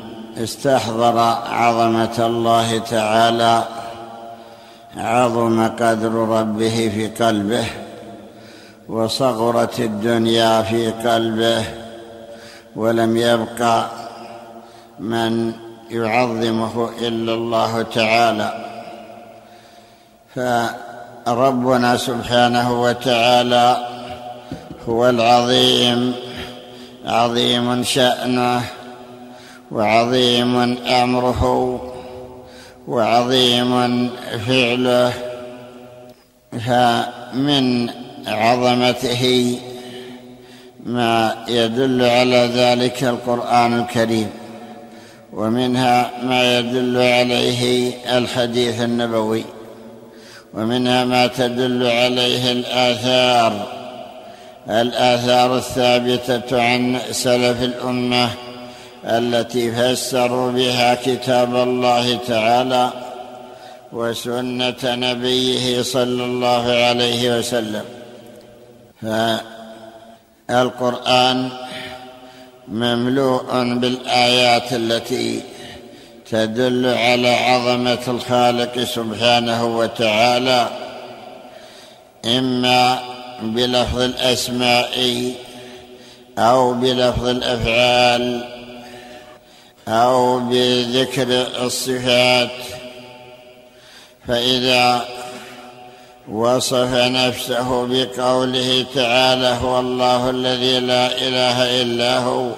استحضر 0.43 1.19
عظمة 1.49 2.25
الله 2.25 2.77
تعالى 2.77 3.63
عظم 4.97 5.67
قدر 5.67 6.11
ربه 6.11 6.91
في 6.95 7.07
قلبه 7.23 7.65
وصغرت 8.89 9.79
الدنيا 9.79 10.61
في 10.61 10.91
قلبه 10.91 11.63
ولم 12.75 13.17
يبقى 13.17 13.85
من 14.99 15.53
يعظمه 15.89 16.89
إلا 17.01 17.33
الله 17.33 17.81
تعالى. 17.81 18.65
فربنا 20.35 21.97
سبحانه 21.97 22.81
وتعالى 22.81 23.77
هو 24.89 25.09
العظيم 25.09 26.13
عظيم 27.05 27.83
شأنه 27.83 28.61
وعظيم 29.71 30.77
أمره 30.87 31.43
وعظيم 32.87 34.09
فعله 34.47 35.13
فمن 36.65 37.89
عظمته 38.27 39.55
ما 40.85 41.35
يدل 41.47 42.03
على 42.03 42.49
ذلك 42.53 43.03
القرآن 43.03 43.79
الكريم 43.79 44.29
ومنها 45.33 46.11
ما 46.23 46.59
يدل 46.59 46.97
عليه 46.97 47.91
الحديث 48.17 48.81
النبوي 48.81 49.43
ومنها 50.53 51.05
ما 51.05 51.27
تدل 51.27 51.87
عليه 51.87 52.51
الآثار 52.51 53.67
الآثار 54.69 55.57
الثابتة 55.57 56.61
عن 56.61 56.99
سلف 57.11 57.63
الأمة 57.63 58.29
التي 59.07 59.71
فسروا 59.71 60.51
بها 60.51 60.95
كتاب 60.95 61.55
الله 61.55 62.19
تعالى 62.27 62.89
وسنة 63.93 64.83
نبيه 64.83 65.81
صلى 65.81 66.23
الله 66.25 66.71
عليه 66.71 67.37
وسلم. 67.37 67.85
فالقرآن 70.49 71.49
مملوء 72.67 73.63
بالآيات 73.73 74.73
التي 74.73 75.41
تدل 76.31 76.85
على 76.85 77.29
عظمة 77.29 77.99
الخالق 78.07 78.83
سبحانه 78.83 79.77
وتعالى 79.77 80.67
إما 82.25 82.99
بلفظ 83.41 83.99
الأسماء 83.99 85.31
أو 86.37 86.73
بلفظ 86.73 87.27
الأفعال 87.27 88.56
أو 89.87 90.39
بذكر 90.39 91.47
الصفات. 91.65 92.49
فإذا 94.27 95.05
وصف 96.31 96.93
نفسه 96.93 97.87
بقوله 97.87 98.85
تعالى 98.95 99.57
هو 99.61 99.79
الله 99.79 100.29
الذي 100.29 100.79
لا 100.79 101.17
إله 101.17 101.81
إلا 101.81 102.17
هو 102.19 102.49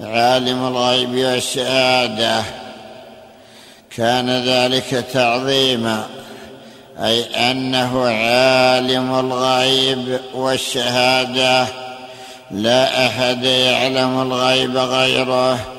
عالم 0.00 0.66
الغيب 0.66 1.14
والشهادة 1.14 2.42
كان 3.96 4.30
ذلك 4.30 5.04
تعظيما 5.12 6.06
أي 6.98 7.24
أنه 7.50 8.08
عالم 8.08 9.18
الغيب 9.18 10.20
والشهادة 10.34 11.66
لا 12.50 13.06
أحد 13.06 13.44
يعلم 13.44 14.22
الغيب 14.22 14.76
غيره. 14.76 15.75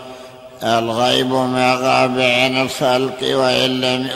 الغيب 0.63 1.31
ما 1.31 1.73
غاب 1.75 2.19
عن 2.19 2.61
الخلق 2.61 3.37
وإن 3.37 3.81
لم 3.81 4.09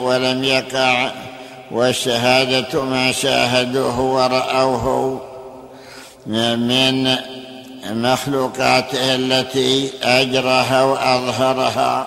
ولم 0.00 0.44
يقع 0.44 1.10
والشهادة 1.70 2.82
ما 2.82 3.12
شاهدوه 3.12 4.00
ورأوه 4.00 5.20
من 6.26 7.16
مخلوقاته 7.86 9.14
التي 9.14 9.90
أجرها 10.02 10.82
وأظهرها. 10.82 12.06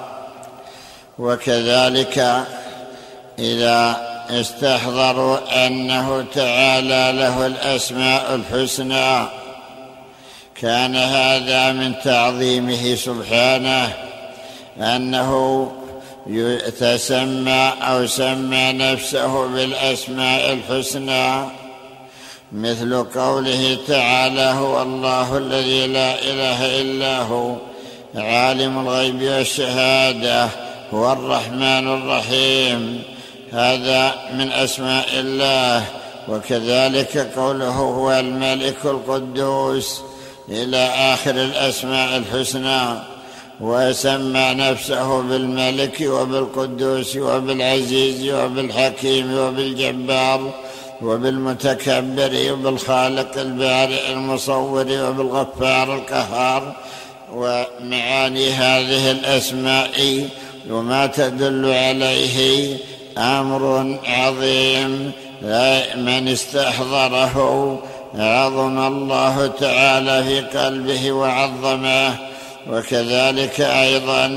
وكذلك 1.20 2.46
إذا 3.40 4.08
استحضروا 4.30 5.68
أنه 5.68 6.26
تعالى 6.36 7.20
له 7.20 7.46
الأسماء 7.46 8.36
الحسنى 8.36 9.28
كان 10.62 10.96
هذا 10.96 11.72
من 11.72 11.94
تعظيمه 12.04 12.96
سبحانه 12.96 13.94
أنه 14.80 15.72
تسمى 16.80 17.74
أو 17.82 18.08
سمى 18.08 18.72
نفسه 18.72 19.48
بالأسماء 19.48 20.54
الحسنى 20.54 21.46
مثل 22.52 23.04
قوله 23.04 23.78
تعالى 23.88 24.42
هو 24.42 24.82
الله 24.82 25.38
الذي 25.38 25.88
لا 25.88 26.22
إله 26.22 26.82
إلا 26.82 27.22
هو 27.22 27.56
عالم 28.16 28.80
الغيب 28.80 29.22
والشهادة 29.22 30.50
هو 30.94 31.12
الرحمن 31.12 31.88
الرحيم 31.88 33.02
هذا 33.52 34.16
من 34.34 34.52
أسماء 34.52 35.08
الله 35.14 35.84
وكذلك 36.30 37.18
قوله 37.18 37.70
هو 37.70 38.12
الملك 38.12 38.86
القدوس 38.86 40.02
إلى 40.50 40.78
آخر 41.14 41.32
الأسماء 41.32 42.18
الحسنى 42.18 43.00
وسمى 43.62 44.54
نفسه 44.54 45.22
بالملك 45.22 46.02
وبالقدوس 46.02 47.18
وبالعزيز 47.18 48.34
وبالحكيم 48.34 49.38
وبالجبار 49.38 50.52
وبالمتكبر 51.02 52.52
وبالخالق 52.52 53.38
البارئ 53.38 54.12
المصور 54.12 54.86
وبالغفار 54.92 55.96
القهار. 55.96 56.76
ومعاني 57.34 58.50
هذه 58.50 59.12
الأسماء 59.12 60.28
وما 60.70 61.06
تدل 61.06 61.72
عليه 61.72 62.78
أمر 63.18 64.00
عظيم 64.06 65.12
من 65.96 66.28
استحضره 66.28 67.36
عظم 68.18 68.88
الله 68.88 69.48
تعالى 69.48 70.24
في 70.24 70.58
قلبه 70.58 71.12
وعظمه 71.12 72.16
وكذلك 72.70 73.62
أيضا 73.62 74.28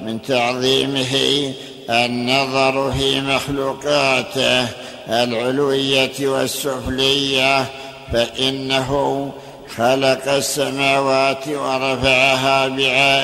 من 0.00 0.22
تعظيمه 0.22 1.52
النظر 1.90 2.92
في 2.92 3.20
مخلوقاته 3.20 4.66
العلوية 5.08 6.12
والسفلية 6.20 7.64
فإنه 8.12 9.32
خلق 9.76 10.28
السماوات 10.32 11.48
ورفعها 11.48 12.68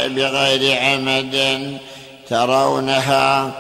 بغير 0.09 0.79
عمد 0.79 1.79
ترونها 2.29 3.53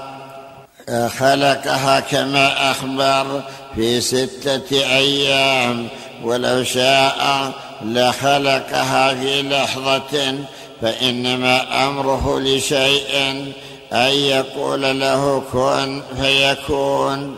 خلقها 1.19 2.01
كما 2.01 2.71
أخبر 2.71 3.43
في 3.75 4.01
ستة 4.01 4.97
أيام. 4.97 5.89
ولو 6.23 6.65
شاء 6.65 7.53
لخلقها 7.85 9.15
في 9.15 9.43
لحظة 9.43 10.39
فإنما 10.83 11.87
أمره 11.89 12.41
لشيء 12.41 13.53
أن 13.93 14.11
يقول 14.13 15.01
له 15.01 15.43
كن 15.53 16.03
فيكون. 16.21 17.37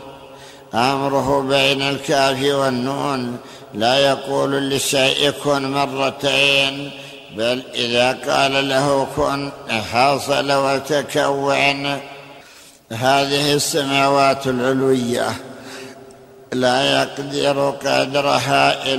أمره 0.73 1.41
بين 1.41 1.81
الكاف 1.81 2.43
والنون 2.43 3.37
لا 3.73 3.97
يقول 3.99 4.51
للشيء 4.51 5.31
كن 5.43 5.71
مرتين 5.71 6.91
بل 7.35 7.63
إذا 7.75 8.17
قال 8.27 8.69
له 8.69 9.07
كن 9.15 9.51
حصل 9.91 10.51
وتكون. 10.51 11.99
هذه 12.91 13.53
السماوات 13.53 14.47
العلوية. 14.47 15.48
لا 16.53 17.01
يقدر 17.01 17.69
قدرها 17.69 18.93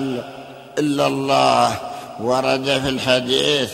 إلا 0.78 1.07
الله. 1.07 1.76
ورد 2.20 2.80
في 2.82 2.88
الحديث 2.88 3.70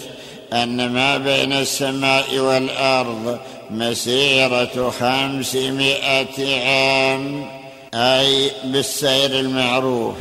أن 0.53 0.89
ما 0.89 1.16
بين 1.18 1.53
السماء 1.53 2.39
والأرض 2.39 3.39
مسيرة 3.70 4.93
خمسمائة 5.01 6.61
عام 6.66 7.47
أي 7.95 8.51
بالسير 8.64 9.31
المعروف. 9.41 10.14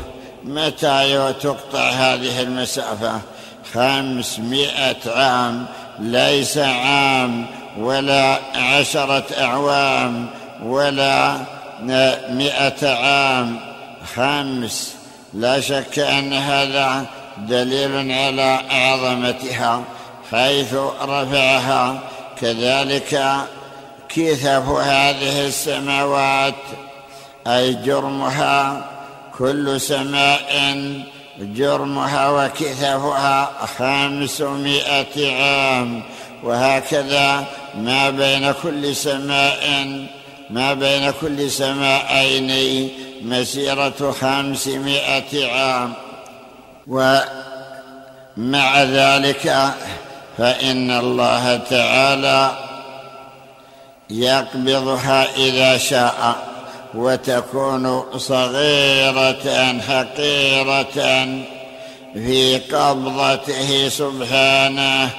متى 0.43 1.33
تقطع 1.41 1.89
هذه 1.89 2.41
المسافة؟ 2.41 3.21
خمسمائة 3.73 5.11
عام. 5.15 5.65
ليس 5.99 6.57
عام 6.57 7.45
ولا 7.79 8.39
عشرة 8.55 9.25
أعوام 9.39 10.27
ولا 10.63 11.35
مئة 12.29 12.89
عام. 12.89 13.59
خمس 14.15 14.95
لا 15.33 15.59
شك 15.59 15.99
أن 15.99 16.33
هذا 16.33 17.05
دليل 17.37 18.11
على 18.11 18.59
عظمتها 18.69 19.83
حيث 20.31 20.73
رفعها. 21.01 21.99
كذلك 22.41 23.21
كثف 24.09 24.67
هذه 24.69 25.47
السماوات 25.47 26.53
أي 27.47 27.73
جرمها 27.73 28.85
كل 29.37 29.81
سماء 29.81 30.75
جرمها 31.39 32.29
وكثفها 32.29 33.51
خمسمائة 33.77 35.35
عام. 35.41 36.03
وهكذا 36.43 37.45
ما 37.75 38.09
بين 38.09 38.53
كل 38.63 38.95
سماء 38.95 39.59
ما 40.49 40.73
بين 40.73 41.11
كل 41.21 41.51
سماءين 41.51 42.89
مسيرة 43.21 44.15
خمسمائة 44.21 45.51
عام. 45.51 45.93
ومع 46.87 48.83
ذلك 48.83 49.73
فإن 50.37 50.91
الله 50.91 51.57
تعالى 51.57 52.51
يقبضها 54.09 55.27
إذا 55.35 55.77
شاء 55.77 56.35
وتكون 56.93 58.03
صغيرة 58.17 59.79
حقيرة 59.87 61.27
في 62.13 62.57
قبضته 62.57 63.89
سبحانه 63.89 65.09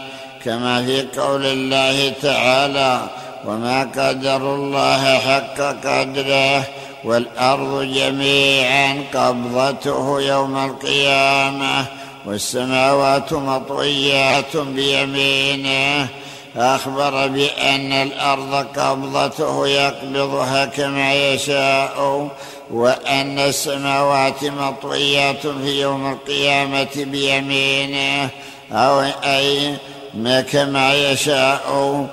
كما 0.44 0.86
في 0.86 1.06
قول 1.20 1.46
الله 1.46 2.12
تعالى 2.22 3.00
وما 3.44 3.80
قدر 3.82 4.54
الله 4.54 5.18
حق 5.18 5.60
قدره 5.60 6.64
والأرض 7.04 7.82
جميعا 7.82 9.04
قبضته 9.14 10.20
يوم 10.20 10.64
القيامة 10.64 11.84
والسماوات 12.26 13.32
مطويات 13.32 14.56
بيمينه. 14.56 16.08
أخبر 16.56 17.26
بأن 17.26 17.92
الأرض 17.92 18.54
قبضته 18.54 19.66
يقبضها 19.66 20.64
كما 20.64 21.14
يشاء 21.14 22.28
وأن 22.70 23.38
السماوات 23.38 24.44
مطويات 24.44 25.46
في 25.46 25.80
يوم 25.80 26.12
القيامة 26.12 26.94
بيمينه. 26.96 28.28
أو 28.72 29.00
أي 29.24 29.76
ما 30.14 30.40
كما 30.40 30.94
يشاء 30.94 32.06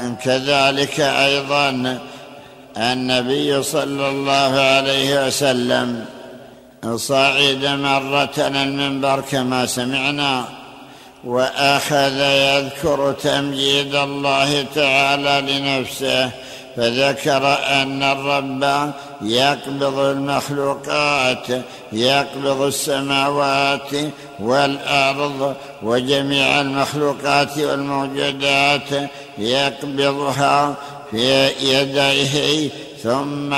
وكذلك 0.00 1.00
أيضا 1.00 1.98
النبي 2.76 3.62
صلى 3.62 4.08
الله 4.08 4.60
عليه 4.60 5.26
وسلم 5.26 6.04
صعد 6.94 7.64
مرة 7.64 8.34
المنبر 8.38 9.20
كما 9.30 9.66
سمعنا 9.66 10.44
وأخذ 11.24 12.20
يذكر 12.20 13.12
تمجيد 13.12 13.94
الله 13.94 14.64
تعالى 14.74 15.52
لنفسه 15.52 16.30
فذكر 16.76 17.58
أن 17.68 18.02
الرب 18.02 18.92
يقبض 19.22 19.98
المخلوقات 19.98 21.46
يقبض 21.92 22.62
السماوات 22.62 23.90
والأرض 24.40 25.54
وجميع 25.82 26.60
المخلوقات 26.60 27.58
والموجودات 27.58 29.10
يقبضها 29.38 30.74
في 31.10 31.46
يديه 31.60 32.70
ثم 33.02 33.54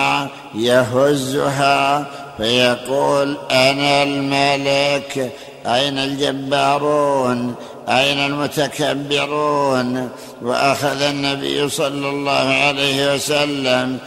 يهزها 0.55 2.07
فيقول 2.37 3.37
أنا 3.51 4.03
الملك 4.03 5.33
أين 5.67 5.99
الجبارون؟ 5.99 7.55
أين 7.89 8.19
المتكبرون؟ 8.19 10.11
وأخذ 10.43 11.03
النبي 11.03 11.69
صلى 11.69 12.09
الله 12.09 12.33
عليه 12.33 13.15
وسلم 13.15 13.99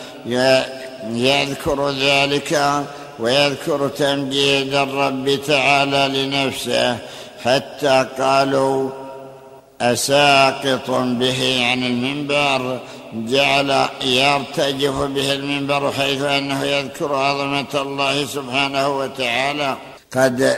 يذكر 1.11 1.89
ذلك 1.89 2.83
ويذكر 3.19 3.87
تمجيد 3.87 4.73
الرب 4.73 5.39
تعالى 5.47 6.25
لنفسه 6.25 6.97
حتى 7.43 8.05
قالوا 8.19 8.89
أساقط 9.81 10.89
به 10.89 11.65
عن 11.65 11.83
المنبر 11.83 12.79
جعل 13.13 13.85
يرتجف 14.03 14.95
به 14.95 15.33
المنبر 15.33 15.91
حيث 15.91 16.21
أنه 16.21 16.63
يذكر 16.63 17.15
عظمة 17.15 17.81
الله 17.81 18.25
سبحانه 18.25 18.97
وتعالى. 18.97 19.77
قد 20.15 20.57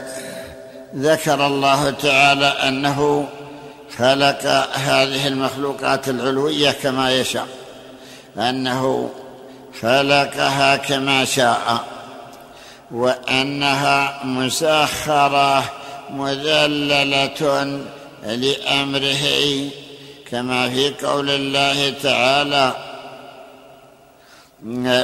ذكر 0.95 1.47
الله 1.47 1.89
تعالى 1.89 2.45
أنه 2.45 3.27
خلق 3.97 4.45
هذه 4.73 5.27
المخلوقات 5.27 6.09
العلوية 6.09 6.71
كما 6.71 7.11
يشاء 7.11 7.47
انه 8.37 9.09
خلقها 9.81 10.75
كما 10.75 11.25
شاء 11.25 11.83
وأنها 12.91 14.23
مسخرة 14.23 15.63
مذللة 16.09 17.79
لأمره 18.25 19.25
كما 20.31 20.69
في 20.69 20.93
قول 21.05 21.29
الله 21.29 21.93
تعالى 22.03 22.73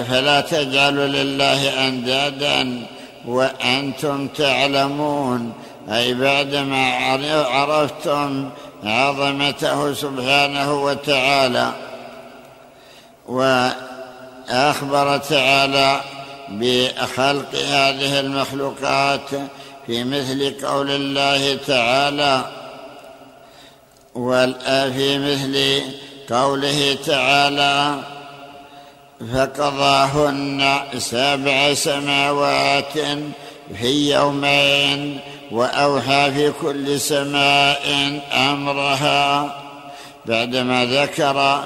فلا 0.10 0.42
تجعلوا 0.42 1.08
لله 1.08 1.88
أندادا 1.88 2.86
وأنتم 3.26 4.28
تعلمون. 4.28 5.54
أي 5.92 6.14
بعدما 6.14 6.96
عرفتم 7.48 8.50
عظمته 8.84 9.94
سبحانه 9.94 10.84
وتعالى 10.84 11.72
وأخبر 13.28 15.18
تعالى 15.18 16.02
بخلق 16.50 17.56
هذه 17.56 18.20
المخلوقات 18.20 19.30
في 19.88 20.04
مثل 20.04 20.66
قول 20.68 20.92
الله 20.92 21.56
تعالى 21.68 22.46
في 24.94 25.18
مثل 25.18 25.82
قوله 26.30 26.98
تعالى 27.06 28.00
فقضاهن 29.34 30.80
سبع 30.98 31.74
سماوات 31.74 32.94
في 33.80 34.14
يومين 34.14 35.20
وأوحى 35.52 36.32
في 36.32 36.52
كل 36.62 37.00
سماء 37.00 38.20
أمرها 38.34 39.56
بعدما 40.26 40.86
ذكر 40.86 41.64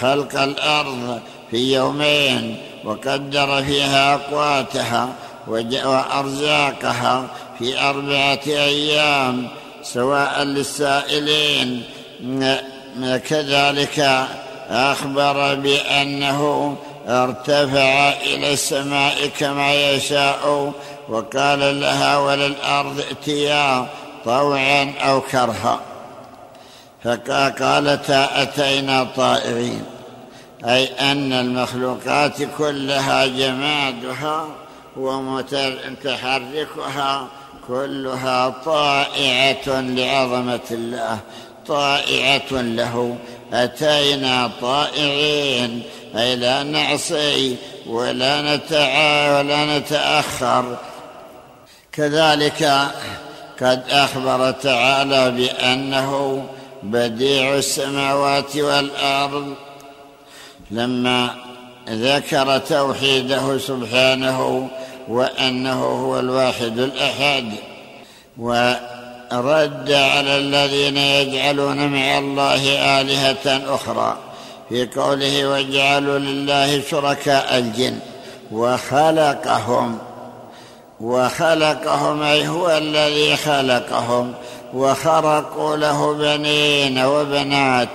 خلق 0.00 0.42
الأرض 0.42 1.20
في 1.50 1.74
يومين 1.74 2.56
وقدر 2.84 3.62
فيها 3.62 4.14
أقواتها 4.14 5.08
وارزاقها 5.48 7.26
في 7.58 7.80
أربعة 7.80 8.40
أيام 8.46 9.48
سواء 9.82 10.42
للسائلين 10.42 11.82
كذلك 13.28 14.26
أخبر 14.70 15.54
بأنه 15.54 16.76
ارتفع 17.08 18.12
إلى 18.12 18.52
السماء 18.52 19.30
كما 19.38 19.90
يشاء 19.90 20.72
وقال 21.10 21.80
لها 21.80 22.18
وللأرض 22.18 23.00
ائتيا 23.00 23.86
طوعا 24.24 24.94
أو 25.00 25.20
كرها. 25.20 25.80
فقالتا 27.04 28.42
أتينا 28.42 29.06
طائعين. 29.16 29.84
أي 30.64 30.84
أن 30.86 31.32
المخلوقات 31.32 32.42
كلها 32.58 33.26
جمادها 33.26 34.46
ومتحركها 34.96 36.48
كلها 37.68 38.48
طائعة 38.64 39.80
لعظمة 39.80 40.60
الله. 40.70 41.18
طائعة 41.66 42.52
له. 42.52 43.16
أتينا 43.52 44.50
طائعين. 44.60 45.82
أي 46.16 46.36
لا 46.36 46.62
نعصي 46.62 47.56
ولا 47.86 48.56
نتعا 48.56 49.38
ولا 49.38 49.78
نتأخر. 49.78 50.76
كذلك 51.92 52.88
قد 53.62 53.82
أخبر 53.90 54.50
تعالى 54.50 55.30
بأنه 55.30 56.42
بديع 56.82 57.54
السماوات 57.54 58.56
والأرض. 58.56 59.54
لما 60.70 61.30
ذكر 61.88 62.58
توحيده 62.58 63.58
سبحانه 63.58 64.68
وأنه 65.08 65.84
هو 65.84 66.18
الواحد 66.18 66.78
الأحد 66.78 67.52
ورد 68.38 69.92
على 69.92 70.36
الذين 70.36 70.96
يجعلون 70.96 71.88
مع 71.88 72.18
الله 72.18 72.62
آلهة 73.00 73.74
أخرى 73.74 74.18
في 74.68 74.86
قوله 74.86 75.48
وجعلوا 75.48 76.18
لله 76.18 76.82
شركاء 76.90 77.58
الجن 77.58 77.98
وخلقهم. 78.52 79.98
وخلقهم 81.00 82.22
أي 82.22 82.48
هو 82.48 82.70
الذي 82.70 83.36
خلقهم. 83.36 84.34
وخرقوا 84.74 85.76
له 85.76 86.14
بنين 86.14 87.04
وبنات 87.04 87.88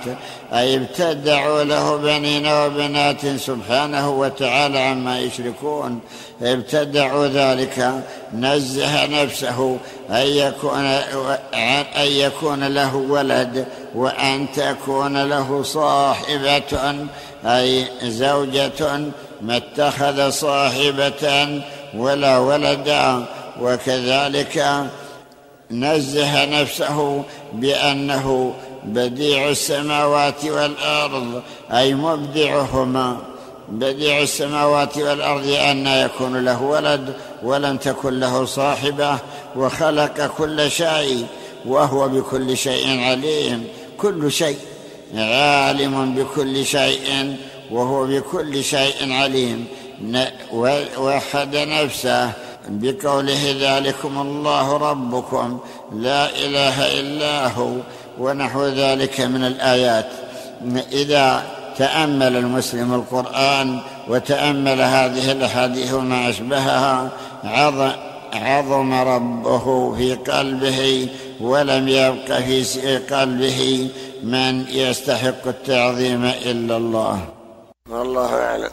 أي 0.52 0.76
ابتدعوا 0.76 1.64
له 1.64 1.96
بنين 1.96 2.46
وبنات 2.46 3.26
سبحانه 3.26 4.10
وتعالى 4.10 4.78
عما 4.78 5.18
يشركون. 5.20 6.00
ابتدعوا 6.42 7.26
ذلك 7.26 7.92
نزه 8.34 9.06
نفسه 9.06 9.78
أن 10.10 10.26
يكون 10.26 10.84
أن 11.96 12.06
يكون 12.06 12.64
له 12.64 12.96
ولد 12.96 13.66
وأن 13.94 14.46
تكون 14.56 15.22
له 15.22 15.62
صاحبة 15.62 16.96
أي 17.44 17.84
زوجة 18.02 19.00
ما 19.42 19.56
اتخذ 19.56 20.30
صاحبة 20.30 21.48
ولا 21.96 22.38
ولدا 22.38 23.24
وكذلك 23.60 24.86
نزه 25.70 26.44
نفسه 26.44 27.22
بأنه 27.52 28.54
بديع 28.84 29.48
السماوات 29.48 30.44
والأرض 30.44 31.42
أي 31.72 31.94
مبدعهما 31.94 33.16
بديع 33.68 34.22
السماوات 34.22 34.98
والأرض 34.98 35.46
أن 35.46 35.86
يكون 35.86 36.44
له 36.44 36.62
ولد 36.62 37.14
ولم 37.42 37.76
تكن 37.76 38.20
له 38.20 38.44
صاحبة 38.44 39.18
وخلق 39.56 40.26
كل 40.38 40.70
شيء 40.70 41.26
وهو 41.66 42.08
بكل 42.08 42.56
شيء 42.56 43.00
عليم. 43.00 43.64
كل 43.98 44.32
شيء 44.32 44.58
عالم 45.14 46.14
بكل 46.14 46.66
شيء 46.66 47.36
وهو 47.70 48.06
بكل 48.06 48.64
شيء 48.64 49.12
عليم. 49.12 49.66
وحد 50.98 51.56
نفسه. 51.56 52.32
بقوله 52.68 53.56
ذلكم 53.60 54.20
الله 54.20 54.76
ربكم. 54.76 55.58
لا 55.92 56.30
إله 56.30 57.00
إلا 57.00 57.46
هو 57.46 57.70
ونحو 58.18 58.66
ذلك 58.66 59.20
من 59.20 59.44
الآيات. 59.44 60.06
إذا 60.92 61.42
تأمل 61.78 62.36
المسلم 62.36 62.94
القرآن 62.94 63.80
وتأمل 64.08 64.80
هذه 64.80 65.32
الأحاديث 65.32 65.94
وما 65.94 66.30
أشبهها 66.30 67.08
عظم 68.34 68.92
ربه 68.92 69.94
في 69.94 70.14
قلبه 70.14 71.08
ولم 71.40 71.88
يبق 71.88 72.40
في 72.40 72.98
قلبه 72.98 73.88
من 74.22 74.64
يستحق 74.68 75.46
التعظيم 75.46 76.24
إلا 76.24 76.76
الله. 76.76 77.20
والله 77.90 78.34
أعلم. 78.34 78.70